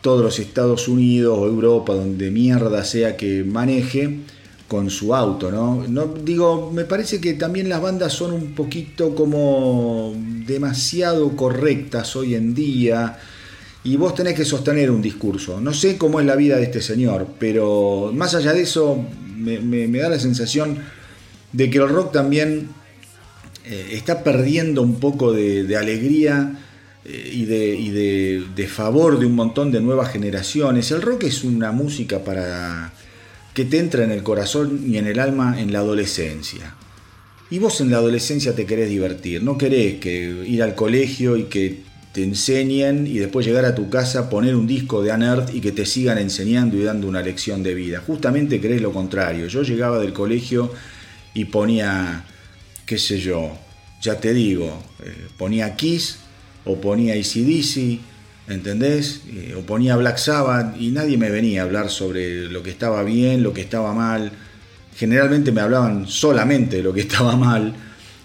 todos 0.00 0.24
los 0.24 0.38
Estados 0.40 0.88
Unidos 0.88 1.38
o 1.38 1.46
Europa, 1.46 1.94
donde 1.94 2.30
mierda 2.32 2.84
sea 2.84 3.16
que 3.16 3.44
maneje 3.44 4.18
con 4.66 4.90
su 4.90 5.14
auto, 5.14 5.52
¿no? 5.52 5.86
no 5.86 6.06
digo, 6.06 6.72
me 6.72 6.84
parece 6.84 7.20
que 7.20 7.34
también 7.34 7.68
las 7.68 7.80
bandas 7.80 8.12
son 8.12 8.32
un 8.32 8.54
poquito 8.56 9.14
como 9.14 10.12
demasiado 10.44 11.36
correctas 11.36 12.16
hoy 12.16 12.34
en 12.34 12.54
día 12.54 13.16
y 13.84 13.96
vos 13.96 14.16
tenés 14.16 14.34
que 14.34 14.44
sostener 14.44 14.90
un 14.90 15.00
discurso. 15.00 15.60
No 15.60 15.72
sé 15.72 15.96
cómo 15.96 16.18
es 16.18 16.26
la 16.26 16.34
vida 16.34 16.56
de 16.56 16.64
este 16.64 16.82
señor, 16.82 17.28
pero 17.38 18.10
más 18.12 18.34
allá 18.34 18.52
de 18.52 18.62
eso 18.62 18.98
me, 19.36 19.86
da 19.86 20.08
la 20.08 20.18
sensación 20.18 20.78
de 21.52 21.70
que 21.70 21.78
el 21.78 21.88
rock 21.88 22.12
también 22.12 22.68
eh, 23.68 23.88
está 23.92 24.22
perdiendo 24.22 24.80
un 24.82 25.00
poco 25.00 25.32
de, 25.32 25.76
alegría 25.76 26.52
eh, 27.04 27.30
y, 27.32 27.44
de, 27.44 28.68
favor 28.68 29.18
de 29.18 29.26
un 29.26 29.34
montón 29.34 29.72
de 29.72 29.80
nuevas 29.80 30.12
generaciones. 30.12 30.90
El 30.92 31.02
rock 31.02 31.24
es 31.24 31.42
una 31.42 31.72
música 31.72 32.22
para 32.22 32.92
que 33.54 33.64
te 33.64 33.78
entra 33.78 34.04
en 34.04 34.12
el 34.12 34.22
corazón 34.22 34.84
y 34.86 34.98
en 34.98 35.06
el 35.06 35.18
alma 35.18 35.60
en 35.60 35.72
la 35.72 35.80
adolescencia. 35.80 36.74
Y 37.50 37.58
vos 37.58 37.80
en 37.80 37.90
la 37.90 37.98
adolescencia 37.98 38.54
te 38.54 38.66
querés 38.66 38.88
divertir, 38.88 39.42
no 39.42 39.56
querés 39.58 39.98
que 39.98 40.44
ir 40.46 40.62
al 40.62 40.74
colegio 40.74 41.36
y 41.36 41.44
que 41.44 41.80
te 42.16 42.22
enseñen 42.22 43.06
y 43.06 43.18
después 43.18 43.44
llegar 43.44 43.64
a 43.64 43.74
tu 43.74 43.90
casa, 43.90 44.30
poner 44.30 44.56
un 44.56 44.66
disco 44.66 45.02
de 45.02 45.12
Unearth 45.12 45.54
y 45.54 45.60
que 45.60 45.70
te 45.70 45.84
sigan 45.84 46.18
enseñando 46.18 46.76
y 46.76 46.82
dando 46.82 47.08
una 47.08 47.20
lección 47.20 47.62
de 47.62 47.74
vida. 47.74 48.02
Justamente 48.06 48.60
querés 48.60 48.80
lo 48.80 48.92
contrario. 48.92 49.48
Yo 49.48 49.62
llegaba 49.62 49.98
del 49.98 50.12
colegio 50.12 50.72
y 51.34 51.44
ponía, 51.44 52.24
qué 52.86 52.98
sé 52.98 53.18
yo, 53.18 53.52
ya 54.00 54.20
te 54.20 54.32
digo, 54.32 54.80
eh, 55.04 55.26
ponía 55.36 55.74
Kiss 55.74 56.18
o 56.64 56.80
ponía 56.80 57.14
ACDC, 57.14 57.98
¿entendés? 58.48 59.22
Eh, 59.28 59.54
o 59.58 59.62
ponía 59.62 59.96
Black 59.96 60.18
Sabbath 60.18 60.80
y 60.80 60.90
nadie 60.90 61.18
me 61.18 61.28
venía 61.28 61.62
a 61.62 61.64
hablar 61.64 61.90
sobre 61.90 62.48
lo 62.48 62.62
que 62.62 62.70
estaba 62.70 63.02
bien, 63.02 63.42
lo 63.42 63.52
que 63.52 63.62
estaba 63.62 63.92
mal. 63.92 64.30
Generalmente 64.96 65.50
me 65.50 65.60
hablaban 65.60 66.06
solamente 66.06 66.76
de 66.76 66.82
lo 66.84 66.92
que 66.94 67.00
estaba 67.08 67.36
mal, 67.36 67.74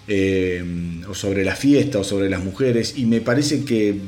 eh, 0.08 0.64
o 1.10 1.16
sobre 1.16 1.44
la 1.44 1.56
fiesta, 1.56 2.00
o 2.00 2.04
sobre 2.04 2.30
las 2.30 2.44
mujeres, 2.44 2.94
y 2.98 3.06
me 3.06 3.22
parece 3.22 3.66
que 3.66 4.00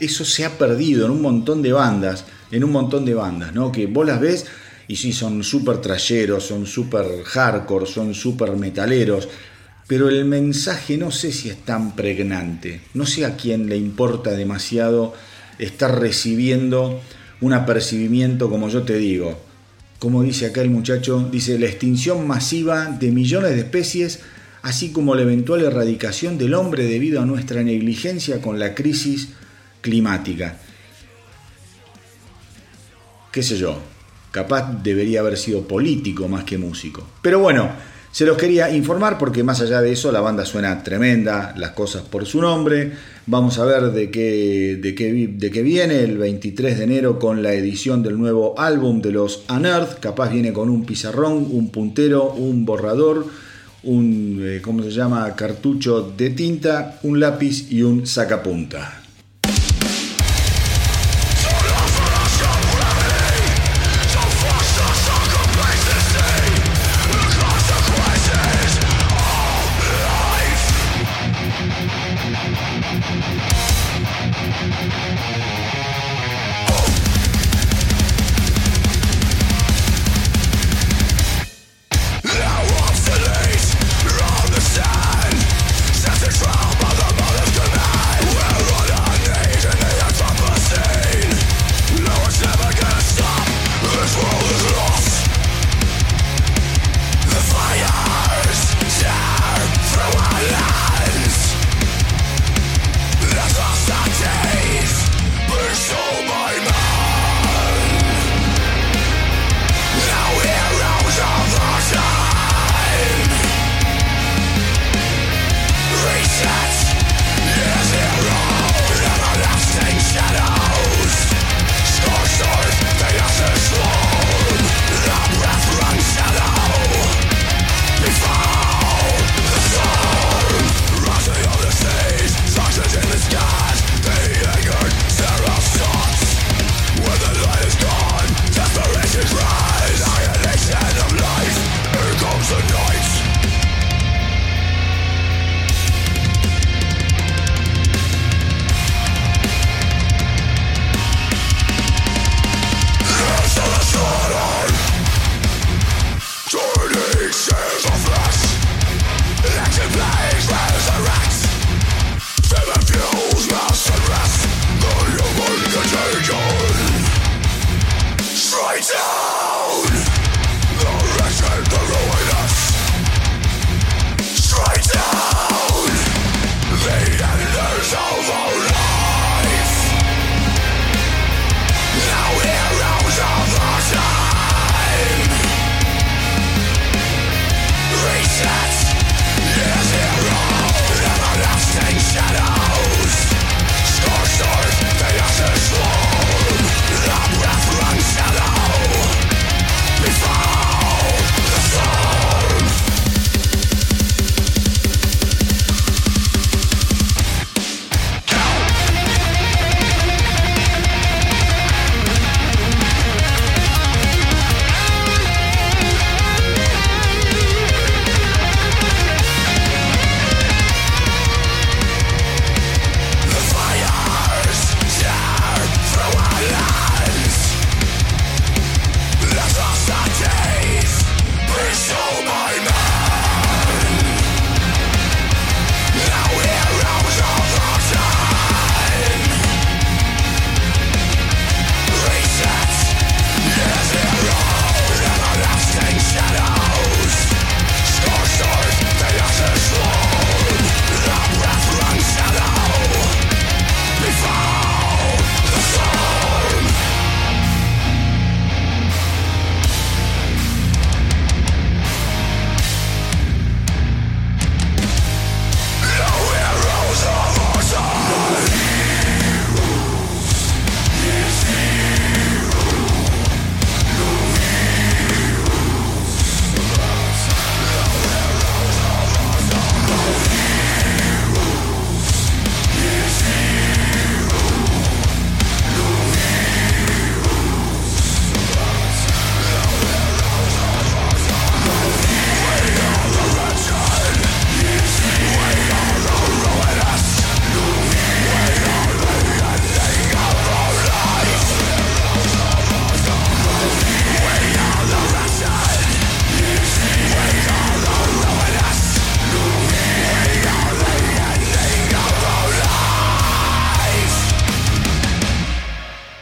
eso 0.00 0.24
se 0.24 0.44
ha 0.44 0.58
perdido 0.58 1.04
en 1.04 1.12
un 1.12 1.22
montón 1.22 1.62
de 1.62 1.72
bandas, 1.72 2.24
en 2.50 2.64
un 2.64 2.72
montón 2.72 3.04
de 3.04 3.14
bandas, 3.14 3.54
¿no? 3.54 3.70
Que 3.70 3.86
vos 3.86 4.06
las 4.06 4.20
ves 4.20 4.46
y 4.88 4.96
sí, 4.96 5.12
son 5.12 5.44
súper 5.44 5.78
trayeros, 5.78 6.44
son 6.44 6.66
súper 6.66 7.22
hardcore, 7.24 7.86
son 7.86 8.12
súper 8.12 8.56
metaleros, 8.56 9.28
pero 9.90 10.08
el 10.08 10.24
mensaje 10.24 10.96
no 10.96 11.10
sé 11.10 11.32
si 11.32 11.48
es 11.48 11.64
tan 11.64 11.96
pregnante, 11.96 12.80
no 12.94 13.06
sé 13.06 13.26
a 13.26 13.36
quién 13.36 13.68
le 13.68 13.76
importa 13.76 14.30
demasiado 14.30 15.14
estar 15.58 15.98
recibiendo 15.98 17.00
un 17.40 17.54
apercibimiento 17.54 18.48
como 18.48 18.68
yo 18.68 18.84
te 18.84 18.98
digo. 18.98 19.40
Como 19.98 20.22
dice 20.22 20.46
acá 20.46 20.62
el 20.62 20.70
muchacho, 20.70 21.28
dice 21.32 21.58
la 21.58 21.66
extinción 21.66 22.24
masiva 22.24 22.86
de 22.86 23.10
millones 23.10 23.50
de 23.50 23.58
especies, 23.62 24.20
así 24.62 24.92
como 24.92 25.16
la 25.16 25.22
eventual 25.22 25.64
erradicación 25.64 26.38
del 26.38 26.54
hombre 26.54 26.84
debido 26.84 27.20
a 27.20 27.26
nuestra 27.26 27.64
negligencia 27.64 28.40
con 28.40 28.60
la 28.60 28.76
crisis 28.76 29.30
climática. 29.80 30.56
¿Qué 33.32 33.42
sé 33.42 33.58
yo? 33.58 33.76
Capaz 34.30 34.84
debería 34.84 35.18
haber 35.18 35.36
sido 35.36 35.66
político 35.66 36.28
más 36.28 36.44
que 36.44 36.58
músico. 36.58 37.04
Pero 37.22 37.40
bueno, 37.40 37.72
se 38.12 38.26
los 38.26 38.36
quería 38.36 38.74
informar 38.74 39.18
porque 39.18 39.44
más 39.44 39.60
allá 39.60 39.80
de 39.80 39.92
eso 39.92 40.10
la 40.10 40.20
banda 40.20 40.44
suena 40.44 40.82
tremenda, 40.82 41.54
las 41.56 41.70
cosas 41.70 42.02
por 42.02 42.26
su 42.26 42.40
nombre. 42.40 42.92
Vamos 43.26 43.58
a 43.58 43.64
ver 43.64 43.92
de 43.92 44.10
qué, 44.10 44.78
de 44.82 44.96
qué, 44.96 45.28
de 45.32 45.50
qué 45.50 45.62
viene 45.62 46.00
el 46.00 46.18
23 46.18 46.78
de 46.78 46.84
enero 46.84 47.20
con 47.20 47.42
la 47.42 47.52
edición 47.52 48.02
del 48.02 48.18
nuevo 48.18 48.58
álbum 48.58 49.00
de 49.00 49.12
los 49.12 49.44
Unearth. 49.48 50.00
Capaz 50.00 50.30
viene 50.30 50.52
con 50.52 50.70
un 50.70 50.84
pizarrón, 50.84 51.46
un 51.52 51.70
puntero, 51.70 52.32
un 52.32 52.64
borrador, 52.64 53.26
un, 53.84 54.40
eh, 54.42 54.60
¿cómo 54.60 54.82
se 54.82 54.90
llama? 54.90 55.36
Cartucho 55.36 56.12
de 56.16 56.30
tinta, 56.30 56.98
un 57.04 57.20
lápiz 57.20 57.70
y 57.70 57.82
un 57.82 58.08
sacapunta. 58.08 58.99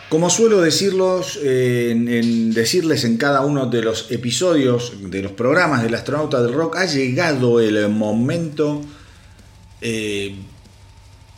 Como 0.09 0.30
suelo 0.30 0.62
decirlos, 0.62 1.38
eh, 1.42 1.94
decirles 2.54 3.04
en 3.04 3.18
cada 3.18 3.42
uno 3.42 3.66
de 3.66 3.82
los 3.82 4.11
episodios 4.11 4.94
de 5.02 5.20
los 5.20 5.32
programas 5.32 5.82
del 5.82 5.94
astronauta 5.94 6.42
del 6.42 6.54
rock, 6.54 6.76
ha 6.76 6.86
llegado 6.86 7.61
el 7.61 7.90
momento 7.90 8.80
eh, 9.82 10.34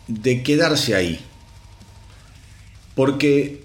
de 0.06 0.42
quedarse 0.44 0.94
ahí. 0.94 1.20
Porque 2.94 3.64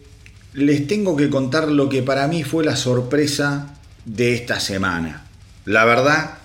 les 0.53 0.87
tengo 0.87 1.15
que 1.15 1.29
contar 1.29 1.67
lo 1.69 1.87
que 1.87 2.01
para 2.01 2.27
mí 2.27 2.43
fue 2.43 2.65
la 2.65 2.75
sorpresa 2.75 3.77
de 4.05 4.33
esta 4.33 4.59
semana. 4.59 5.27
La 5.65 5.85
verdad 5.85 6.39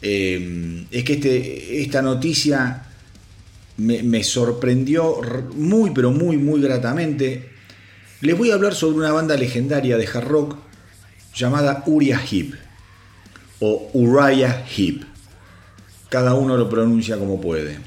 eh, 0.00 0.86
es 0.92 1.02
que 1.02 1.14
este, 1.14 1.82
esta 1.82 2.02
noticia 2.02 2.91
me, 3.76 4.24
sorprendió 4.24 5.20
muy, 5.54 5.90
pero 5.90 6.10
muy, 6.10 6.36
muy 6.36 6.60
gratamente. 6.60 7.50
Les 8.20 8.36
voy 8.36 8.50
a 8.50 8.54
hablar 8.54 8.74
sobre 8.74 8.98
una 8.98 9.12
banda 9.12 9.36
legendaria 9.36 9.96
de 9.96 10.06
hard 10.06 10.28
rock 10.28 10.56
llamada 11.34 11.82
Uriah 11.86 12.20
Heep 12.20 12.54
o 13.60 13.90
Uriah 13.92 14.64
Heep. 14.66 15.04
Cada 16.08 16.34
uno 16.34 16.56
lo 16.56 16.68
pronuncia 16.68 17.18
como 17.18 17.40
puede. 17.40 17.78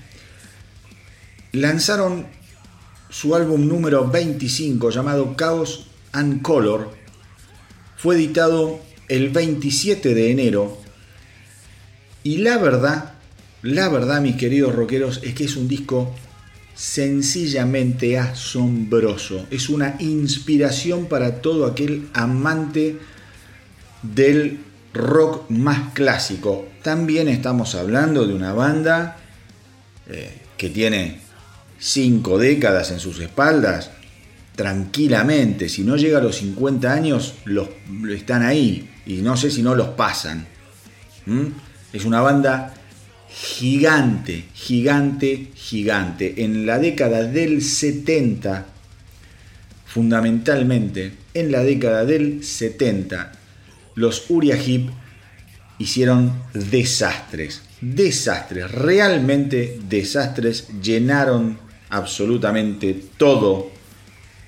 Lanzaron 1.52 2.26
su 3.10 3.36
álbum 3.36 3.68
número 3.68 4.10
25 4.10 4.90
llamado 4.90 5.36
Chaos 5.38 5.88
and 6.12 6.42
Color. 6.42 6.90
Fue 7.98 8.16
editado 8.16 8.80
el 9.08 9.30
27 9.30 10.14
de 10.14 10.32
enero. 10.32 10.78
Y 12.24 12.38
la 12.40 12.58
verdad, 12.58 13.15
la 13.66 13.90
verdad, 13.90 14.22
mis 14.22 14.36
queridos 14.36 14.76
rockeros, 14.76 15.22
es 15.24 15.34
que 15.34 15.46
es 15.46 15.56
un 15.56 15.68
disco 15.68 16.14
sencillamente 16.76 18.20
asombroso. 18.20 19.48
Es 19.50 19.70
una 19.70 19.96
inspiración 19.98 21.08
para 21.08 21.42
todo 21.42 21.66
aquel 21.66 22.08
amante 22.14 23.00
del 24.04 24.60
rock 24.94 25.50
más 25.50 25.94
clásico. 25.94 26.68
También 26.84 27.28
estamos 27.28 27.74
hablando 27.74 28.28
de 28.28 28.36
una 28.36 28.54
banda 28.54 29.18
eh, 30.08 30.42
que 30.58 30.70
tiene 30.70 31.22
cinco 31.80 32.38
décadas 32.38 32.92
en 32.92 33.00
sus 33.00 33.20
espaldas. 33.20 33.90
Tranquilamente, 34.56 35.70
si 35.70 35.84
no 35.84 35.98
llega 35.98 36.20
a 36.20 36.22
los 36.22 36.36
50 36.36 36.94
años, 36.94 37.34
los, 37.46 37.70
están 38.14 38.44
ahí. 38.44 38.92
Y 39.08 39.16
no 39.24 39.36
sé 39.36 39.50
si 39.50 39.64
no 39.64 39.74
los 39.74 39.90
pasan. 39.90 40.46
¿Mm? 41.26 41.48
Es 41.94 42.06
una 42.06 42.22
banda 42.22 42.76
gigante, 43.36 44.46
gigante, 44.54 45.52
gigante. 45.56 46.44
En 46.44 46.66
la 46.66 46.80
década 46.80 47.24
del 47.24 47.62
70, 47.62 48.66
fundamentalmente, 49.86 51.12
en 51.34 51.52
la 51.52 51.64
década 51.64 52.06
del 52.06 52.44
70, 52.44 53.34
los 53.96 54.30
Uriah 54.30 54.58
Heep 54.58 54.90
hicieron 55.80 56.44
desastres, 56.54 57.62
desastres, 57.82 58.72
realmente 58.72 59.80
desastres, 59.90 60.70
llenaron 60.82 61.58
absolutamente 61.90 62.98
todo. 63.18 63.72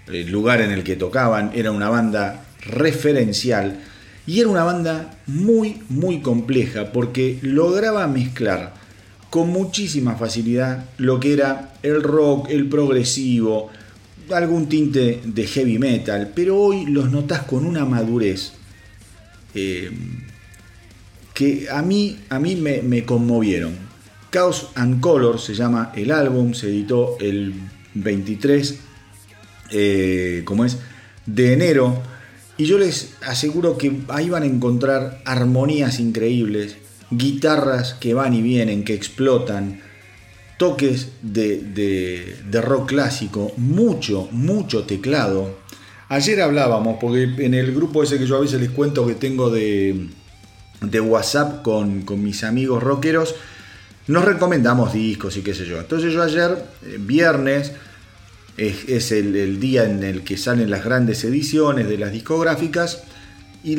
El 0.07 0.31
lugar 0.31 0.61
en 0.61 0.71
el 0.71 0.85
que 0.85 0.95
tocaban, 0.95 1.51
era 1.53 1.71
una 1.71 1.89
banda 1.89 2.45
referencial 2.61 3.81
y 4.28 4.41
era 4.41 4.49
una 4.49 4.65
banda 4.65 5.17
muy, 5.25 5.82
muy 5.89 6.21
compleja 6.21 6.91
porque 6.91 7.39
lograba 7.41 8.05
mezclar 8.07 8.73
con 9.30 9.49
muchísima 9.49 10.15
facilidad 10.15 10.86
lo 10.97 11.19
que 11.19 11.34
era 11.34 11.73
el 11.82 12.03
rock, 12.03 12.49
el 12.49 12.67
progresivo, 12.67 13.69
algún 14.32 14.67
tinte 14.67 15.21
de 15.23 15.47
heavy 15.47 15.80
metal, 15.80 16.32
pero 16.36 16.57
hoy 16.57 16.86
los 16.86 17.09
notas 17.09 17.43
con 17.43 17.65
una 17.65 17.86
madurez 17.86 18.51
eh, 19.55 19.91
que 21.34 21.67
a 21.71 21.82
mí, 21.82 22.19
a 22.30 22.39
mí 22.39 22.55
me, 22.55 23.05
conmovieron. 23.05 23.75
Chaos 24.32 24.71
and 24.75 24.99
Color 24.99 25.39
se 25.39 25.53
llama 25.53 25.91
el 25.95 26.11
álbum, 26.11 26.53
se 26.53 26.67
editó 26.67 27.15
el 27.19 27.53
23, 27.93 28.80
eh, 29.71 30.41
como 30.45 30.65
es, 30.65 30.80
de 31.25 31.53
enero. 31.53 32.01
Y 32.57 32.65
yo 32.65 32.77
les 32.79 33.13
aseguro 33.21 33.77
que 33.77 34.01
ahí 34.07 34.29
van 34.29 34.43
a 34.43 34.47
encontrar 34.47 35.21
armonías 35.25 35.99
increíbles, 35.99 36.77
guitarras 37.11 37.93
que 37.93 38.13
van 38.13 38.33
y 38.33 38.41
vienen, 38.41 38.83
que 38.83 38.93
explotan, 38.95 39.81
toques 40.57 41.09
de, 41.21 41.61
de- 42.49 42.61
rock 42.61 42.89
clásico, 42.89 43.51
mucho, 43.57 44.27
mucho 44.31 44.83
teclado. 44.85 45.55
Ayer 46.09 46.41
hablábamos, 46.41 46.97
porque 46.99 47.23
en 47.37 47.53
el 47.53 47.73
grupo 47.75 48.01
ese 48.01 48.17
que 48.17 48.25
yo 48.25 48.37
a 48.37 48.41
veces 48.41 48.59
les 48.59 48.71
cuento 48.71 49.05
que 49.05 49.13
tengo 49.13 49.51
de, 49.51 50.07
de 50.81 50.99
WhatsApp 50.99 51.61
con, 51.61 52.01
con 52.01 52.23
mis 52.23 52.43
amigos 52.43 52.81
rockeros, 52.81 53.35
nos 54.07 54.25
recomendamos 54.25 54.93
discos 54.93 55.37
y 55.37 55.41
qué 55.41 55.53
sé 55.53 55.65
yo. 55.65 55.79
Entonces 55.79 56.11
yo 56.13 56.23
ayer, 56.23 56.65
eh, 56.85 56.97
viernes, 56.99 57.73
es, 58.57 59.11
el, 59.11 59.59
día 59.59 59.85
en 59.85 60.03
el 60.03 60.23
que 60.23 60.35
salen 60.35 60.69
las 60.69 60.83
grandes 60.83 61.23
ediciones 61.23 61.87
de 61.87 61.97
las 61.97 62.11
discográficas, 62.11 63.03
y 63.63 63.75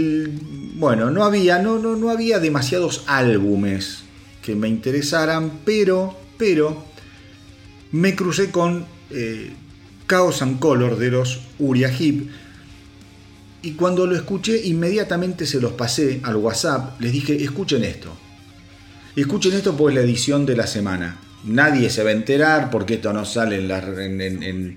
bueno, 0.74 1.10
no 1.10 1.24
había, 1.24 1.58
no, 1.58 1.78
no, 1.78 1.96
no 1.96 2.10
había 2.10 2.38
demasiados 2.38 3.04
álbumes 3.06 4.00
que 4.42 4.54
me 4.54 4.68
interesaran, 4.68 5.60
pero, 5.64 6.16
pero, 6.36 6.84
me 7.92 8.14
crucé 8.14 8.50
con 8.50 8.86
eh, 9.10 9.52
Chaos 10.06 10.42
and 10.42 10.58
Color 10.58 10.98
de 10.98 11.10
los 11.10 11.40
Uriah 11.58 11.90
Heep. 11.90 12.28
Y 13.62 13.72
cuando 13.72 14.06
lo 14.06 14.14
escuché, 14.14 14.66
inmediatamente 14.66 15.46
se 15.46 15.60
los 15.60 15.72
pasé 15.72 16.20
al 16.22 16.36
WhatsApp. 16.36 17.00
Les 17.00 17.12
dije, 17.12 17.42
escuchen 17.42 17.82
esto. 17.82 18.16
Escuchen 19.16 19.54
esto 19.54 19.76
porque 19.76 19.94
es 19.94 20.00
la 20.00 20.08
edición 20.08 20.46
de 20.46 20.56
la 20.56 20.66
semana. 20.66 21.18
Nadie 21.44 21.90
se 21.90 22.02
va 22.02 22.10
a 22.10 22.12
enterar 22.12 22.70
porque 22.70 22.94
esto 22.94 23.12
no 23.12 23.24
sale 23.24 23.56
en, 23.56 24.76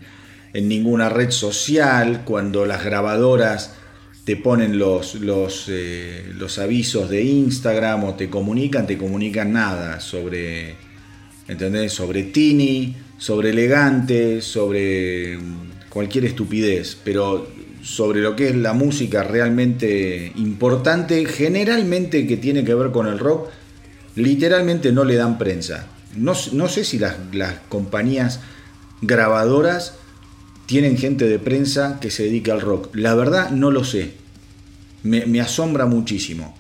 ninguna 0.54 1.10
red 1.10 1.32
social. 1.32 2.24
Cuando 2.26 2.66
las 2.66 2.84
grabadoras 2.84 3.74
te 4.26 4.36
ponen 4.36 4.78
los, 4.78 5.16
los, 5.16 5.66
eh, 5.70 6.32
los 6.38 6.60
avisos 6.60 7.10
de 7.10 7.24
Instagram 7.24 8.04
o 8.04 8.14
te 8.16 8.30
comunican, 8.30 8.86
te 8.86 8.98
comunican 8.98 9.54
nada 9.54 10.00
sobre, 10.00 10.76
¿entendés? 11.48 11.94
Sobre 11.94 12.24
Tini, 12.24 12.96
sobre 13.18 13.50
Elegante, 13.50 14.42
sobre 14.42 15.38
mm, 15.38 15.90
cualquier 15.90 16.26
estupidez, 16.26 16.98
pero 17.04 17.48
sobre 17.82 18.22
lo 18.22 18.36
que 18.36 18.50
es 18.50 18.56
la 18.56 18.74
música 18.74 19.24
realmente 19.24 20.32
importante, 20.36 21.26
generalmente 21.26 22.28
que 22.28 22.38
tiene 22.38 22.64
que 22.64 22.76
ver 22.76 22.92
con 22.92 23.08
el 23.08 23.20
rock, 23.20 23.50
literalmente 24.16 24.92
no 24.92 25.04
le 25.04 25.16
dan 25.16 25.38
prensa. 25.38 25.88
No, 26.16 26.34
no 26.54 26.68
sé 26.68 26.84
si 26.84 27.00
las, 27.00 27.16
las 27.34 27.56
compañías 27.70 28.42
grabadoras 29.02 29.96
tienen 30.66 30.98
gente 30.98 31.28
de 31.28 31.40
prensa 31.40 32.00
que 32.00 32.12
se 32.12 32.24
dedica 32.24 32.54
al 32.54 32.62
rock. 32.62 32.96
La 32.96 33.16
verdad 33.16 33.52
no 33.52 33.72
lo 33.72 33.84
sé. 33.84 34.14
Me, 35.04 35.26
me 35.26 35.42
asombra 35.42 35.86
muchísimo. 35.86 36.56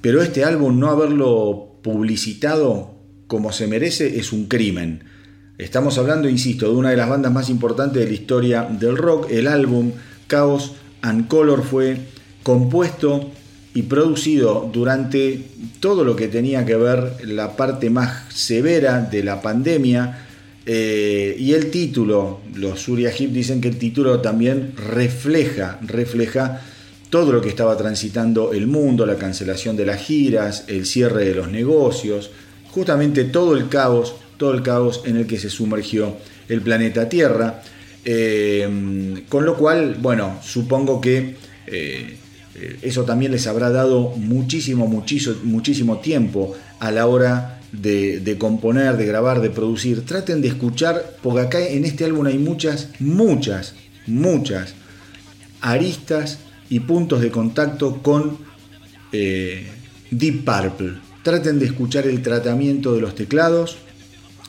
Pero 0.00 0.22
este 0.22 0.44
álbum 0.44 0.78
no 0.78 0.90
haberlo 0.90 1.68
publicitado 1.82 2.94
como 3.26 3.52
se 3.52 3.66
merece 3.66 4.18
es 4.18 4.32
un 4.32 4.46
crimen. 4.46 5.04
Estamos 5.58 5.98
hablando, 5.98 6.28
insisto, 6.28 6.70
de 6.70 6.74
una 6.74 6.90
de 6.90 6.96
las 6.96 7.08
bandas 7.08 7.32
más 7.32 7.50
importantes 7.50 8.02
de 8.02 8.08
la 8.08 8.14
historia 8.14 8.62
del 8.64 8.96
rock. 8.96 9.30
El 9.30 9.46
álbum 9.46 9.92
Chaos 10.28 10.72
and 11.02 11.28
Color 11.28 11.62
fue 11.62 11.98
compuesto 12.42 13.30
y 13.74 13.82
producido 13.82 14.68
durante 14.72 15.42
todo 15.78 16.04
lo 16.04 16.16
que 16.16 16.28
tenía 16.28 16.66
que 16.66 16.76
ver 16.76 17.24
la 17.24 17.56
parte 17.56 17.88
más 17.88 18.32
severa 18.34 19.00
de 19.00 19.22
la 19.22 19.40
pandemia. 19.40 20.26
Eh, 20.66 21.36
y 21.38 21.52
el 21.52 21.70
título, 21.70 22.40
los 22.54 22.80
Surya 22.80 23.12
Hip 23.16 23.30
dicen 23.30 23.60
que 23.60 23.68
el 23.68 23.78
título 23.78 24.20
también 24.20 24.72
refleja, 24.76 25.78
refleja 25.82 26.60
todo 27.10 27.32
lo 27.32 27.40
que 27.40 27.48
estaba 27.48 27.76
transitando 27.76 28.52
el 28.52 28.66
mundo, 28.66 29.06
la 29.06 29.16
cancelación 29.16 29.76
de 29.76 29.86
las 29.86 30.00
giras, 30.00 30.64
el 30.68 30.86
cierre 30.86 31.24
de 31.24 31.34
los 31.34 31.48
negocios, 31.48 32.30
justamente 32.70 33.24
todo 33.24 33.56
el 33.56 33.68
caos, 33.68 34.14
todo 34.36 34.52
el 34.52 34.62
caos 34.62 35.02
en 35.04 35.16
el 35.16 35.26
que 35.26 35.38
se 35.38 35.50
sumergió 35.50 36.16
el 36.48 36.60
planeta 36.60 37.08
Tierra. 37.08 37.62
Eh, 38.04 39.24
con 39.28 39.44
lo 39.44 39.56
cual, 39.56 39.96
bueno, 40.00 40.38
supongo 40.42 41.00
que 41.00 41.36
eh, 41.66 42.16
eso 42.82 43.04
también 43.04 43.32
les 43.32 43.46
habrá 43.46 43.70
dado 43.70 44.10
muchísimo, 44.16 44.86
muchísimo, 44.86 45.36
muchísimo 45.44 45.98
tiempo 45.98 46.54
a 46.78 46.90
la 46.90 47.06
hora 47.06 47.60
de, 47.72 48.36
componer, 48.38 48.96
de 48.96 49.06
grabar, 49.06 49.40
de 49.40 49.50
producir. 49.50 50.04
Traten 50.04 50.42
de 50.42 50.48
escuchar, 50.48 51.16
porque 51.22 51.40
acá 51.40 51.60
en 51.60 51.84
este 51.84 52.04
álbum 52.04 52.26
hay 52.26 52.38
muchas, 52.38 52.88
muchas, 52.98 53.74
muchas 54.06 54.74
aristas 55.60 56.38
y 56.68 56.80
puntos 56.80 57.20
de 57.20 57.30
contacto 57.30 58.02
con 58.02 58.38
eh, 59.12 59.66
Deep 60.10 60.44
Purple. 60.44 60.94
Traten 61.22 61.58
de 61.58 61.66
escuchar 61.66 62.06
el 62.06 62.22
tratamiento 62.22 62.94
de 62.94 63.00
los 63.00 63.14
teclados, 63.14 63.76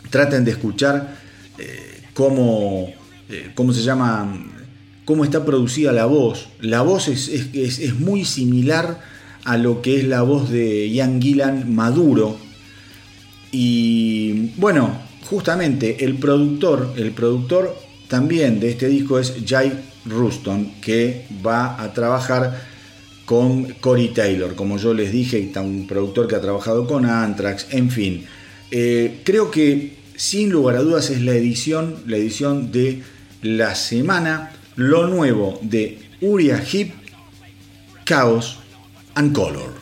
traten 0.10 0.46
de 0.46 0.52
escuchar 0.52 1.18
eh, 1.58 2.04
cómo, 2.14 2.94
eh, 3.30 3.52
cómo 3.56 3.74
se 3.74 3.82
llama 3.82 4.51
cómo 5.12 5.26
está 5.26 5.44
producida 5.44 5.92
la 5.92 6.06
voz. 6.06 6.48
La 6.62 6.84
voz 6.84 7.10
es, 7.10 7.28
es- 7.28 7.80
es- 7.80 8.00
muy 8.00 8.24
similar 8.24 9.02
a 9.44 9.58
lo 9.58 9.82
que 9.82 9.98
es 10.00 10.06
la 10.06 10.22
voz 10.22 10.50
de 10.50 10.90
Ian 10.90 11.22
Gillan 11.22 11.76
maduro. 11.76 12.38
Y 13.52 14.52
bueno, 14.56 14.98
justamente 15.30 16.06
el 16.06 16.16
productor, 16.16 16.94
el 16.96 17.12
productor 17.12 17.76
también 18.08 18.62
de 18.62 18.70
este 18.70 18.88
disco 18.88 19.20
es 19.20 19.34
Jay 19.46 19.74
Ruston, 20.06 20.72
que 20.82 21.26
va 21.46 21.82
a 21.82 21.92
trabajar 21.94 22.62
con 23.26 23.66
Corey 23.82 24.10
Taylor, 24.14 24.56
como 24.56 24.78
yo 24.78 24.94
les 24.94 25.12
dije, 25.12 25.52
un 25.58 25.88
productor 25.88 26.26
que 26.30 26.36
ha 26.36 26.42
trabajado 26.42 26.88
con 26.88 27.06
Anthrax, 27.06 27.68
en 27.72 27.90
fin. 27.92 28.24
Eh, 28.72 29.20
creo 29.26 29.52
que 29.52 29.98
sin 30.16 30.50
lugar 30.52 30.78
a 30.78 30.82
dudas 30.82 31.10
es 31.10 31.22
la 31.22 31.34
edición, 31.34 31.96
la 32.08 32.16
edición 32.16 32.72
de 32.72 33.02
la 33.42 33.76
semana, 33.76 34.52
lo 34.82 35.08
nuevo 35.08 35.60
de 35.62 36.00
Uriah 36.22 36.58
Heep, 36.58 36.92
Chaos 38.04 38.58
and 39.16 39.36
Color. 39.36 39.81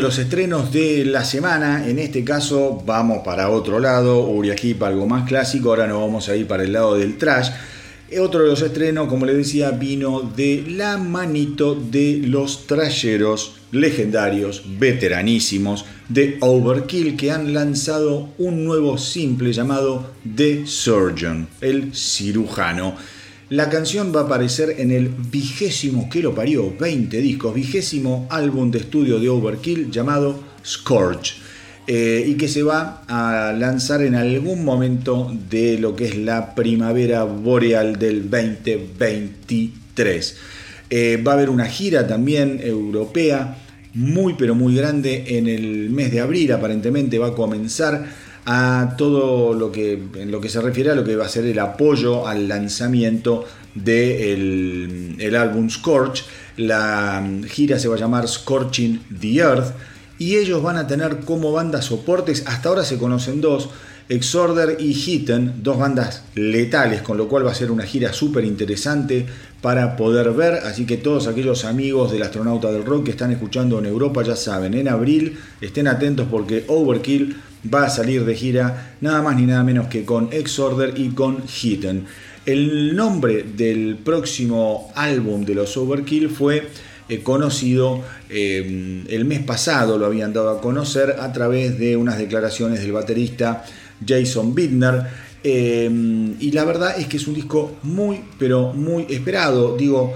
De 0.00 0.06
los 0.06 0.18
estrenos 0.18 0.72
de 0.72 1.04
la 1.04 1.26
semana, 1.26 1.86
en 1.86 1.98
este 1.98 2.24
caso 2.24 2.82
vamos 2.86 3.18
para 3.22 3.50
otro 3.50 3.78
lado, 3.78 4.20
Uriajipa, 4.28 4.86
algo 4.86 5.06
más 5.06 5.28
clásico, 5.28 5.68
ahora 5.68 5.86
nos 5.86 6.00
vamos 6.00 6.26
a 6.30 6.36
ir 6.36 6.46
para 6.46 6.62
el 6.62 6.72
lado 6.72 6.96
del 6.96 7.18
trash. 7.18 7.50
Eh, 8.10 8.18
Otro 8.18 8.40
de 8.40 8.48
los 8.48 8.62
estrenos, 8.62 9.08
como 9.08 9.26
les 9.26 9.36
decía, 9.36 9.72
vino 9.72 10.22
de 10.22 10.64
la 10.66 10.96
manito 10.96 11.74
de 11.74 12.22
los 12.24 12.66
trasheros 12.66 13.56
legendarios, 13.72 14.62
veteranísimos 14.78 15.84
de 16.08 16.38
Overkill, 16.40 17.14
que 17.14 17.30
han 17.30 17.52
lanzado 17.52 18.30
un 18.38 18.64
nuevo 18.64 18.96
simple 18.96 19.52
llamado 19.52 20.12
The 20.34 20.66
Surgeon, 20.66 21.46
el 21.60 21.94
cirujano. 21.94 22.94
La 23.50 23.68
canción 23.68 24.14
va 24.14 24.20
a 24.20 24.24
aparecer 24.24 24.76
en 24.78 24.92
el 24.92 25.08
vigésimo, 25.08 26.08
que 26.08 26.22
lo 26.22 26.32
parió, 26.32 26.72
20 26.78 27.20
discos, 27.20 27.52
vigésimo 27.52 28.28
álbum 28.30 28.70
de 28.70 28.78
estudio 28.78 29.18
de 29.18 29.28
Overkill 29.28 29.90
llamado 29.90 30.40
Scorch. 30.64 31.34
eh, 31.88 32.24
y 32.28 32.34
que 32.34 32.46
se 32.46 32.62
va 32.62 33.02
a 33.08 33.52
lanzar 33.52 34.02
en 34.02 34.14
algún 34.14 34.64
momento 34.64 35.34
de 35.50 35.80
lo 35.80 35.96
que 35.96 36.04
es 36.04 36.16
la 36.16 36.54
primavera 36.54 37.24
boreal 37.24 37.98
del 37.98 38.30
2023. 38.30 40.36
Eh, 40.88 41.20
va 41.26 41.32
a 41.32 41.34
haber 41.34 41.50
una 41.50 41.66
gira 41.66 42.06
también 42.06 42.60
europea 42.62 43.56
muy 43.94 44.34
pero 44.34 44.54
muy 44.54 44.76
grande 44.76 45.38
en 45.38 45.48
el 45.48 45.90
mes 45.90 46.12
de 46.12 46.20
abril, 46.20 46.52
aparentemente 46.52 47.18
va 47.18 47.28
a 47.28 47.34
comenzar 47.34 48.06
a 48.46 48.94
todo 48.96 49.54
lo 49.54 49.70
que 49.70 50.02
en 50.14 50.30
lo 50.30 50.40
que 50.40 50.48
se 50.48 50.60
refiere 50.60 50.90
a 50.90 50.94
lo 50.94 51.04
que 51.04 51.16
va 51.16 51.26
a 51.26 51.28
ser 51.28 51.44
el 51.44 51.58
apoyo 51.58 52.26
al 52.26 52.48
lanzamiento 52.48 53.44
del 53.74 55.16
el 55.18 55.36
álbum 55.36 55.68
Scorch. 55.70 56.24
La 56.56 57.26
gira 57.48 57.78
se 57.78 57.88
va 57.88 57.96
a 57.96 57.98
llamar 57.98 58.28
Scorching 58.28 59.02
the 59.20 59.36
Earth 59.36 59.74
y 60.20 60.36
ellos 60.36 60.62
van 60.62 60.76
a 60.76 60.86
tener 60.86 61.20
como 61.20 61.50
bandas 61.50 61.86
soportes, 61.86 62.44
hasta 62.46 62.68
ahora 62.68 62.84
se 62.84 62.98
conocen 62.98 63.40
dos, 63.40 63.70
Exorder 64.10 64.76
y 64.78 64.92
Hitten, 64.92 65.62
dos 65.62 65.78
bandas 65.78 66.24
letales, 66.34 67.00
con 67.00 67.16
lo 67.16 67.26
cual 67.26 67.46
va 67.46 67.52
a 67.52 67.54
ser 67.54 67.70
una 67.70 67.84
gira 67.84 68.12
súper 68.12 68.44
interesante 68.44 69.24
para 69.62 69.96
poder 69.96 70.32
ver, 70.32 70.54
así 70.66 70.84
que 70.84 70.98
todos 70.98 71.26
aquellos 71.26 71.64
amigos 71.64 72.12
del 72.12 72.22
astronauta 72.22 72.70
del 72.70 72.84
rock 72.84 73.04
que 73.04 73.10
están 73.12 73.30
escuchando 73.30 73.78
en 73.78 73.86
Europa 73.86 74.22
ya 74.22 74.36
saben, 74.36 74.74
en 74.74 74.88
abril 74.88 75.38
estén 75.62 75.88
atentos 75.88 76.26
porque 76.30 76.64
Overkill 76.68 77.36
va 77.72 77.84
a 77.84 77.90
salir 77.90 78.24
de 78.24 78.34
gira 78.34 78.96
nada 79.00 79.22
más 79.22 79.36
ni 79.36 79.46
nada 79.46 79.62
menos 79.64 79.88
que 79.88 80.04
con 80.04 80.32
Exorder 80.32 80.94
y 80.96 81.10
con 81.10 81.42
Hitten. 81.46 82.06
El 82.46 82.96
nombre 82.96 83.42
del 83.42 83.96
próximo 83.96 84.90
álbum 84.94 85.44
de 85.44 85.54
los 85.54 85.76
Overkill 85.76 86.30
fue 86.30 86.68
eh, 87.08 87.22
conocido 87.22 88.02
eh, 88.28 89.04
el 89.08 89.24
mes 89.24 89.40
pasado, 89.40 89.98
lo 89.98 90.06
habían 90.06 90.32
dado 90.32 90.50
a 90.50 90.60
conocer 90.60 91.16
a 91.18 91.32
través 91.32 91.78
de 91.78 91.96
unas 91.96 92.18
declaraciones 92.18 92.80
del 92.80 92.92
baterista 92.92 93.64
Jason 94.06 94.54
Bittner. 94.54 95.02
eh, 95.42 95.90
y 96.38 96.52
la 96.52 96.64
verdad 96.64 96.98
es 96.98 97.06
que 97.08 97.16
es 97.16 97.26
un 97.26 97.34
disco 97.34 97.76
muy, 97.82 98.20
pero 98.38 98.72
muy 98.72 99.06
esperado. 99.10 99.76
Digo, 99.76 100.14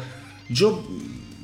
yo 0.49 0.87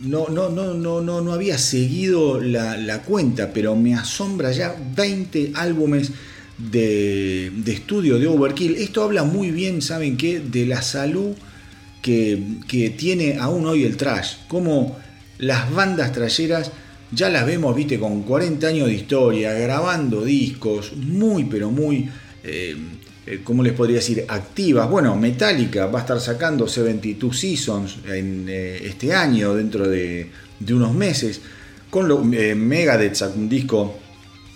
no, 0.00 0.28
no, 0.28 0.48
no, 0.48 0.74
no, 0.74 1.00
no, 1.00 1.20
no 1.20 1.32
había 1.32 1.58
seguido 1.58 2.40
la, 2.40 3.02
cuenta, 3.02 3.52
pero 3.52 3.76
me 3.76 3.94
asombra 3.94 4.50
ya 4.52 4.74
20 4.96 5.52
álbumes 5.54 6.12
de, 6.58 7.52
de 7.54 7.72
estudio 7.72 8.18
de 8.18 8.26
Overkill. 8.26 8.76
Esto 8.76 9.02
habla 9.02 9.24
muy 9.24 9.50
bien, 9.50 9.82
¿saben 9.82 10.16
qué? 10.16 10.40
De 10.40 10.66
la 10.66 10.82
salud 10.82 11.34
que, 12.02 12.42
que 12.66 12.90
tiene 12.90 13.38
aún 13.38 13.66
hoy 13.66 13.84
el 13.84 13.96
trash. 13.96 14.36
Como 14.48 14.96
las 15.38 15.72
bandas 15.72 16.12
trasheras 16.12 16.72
ya 17.12 17.28
las 17.28 17.44
vemos, 17.44 17.74
viste, 17.74 17.98
con 17.98 18.22
40 18.22 18.66
años 18.66 18.88
de 18.88 18.94
historia, 18.94 19.52
grabando 19.52 20.24
discos, 20.24 20.92
muy, 20.94 21.44
pero 21.44 21.70
muy, 21.70 22.08
eh, 22.44 22.76
¿cómo 23.44 23.62
les 23.62 23.72
podría 23.72 23.96
decir? 23.96 24.24
Activas. 24.28 24.88
Bueno, 24.88 25.14
Metallica 25.16 25.86
va 25.86 26.00
a 26.00 26.02
estar 26.02 26.20
sacando 26.20 26.66
72 26.66 27.38
Seasons 27.38 27.98
en 28.06 28.46
eh, 28.48 28.80
este 28.84 29.12
año, 29.12 29.54
dentro 29.54 29.88
de, 29.88 30.30
de 30.58 30.74
unos 30.74 30.94
meses. 30.94 31.40
Con 31.90 32.08
lo, 32.08 32.22
eh, 32.32 32.54
Megadeth 32.54 33.14
sacó 33.14 33.38
un 33.38 33.48
disco 33.48 33.98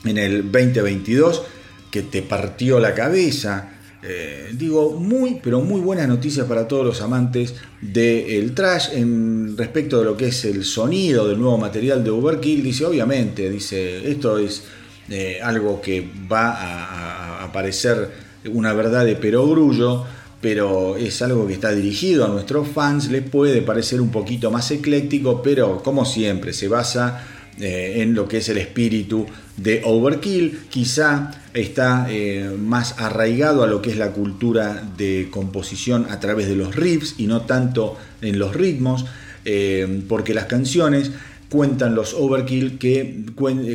en 0.05 0.19
el 0.19 0.51
2022 0.51 1.43
que 1.91 2.03
te 2.03 2.23
partió 2.23 2.79
la 2.79 2.95
cabeza. 2.95 3.71
Eh, 4.03 4.51
digo, 4.53 4.99
muy, 4.99 5.41
pero 5.43 5.61
muy 5.61 5.81
buenas 5.81 6.07
noticias 6.07 6.47
para 6.47 6.69
todos 6.69 6.85
los 6.85 7.01
amantes 7.01 7.55
del 7.81 8.55
trash 8.55 8.91
en 8.93 9.57
respecto 9.57 9.99
de 9.99 10.05
lo 10.05 10.17
que 10.17 10.29
es 10.29 10.45
el 10.45 10.65
sonido 10.65 11.27
del 11.27 11.39
nuevo 11.39 11.57
material 11.59 12.05
de 12.05 12.11
Overkill. 12.11 12.63
Dice, 12.63 12.85
obviamente, 12.85 13.49
dice, 13.49 14.11
esto 14.11 14.39
es 14.39 14.65
eh, 15.09 15.39
algo 15.43 15.81
que 15.81 16.07
va 16.31 16.51
a, 16.51 16.85
a, 16.85 17.45
a 17.45 17.53
parecer 17.53 18.24
una 18.53 18.73
verdad 18.73 19.05
de 19.05 19.17
perogrullo, 19.17 20.05
pero 20.41 20.97
es 20.97 21.23
algo 21.23 21.47
que 21.47 21.55
está 21.55 21.73
dirigido 21.73 22.25
a 22.25 22.29
nuestros 22.29 22.69
fans. 22.69 23.11
Les 23.11 23.23
puede 23.23 23.63
parecer 23.63 24.01
un 24.01 24.11
poquito 24.11 24.51
más 24.51 24.71
ecléctico, 24.71 25.43
pero 25.43 25.83
como 25.83 26.05
siempre, 26.05 26.53
se 26.53 26.69
basa 26.69 27.25
eh, 27.61 28.03
en 28.03 28.15
lo 28.15 28.27
que 28.27 28.39
es 28.39 28.49
el 28.49 28.59
espíritu 28.59 29.27
de 29.57 29.81
Overkill. 29.85 30.65
Quizá 30.69 31.31
está 31.55 32.07
eh, 32.11 32.51
más 32.59 32.97
arraigado 32.99 33.63
a 33.63 33.67
lo 33.67 33.81
que 33.81 33.91
es 33.91 33.97
la 33.97 34.11
cultura 34.11 34.83
de 34.97 35.29
composición 35.31 36.07
a 36.11 36.21
través 36.21 36.49
de 36.49 36.57
los 36.57 36.75
riffs 36.75 37.15
y 37.17 37.27
no 37.27 37.43
tanto 37.43 37.97
en 38.21 38.39
los 38.39 38.55
ritmos, 38.55 39.07
eh, 39.45 40.03
porque 40.09 40.35
las 40.35 40.47
canciones 40.47 41.13
cuentan 41.55 41.95
los 41.95 42.15
Overkill 42.15 42.79
que, 42.79 43.27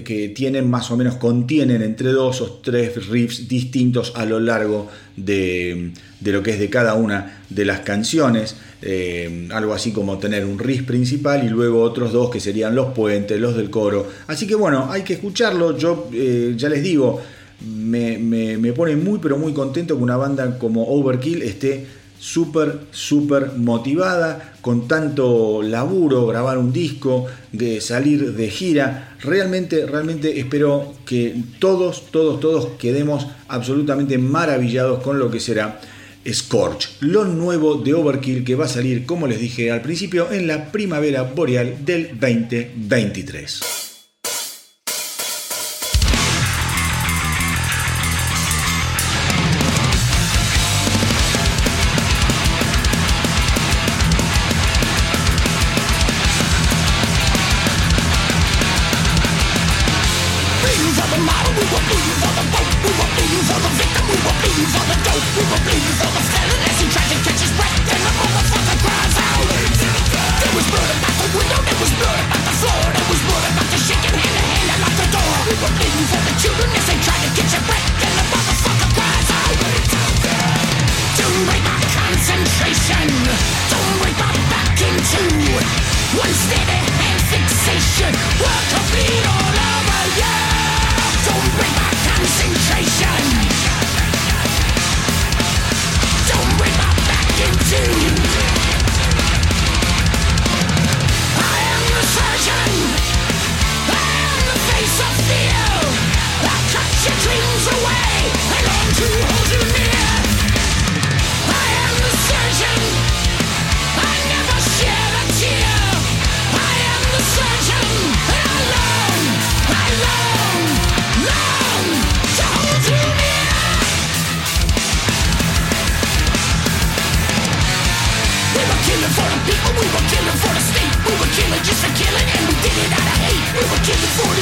que, 0.03 0.33
tienen 0.35 0.69
más 0.69 0.91
o 0.91 0.97
menos, 0.97 1.15
contienen 1.15 1.81
entre 1.81 2.09
dos 2.09 2.41
o 2.41 2.59
tres 2.61 3.07
riffs 3.07 3.47
distintos 3.47 4.11
a 4.17 4.25
lo 4.25 4.41
largo 4.41 4.89
de, 5.15 5.93
de 6.19 6.31
lo 6.33 6.43
que 6.43 6.51
es 6.51 6.59
de 6.59 6.69
cada 6.69 6.95
una 6.95 7.41
de 7.49 7.63
las 7.63 7.79
canciones. 7.79 8.57
Eh, 8.81 9.47
algo 9.53 9.73
así 9.73 9.93
como 9.93 10.17
tener 10.17 10.45
un 10.45 10.59
riff 10.59 10.83
principal 10.83 11.45
y 11.45 11.47
luego 11.47 11.81
otros 11.81 12.11
dos 12.11 12.29
que 12.29 12.41
serían 12.41 12.75
los 12.75 12.93
puentes, 12.93 13.39
los 13.39 13.55
del 13.55 13.69
coro. 13.69 14.05
Así 14.27 14.45
que 14.45 14.55
bueno, 14.55 14.91
hay 14.91 15.03
que 15.03 15.13
escucharlo. 15.13 15.77
Yo 15.77 16.09
eh, 16.11 16.55
ya 16.57 16.67
les 16.67 16.83
digo, 16.83 17.21
me, 17.65 18.17
me, 18.17 18.57
me 18.57 18.73
pone 18.73 18.97
muy 18.97 19.19
pero 19.19 19.37
muy 19.37 19.53
contento 19.53 19.95
que 19.95 20.03
una 20.03 20.17
banda 20.17 20.59
como 20.59 20.83
Overkill 20.83 21.43
esté 21.43 21.87
súper, 22.19 22.81
súper 22.91 23.53
motivada, 23.57 24.53
con 24.61 24.87
tanto 24.87 25.61
laburo, 25.61 26.27
grabar 26.27 26.57
un 26.57 26.71
disco, 26.71 27.25
de 27.51 27.81
salir 27.81 28.33
de 28.33 28.49
gira. 28.49 29.15
Realmente, 29.21 29.85
realmente 29.85 30.39
espero 30.39 30.93
que 31.05 31.35
todos, 31.59 32.11
todos, 32.11 32.39
todos 32.39 32.67
quedemos 32.77 33.27
absolutamente 33.47 34.17
maravillados 34.17 35.01
con 35.01 35.17
lo 35.17 35.31
que 35.31 35.39
será 35.39 35.79
Scorch, 36.27 36.97
lo 36.99 37.23
nuevo 37.23 37.75
de 37.75 37.93
Overkill 37.93 38.43
que 38.43 38.55
va 38.55 38.65
a 38.65 38.69
salir, 38.69 39.05
como 39.05 39.25
les 39.25 39.39
dije 39.39 39.71
al 39.71 39.81
principio, 39.81 40.31
en 40.31 40.47
la 40.47 40.71
primavera 40.71 41.23
boreal 41.23 41.85
del 41.85 42.19
2023. 42.19 43.78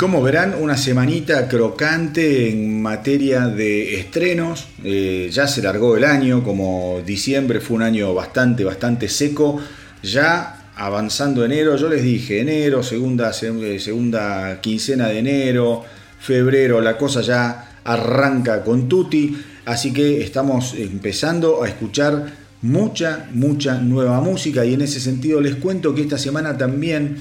como 0.00 0.22
verán, 0.22 0.54
una 0.58 0.78
semanita 0.78 1.46
crocante 1.46 2.48
en 2.48 2.80
materia 2.80 3.48
de 3.48 4.00
estrenos. 4.00 4.66
Eh, 4.82 5.28
ya 5.30 5.46
se 5.46 5.60
largó 5.60 5.94
el 5.98 6.04
año, 6.04 6.42
como 6.42 7.02
diciembre 7.04 7.60
fue 7.60 7.76
un 7.76 7.82
año 7.82 8.14
bastante, 8.14 8.64
bastante 8.64 9.10
seco. 9.10 9.60
Ya 10.02 10.70
avanzando 10.74 11.44
enero, 11.44 11.76
yo 11.76 11.90
les 11.90 12.02
dije, 12.02 12.40
enero, 12.40 12.82
segunda, 12.82 13.30
se- 13.34 13.78
segunda 13.78 14.58
quincena 14.62 15.08
de 15.08 15.18
enero, 15.18 15.84
febrero, 16.18 16.80
la 16.80 16.96
cosa 16.96 17.20
ya 17.20 17.80
arranca 17.84 18.64
con 18.64 18.88
tutti. 18.88 19.36
Así 19.66 19.92
que 19.92 20.22
estamos 20.22 20.72
empezando 20.78 21.62
a 21.62 21.68
escuchar 21.68 22.24
mucha, 22.62 23.28
mucha 23.34 23.74
nueva 23.76 24.22
música. 24.22 24.64
Y 24.64 24.72
en 24.72 24.80
ese 24.80 24.98
sentido 24.98 25.42
les 25.42 25.56
cuento 25.56 25.94
que 25.94 26.00
esta 26.00 26.16
semana 26.16 26.56
también 26.56 27.18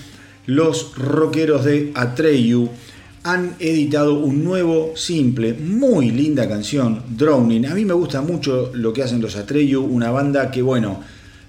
los 0.49 0.95
rockeros 0.97 1.63
de 1.63 1.91
Atreyu 1.93 2.69
han 3.21 3.55
editado 3.59 4.15
un 4.15 4.43
nuevo 4.43 4.93
simple, 4.95 5.53
muy 5.53 6.09
linda 6.09 6.49
canción, 6.49 7.03
Drowning. 7.09 7.67
A 7.67 7.75
mí 7.75 7.85
me 7.85 7.93
gusta 7.93 8.21
mucho 8.21 8.71
lo 8.73 8.91
que 8.91 9.03
hacen 9.03 9.21
los 9.21 9.35
Atreyu, 9.35 9.83
una 9.83 10.09
banda 10.09 10.49
que, 10.49 10.63
bueno, 10.63 11.01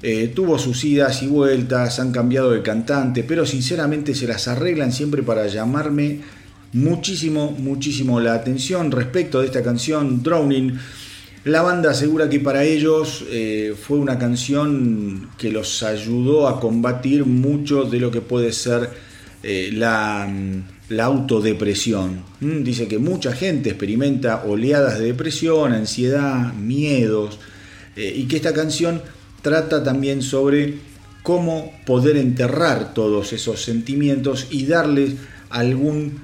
eh, 0.02 0.30
tuvo 0.34 0.58
sus 0.58 0.84
idas 0.84 1.22
y 1.22 1.28
vueltas, 1.28 1.98
han 1.98 2.12
cambiado 2.12 2.50
de 2.50 2.60
cantante, 2.60 3.24
pero 3.24 3.46
sinceramente 3.46 4.14
se 4.14 4.26
las 4.26 4.48
arreglan 4.48 4.92
siempre 4.92 5.22
para 5.22 5.46
llamarme 5.46 6.20
muchísimo, 6.74 7.52
muchísimo 7.52 8.20
la 8.20 8.34
atención 8.34 8.90
respecto 8.90 9.40
de 9.40 9.46
esta 9.46 9.62
canción, 9.62 10.22
Drowning. 10.22 10.78
La 11.44 11.62
banda 11.62 11.92
asegura 11.92 12.28
que 12.28 12.38
para 12.38 12.64
ellos 12.64 13.24
eh, 13.30 13.74
fue 13.74 13.96
una 13.96 14.18
canción 14.18 15.30
que 15.38 15.50
los 15.50 15.82
ayudó 15.82 16.46
a 16.46 16.60
combatir 16.60 17.24
mucho 17.24 17.84
de 17.84 17.98
lo 17.98 18.10
que 18.10 18.20
puede 18.20 18.52
ser 18.52 18.90
eh, 19.42 19.70
la, 19.72 20.28
mm, 20.30 20.90
la 20.90 21.04
autodepresión. 21.04 22.24
Mm, 22.40 22.62
Dice 22.62 22.86
que 22.88 22.98
mucha 22.98 23.32
gente 23.32 23.70
experimenta 23.70 24.44
oleadas 24.44 24.98
de 24.98 25.06
depresión, 25.06 25.72
ansiedad, 25.72 26.52
miedos, 26.52 27.38
eh, 27.96 28.12
y 28.14 28.24
que 28.24 28.36
esta 28.36 28.52
canción 28.52 29.00
trata 29.40 29.82
también 29.82 30.20
sobre 30.20 30.74
cómo 31.22 31.72
poder 31.86 32.18
enterrar 32.18 32.92
todos 32.92 33.32
esos 33.32 33.62
sentimientos 33.62 34.48
y 34.50 34.66
darles 34.66 35.14
algún, 35.48 36.20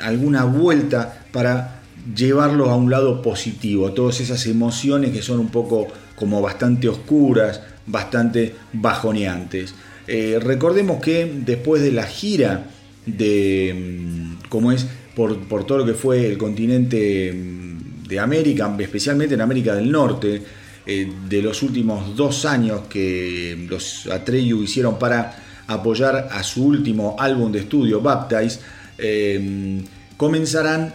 alguna 0.00 0.44
vuelta 0.44 1.26
para 1.32 1.79
llevarlos 2.14 2.68
a 2.68 2.74
un 2.74 2.90
lado 2.90 3.22
positivo, 3.22 3.92
todas 3.92 4.20
esas 4.20 4.46
emociones 4.46 5.10
que 5.10 5.22
son 5.22 5.40
un 5.40 5.48
poco 5.48 5.88
como 6.16 6.40
bastante 6.42 6.88
oscuras, 6.88 7.60
bastante 7.86 8.54
bajoneantes. 8.72 9.74
Eh, 10.06 10.38
recordemos 10.40 11.00
que 11.00 11.30
después 11.44 11.82
de 11.82 11.92
la 11.92 12.04
gira 12.04 12.66
de, 13.06 13.74
mm, 13.74 14.48
como 14.48 14.72
es, 14.72 14.86
por, 15.14 15.38
por 15.48 15.64
todo 15.64 15.78
lo 15.78 15.86
que 15.86 15.94
fue 15.94 16.26
el 16.26 16.38
continente 16.38 17.32
mm, 17.32 18.08
de 18.08 18.18
América, 18.18 18.74
especialmente 18.78 19.34
en 19.34 19.40
América 19.40 19.74
del 19.74 19.90
Norte, 19.90 20.42
eh, 20.86 21.12
de 21.28 21.42
los 21.42 21.62
últimos 21.62 22.16
dos 22.16 22.44
años 22.44 22.82
que 22.88 23.66
los 23.68 24.06
Atreyu 24.06 24.62
hicieron 24.62 24.98
para 24.98 25.36
apoyar 25.66 26.28
a 26.32 26.42
su 26.42 26.64
último 26.66 27.16
álbum 27.18 27.52
de 27.52 27.60
estudio, 27.60 28.00
Baptize, 28.00 28.58
eh, 28.98 29.82
comenzarán 30.16 30.92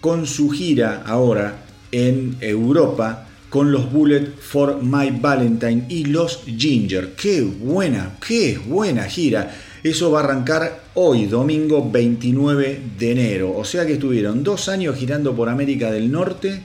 con 0.00 0.26
su 0.26 0.50
gira 0.50 1.02
ahora 1.06 1.64
en 1.92 2.36
Europa 2.40 3.28
con 3.48 3.72
los 3.72 3.90
Bullet 3.90 4.34
for 4.38 4.82
My 4.82 5.10
Valentine 5.10 5.86
y 5.88 6.04
los 6.04 6.42
Ginger. 6.44 7.14
¡Qué 7.14 7.42
buena, 7.42 8.16
qué 8.26 8.58
buena 8.58 9.04
gira! 9.04 9.54
Eso 9.82 10.10
va 10.10 10.20
a 10.20 10.24
arrancar 10.24 10.82
hoy, 10.94 11.26
domingo 11.26 11.88
29 11.90 12.82
de 12.98 13.12
enero. 13.12 13.56
O 13.56 13.64
sea 13.64 13.86
que 13.86 13.94
estuvieron 13.94 14.42
dos 14.42 14.68
años 14.68 14.96
girando 14.96 15.34
por 15.34 15.48
América 15.48 15.90
del 15.90 16.10
Norte, 16.10 16.60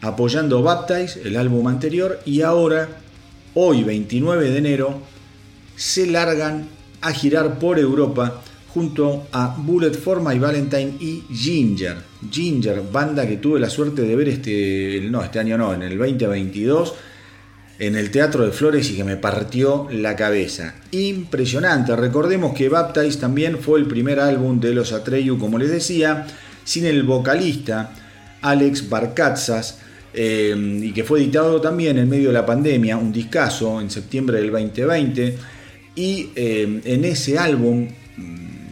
apoyando 0.00 0.62
Baptize, 0.62 1.20
el 1.24 1.36
álbum 1.36 1.66
anterior, 1.68 2.20
y 2.24 2.42
ahora, 2.42 2.88
hoy 3.54 3.82
29 3.82 4.48
de 4.50 4.58
enero, 4.58 5.02
se 5.76 6.06
largan 6.06 6.68
a 7.00 7.12
girar 7.12 7.58
por 7.58 7.78
Europa 7.78 8.42
junto 8.74 9.26
a 9.32 9.56
Bullet 9.58 9.94
for 9.94 10.20
My 10.20 10.38
Valentine 10.38 10.94
y 11.00 11.24
Ginger. 11.32 11.96
Ginger, 12.30 12.82
banda 12.90 13.26
que 13.26 13.38
tuve 13.38 13.58
la 13.58 13.68
suerte 13.68 14.02
de 14.02 14.16
ver 14.16 14.28
este, 14.28 15.08
no, 15.10 15.22
este 15.22 15.38
año 15.38 15.58
no, 15.58 15.74
en 15.74 15.82
el 15.82 15.98
2022 15.98 16.94
en 17.80 17.96
el 17.96 18.10
Teatro 18.10 18.44
de 18.44 18.52
Flores 18.52 18.90
y 18.90 18.96
que 18.96 19.04
me 19.04 19.16
partió 19.16 19.88
la 19.90 20.14
cabeza. 20.14 20.74
Impresionante. 20.90 21.96
Recordemos 21.96 22.54
que 22.54 22.68
Baptize 22.68 23.18
también 23.18 23.58
fue 23.58 23.80
el 23.80 23.86
primer 23.86 24.20
álbum 24.20 24.60
de 24.60 24.74
los 24.74 24.92
Atreyu, 24.92 25.38
como 25.38 25.58
les 25.58 25.70
decía, 25.70 26.26
sin 26.62 26.84
el 26.84 27.02
vocalista 27.04 27.92
Alex 28.42 28.88
Barcatzas. 28.88 29.78
eh, 30.12 30.80
y 30.82 30.92
que 30.92 31.04
fue 31.04 31.20
editado 31.20 31.60
también 31.60 31.96
en 31.96 32.08
medio 32.08 32.28
de 32.28 32.34
la 32.34 32.44
pandemia, 32.44 32.96
un 32.98 33.12
discazo 33.12 33.80
en 33.80 33.88
septiembre 33.90 34.40
del 34.40 34.50
2020. 34.50 35.38
Y 35.94 36.30
eh, 36.34 36.80
en 36.84 37.04
ese 37.04 37.38
álbum 37.38 37.88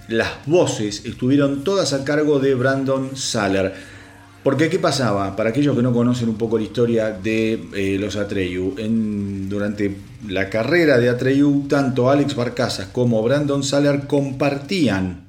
las 0.09 0.47
voces 0.47 1.05
estuvieron 1.05 1.65
todas 1.65 1.93
a 1.93 2.05
cargo 2.05 2.41
de 2.41 2.55
Brandon 2.55 3.17
Saller. 3.17 3.75
Porque 4.43 4.71
¿qué 4.71 4.79
pasaba? 4.79 5.37
Para 5.37 5.51
aquellos 5.51 5.77
que 5.77 5.83
no 5.83 5.93
conocen 5.93 6.29
un 6.29 6.37
poco 6.39 6.59
la 6.59 6.65
historia 6.65 7.11
de 7.11 7.61
eh, 7.75 7.99
los 8.01 8.17
Atreyu, 8.17 8.75
durante 9.49 9.95
la 10.27 10.49
carrera 10.49 10.99
de 10.99 11.11
Atreyu, 11.11 11.67
tanto 11.69 12.09
Alex 12.09 12.35
Barcazas 12.35 12.87
como 12.87 13.23
Brandon 13.23 13.63
Saller 13.63 14.07
compartían 14.07 15.27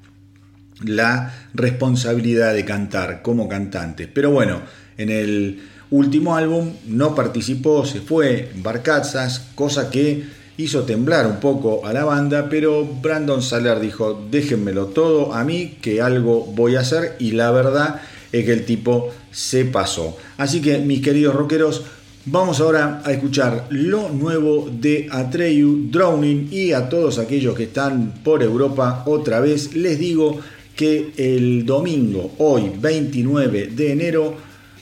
la 0.83 1.33
responsabilidad 1.53 2.53
de 2.53 2.63
cantar 2.63 3.21
como 3.21 3.49
cantantes. 3.49 4.07
Pero 4.13 4.31
bueno, 4.31 4.61
en 4.97 5.09
el 5.09 5.63
último 5.91 6.35
álbum 6.35 6.71
no 6.87 7.15
participó, 7.15 7.85
se 7.85 7.99
fue 7.99 8.51
Barcazas, 8.55 9.49
cosa 9.55 9.89
que 9.89 10.38
hizo 10.59 10.83
temblar 10.83 11.25
un 11.25 11.39
poco 11.39 11.85
a 11.85 11.93
la 11.93 12.03
banda, 12.03 12.47
pero 12.49 12.85
Brandon 12.85 13.41
Saller 13.41 13.79
dijo, 13.79 14.27
déjenmelo 14.29 14.87
todo 14.87 15.33
a 15.33 15.45
mí, 15.45 15.77
que 15.81 16.01
algo 16.01 16.45
voy 16.53 16.75
a 16.75 16.81
hacer, 16.81 17.15
y 17.17 17.31
la 17.31 17.49
verdad 17.51 18.01
es 18.33 18.43
que 18.43 18.51
el 18.51 18.65
tipo 18.65 19.09
se 19.31 19.63
pasó. 19.63 20.17
Así 20.37 20.61
que 20.61 20.77
mis 20.79 21.01
queridos 21.01 21.33
rockeros, 21.33 21.83
vamos 22.25 22.59
ahora 22.59 23.01
a 23.05 23.11
escuchar 23.13 23.67
lo 23.69 24.09
nuevo 24.09 24.69
de 24.69 25.07
Atreyu, 25.09 25.87
Drowning 25.89 26.49
y 26.51 26.73
a 26.73 26.89
todos 26.89 27.19
aquellos 27.19 27.55
que 27.55 27.63
están 27.63 28.15
por 28.21 28.43
Europa 28.43 29.03
otra 29.05 29.39
vez, 29.39 29.75
les 29.75 29.97
digo 29.97 30.41
que 30.75 31.13
el 31.15 31.65
domingo, 31.65 32.33
hoy 32.37 32.69
29 32.77 33.67
de 33.67 33.91
enero, 33.93 34.35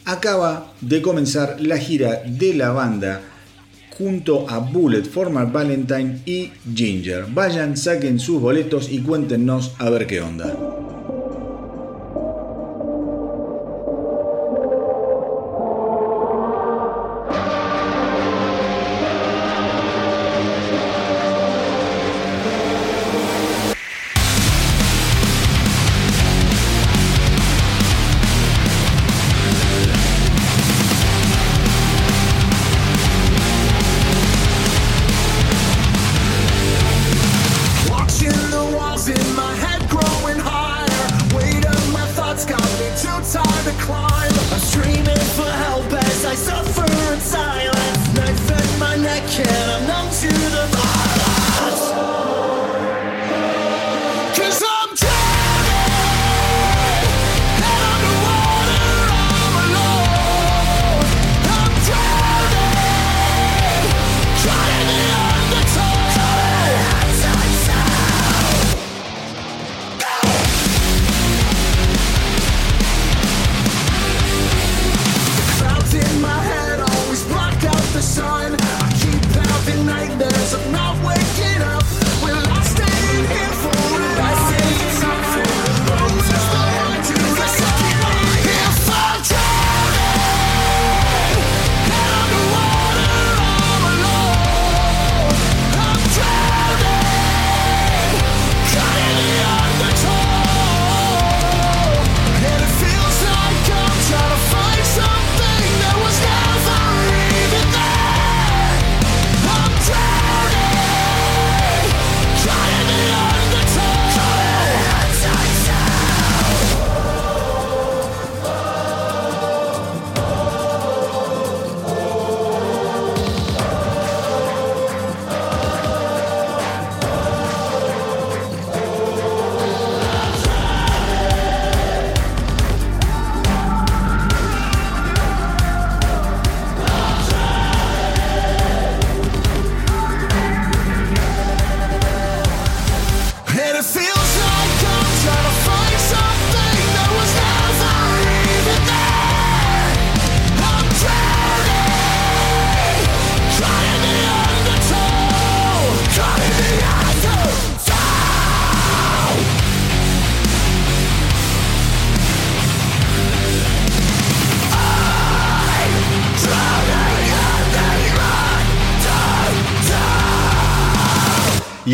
acaba 0.06 0.74
de 0.82 1.04
comenzar 1.04 1.58
la 1.60 1.78
gira 1.78 2.24
de 2.26 2.56
la 2.56 2.72
banda 2.72 3.22
junto 3.98 4.48
a 4.50 4.60
Bullet, 4.60 5.04
Formal 5.04 5.48
Valentine 5.48 6.20
y 6.26 6.52
Ginger. 6.74 7.26
Vayan, 7.34 7.76
saquen 7.76 8.20
sus 8.20 8.40
boletos 8.40 8.92
y 8.92 9.00
cuéntenos 9.00 9.74
a 9.80 9.90
ver 9.90 10.06
qué 10.06 10.22
onda. 10.22 10.97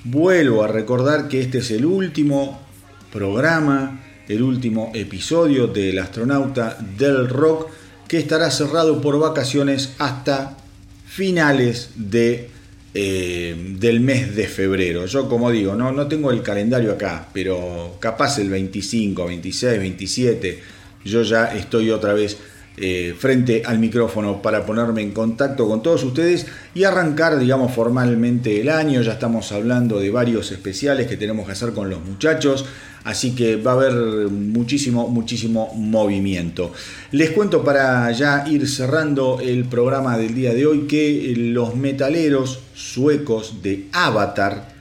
vuelvo 0.03 0.61
a 0.61 0.67
recordar 0.67 1.29
que 1.29 1.39
este 1.39 1.59
es 1.59 1.71
el 1.71 1.85
último 1.85 2.67
programa, 3.13 4.01
el 4.27 4.43
último 4.43 4.91
episodio 4.93 5.67
del 5.67 5.99
astronauta 5.99 6.77
del 6.97 7.29
rock 7.29 7.78
que 8.09 8.17
estará 8.17 8.51
cerrado 8.51 8.99
por 8.99 9.17
vacaciones 9.19 9.93
hasta 9.99 10.57
finales 11.05 11.91
de, 11.95 12.49
eh, 12.95 13.75
del 13.79 14.01
mes 14.01 14.35
de 14.35 14.47
febrero. 14.47 15.05
Yo 15.05 15.29
como 15.29 15.51
digo, 15.51 15.75
no, 15.75 15.91
no 15.91 16.07
tengo 16.07 16.31
el 16.31 16.41
calendario 16.41 16.91
acá, 16.91 17.29
pero 17.31 17.97
capaz 17.99 18.39
el 18.39 18.49
25, 18.49 19.25
26, 19.27 19.79
27, 19.79 20.59
yo 21.05 21.21
ya 21.21 21.55
estoy 21.55 21.91
otra 21.91 22.13
vez 22.13 22.37
eh, 22.77 23.13
frente 23.17 23.61
al 23.63 23.77
micrófono 23.77 24.41
para 24.41 24.65
ponerme 24.65 25.01
en 25.01 25.11
contacto 25.11 25.67
con 25.67 25.83
todos 25.83 26.03
ustedes 26.03 26.47
y 26.73 26.85
arrancar, 26.85 27.37
digamos, 27.37 27.73
formalmente 27.73 28.59
el 28.59 28.69
año. 28.69 29.01
Ya 29.03 29.13
estamos 29.13 29.51
hablando 29.51 29.99
de 29.99 30.09
varios 30.09 30.51
especiales 30.51 31.05
que 31.05 31.17
tenemos 31.17 31.45
que 31.45 31.51
hacer 31.51 31.73
con 31.73 31.91
los 31.91 32.03
muchachos. 32.03 32.65
Así 33.03 33.31
que 33.31 33.55
va 33.55 33.71
a 33.71 33.73
haber 33.75 33.93
muchísimo, 34.29 35.07
muchísimo 35.07 35.73
movimiento. 35.75 36.71
Les 37.11 37.31
cuento 37.31 37.63
para 37.63 38.11
ya 38.11 38.45
ir 38.47 38.67
cerrando 38.67 39.39
el 39.41 39.65
programa 39.65 40.17
del 40.17 40.35
día 40.35 40.53
de 40.53 40.65
hoy 40.65 40.81
que 40.81 41.33
los 41.37 41.75
metaleros 41.75 42.59
suecos 42.73 43.61
de 43.63 43.87
Avatar 43.93 44.73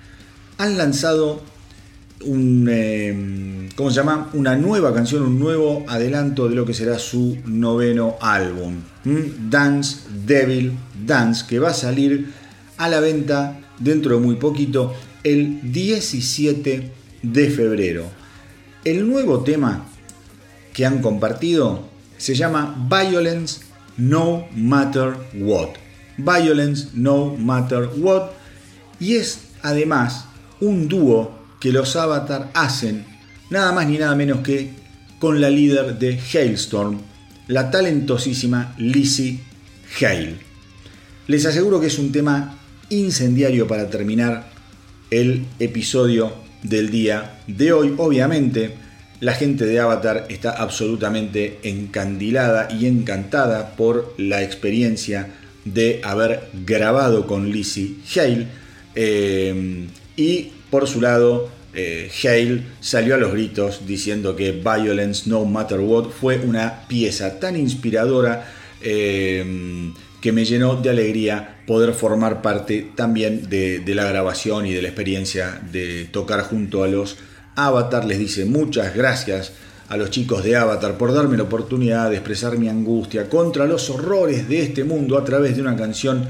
han 0.58 0.76
lanzado 0.76 1.40
un, 2.24 2.68
eh, 2.68 3.68
¿cómo 3.76 3.90
se 3.90 3.96
llama? 3.96 4.30
Una 4.32 4.56
nueva 4.56 4.92
canción, 4.92 5.22
un 5.22 5.38
nuevo 5.38 5.84
adelanto 5.88 6.48
de 6.48 6.56
lo 6.56 6.66
que 6.66 6.74
será 6.74 6.98
su 6.98 7.38
noveno 7.46 8.16
álbum, 8.20 8.74
Dance 9.48 9.98
Devil 10.26 10.72
Dance, 11.06 11.44
que 11.48 11.58
va 11.58 11.70
a 11.70 11.74
salir 11.74 12.32
a 12.76 12.88
la 12.88 13.00
venta 13.00 13.60
dentro 13.78 14.16
de 14.16 14.20
muy 14.20 14.36
poquito, 14.36 14.94
el 15.22 15.72
17 15.72 16.97
de 17.22 17.50
febrero. 17.50 18.04
El 18.84 19.08
nuevo 19.08 19.42
tema 19.42 19.86
que 20.72 20.86
han 20.86 21.02
compartido 21.02 21.88
se 22.16 22.34
llama 22.34 22.88
Violence 22.88 23.60
No 23.96 24.46
Matter 24.54 25.14
What. 25.34 25.70
Violence 26.16 26.88
No 26.94 27.34
Matter 27.36 27.88
What. 27.96 28.30
Y 29.00 29.16
es 29.16 29.40
además 29.62 30.26
un 30.60 30.88
dúo 30.88 31.36
que 31.60 31.72
los 31.72 31.96
Avatar 31.96 32.50
hacen 32.54 33.04
nada 33.50 33.72
más 33.72 33.86
ni 33.86 33.98
nada 33.98 34.14
menos 34.14 34.40
que 34.40 34.70
con 35.18 35.40
la 35.40 35.50
líder 35.50 35.98
de 35.98 36.20
Hailstorm, 36.32 37.00
la 37.48 37.70
talentosísima 37.70 38.74
Lizzie 38.78 39.40
Hale. 40.00 40.36
Les 41.26 41.44
aseguro 41.44 41.80
que 41.80 41.88
es 41.88 41.98
un 41.98 42.12
tema 42.12 42.58
incendiario 42.90 43.66
para 43.66 43.90
terminar 43.90 44.50
el 45.10 45.46
episodio 45.58 46.32
del 46.62 46.90
día 46.90 47.40
de 47.46 47.72
hoy. 47.72 47.94
Obviamente, 47.96 48.72
la 49.20 49.34
gente 49.34 49.64
de 49.64 49.80
Avatar 49.80 50.26
está 50.28 50.52
absolutamente 50.52 51.58
encandilada 51.62 52.68
y 52.70 52.86
encantada 52.86 53.76
por 53.76 54.14
la 54.16 54.42
experiencia 54.42 55.30
de 55.64 56.00
haber 56.04 56.48
grabado 56.64 57.26
con 57.26 57.50
Lizzie 57.50 57.96
Hale. 58.14 58.46
Eh, 58.94 59.86
y 60.16 60.52
por 60.70 60.86
su 60.86 61.00
lado, 61.00 61.50
eh, 61.74 62.10
Hale 62.22 62.62
salió 62.80 63.14
a 63.14 63.18
los 63.18 63.32
gritos 63.32 63.86
diciendo 63.86 64.34
que 64.36 64.52
Violence 64.52 65.28
No 65.28 65.44
Matter 65.44 65.80
What 65.80 66.10
fue 66.10 66.38
una 66.38 66.86
pieza 66.88 67.38
tan 67.38 67.56
inspiradora 67.56 68.52
eh, 68.80 69.92
que 70.20 70.32
me 70.32 70.44
llenó 70.44 70.76
de 70.76 70.90
alegría 70.90 71.60
poder 71.66 71.92
formar 71.92 72.42
parte 72.42 72.90
también 72.94 73.48
de, 73.48 73.82
la 73.94 74.04
grabación 74.04 74.66
y 74.66 74.72
de 74.72 74.82
la 74.82 74.88
experiencia 74.88 75.60
de 75.70 76.06
tocar 76.06 76.42
junto 76.42 76.82
a 76.82 76.88
los 76.88 77.16
Avatar. 77.54 78.04
Les 78.04 78.18
dice 78.18 78.44
muchas 78.44 78.94
gracias 78.94 79.52
a 79.88 79.96
los 79.96 80.10
chicos 80.10 80.44
de 80.44 80.56
Avatar 80.56 80.98
por 80.98 81.12
darme 81.12 81.36
la 81.36 81.44
oportunidad 81.44 82.10
de 82.10 82.16
expresar 82.16 82.58
mi 82.58 82.68
angustia 82.68 83.28
contra 83.28 83.66
los 83.66 83.88
horrores 83.90 84.48
de 84.48 84.62
este 84.62 84.84
mundo 84.84 85.16
a 85.16 85.24
través 85.24 85.56
de 85.56 85.62
una 85.62 85.76
canción 85.76 86.28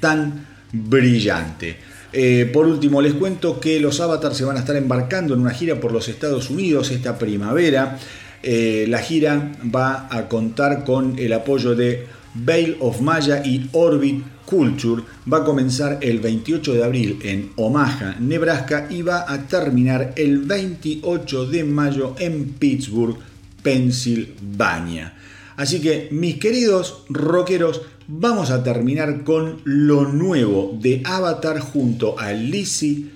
tan 0.00 0.46
brillante. 0.72 1.76
Eh, 2.12 2.50
por 2.52 2.66
último, 2.66 3.02
les 3.02 3.14
cuento 3.14 3.60
que 3.60 3.78
los 3.80 4.00
Avatars 4.00 4.36
se 4.36 4.44
van 4.44 4.56
a 4.56 4.60
estar 4.60 4.76
embarcando 4.76 5.34
en 5.34 5.40
una 5.40 5.50
gira 5.50 5.78
por 5.78 5.92
los 5.92 6.08
Estados 6.08 6.48
Unidos 6.48 6.90
esta 6.90 7.18
primavera. 7.18 7.98
Eh, 8.42 8.86
la 8.88 9.00
gira 9.00 9.52
va 9.74 10.08
a 10.10 10.28
contar 10.28 10.84
con 10.84 11.18
el 11.18 11.32
apoyo 11.32 11.74
de 11.74 12.06
Veil 12.44 12.76
of 12.80 13.00
Maya 13.00 13.42
y 13.44 13.68
Orbit 13.72 14.24
Culture. 14.44 15.02
Va 15.30 15.38
a 15.38 15.44
comenzar 15.44 15.98
el 16.02 16.20
28 16.20 16.74
de 16.74 16.84
abril 16.84 17.18
en 17.22 17.52
Omaha, 17.56 18.16
Nebraska 18.20 18.86
y 18.90 19.02
va 19.02 19.30
a 19.30 19.46
terminar 19.46 20.12
el 20.16 20.38
28 20.38 21.46
de 21.46 21.64
mayo 21.64 22.14
en 22.18 22.52
Pittsburgh, 22.52 23.16
Pensilvania. 23.62 25.14
Así 25.56 25.80
que, 25.80 26.08
mis 26.10 26.36
queridos 26.36 27.04
rockeros, 27.08 27.82
vamos 28.08 28.50
a 28.50 28.62
terminar 28.62 29.24
con 29.24 29.60
lo 29.64 30.04
nuevo 30.04 30.78
de 30.80 31.02
Avatar 31.04 31.60
junto 31.60 32.18
a 32.18 32.32
Lizzie 32.32 33.06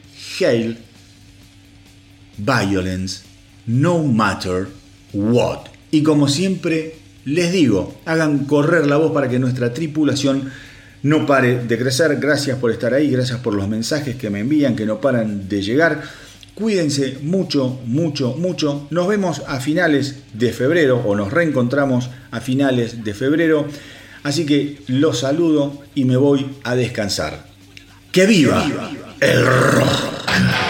Hale, 0.41 0.77
Violence, 2.39 3.23
No 3.67 4.03
Matter 4.03 4.69
What. 5.13 5.67
Y 5.91 6.03
como 6.03 6.29
siempre 6.29 7.00
les 7.31 7.53
digo, 7.53 7.95
hagan 8.07 8.45
correr 8.45 8.87
la 8.87 8.97
voz 8.97 9.13
para 9.13 9.29
que 9.29 9.39
nuestra 9.39 9.73
tripulación 9.73 10.51
no 11.03 11.27
pare 11.27 11.65
de 11.65 11.79
crecer. 11.79 12.17
Gracias 12.21 12.59
por 12.59 12.71
estar 12.71 12.93
ahí, 12.93 13.11
gracias 13.11 13.39
por 13.39 13.55
los 13.55 13.69
mensajes 13.69 14.17
que 14.17 14.31
me 14.31 14.41
envían, 14.41 14.77
que 14.77 14.87
no 14.87 15.01
paran 15.01 15.49
de 15.49 15.63
llegar. 15.63 16.03
Cuídense 16.55 17.19
mucho, 17.23 17.81
mucho, 17.87 18.35
mucho. 18.37 18.87
Nos 18.91 19.09
vemos 19.09 19.43
a 19.47 19.61
finales 19.61 20.17
de 20.35 20.53
febrero 20.53 21.03
o 21.07 21.15
nos 21.15 21.33
reencontramos 21.33 22.11
a 22.31 22.41
finales 22.41 23.05
de 23.05 23.15
febrero. 23.15 23.67
Así 24.25 24.45
que 24.45 24.83
los 24.89 25.21
saludo 25.21 25.81
y 25.95 26.05
me 26.05 26.17
voy 26.17 26.47
a 26.65 26.75
descansar. 26.75 27.47
¡Que 28.13 28.27
viva 28.27 28.67
el 29.21 29.47
rock! 29.47 30.70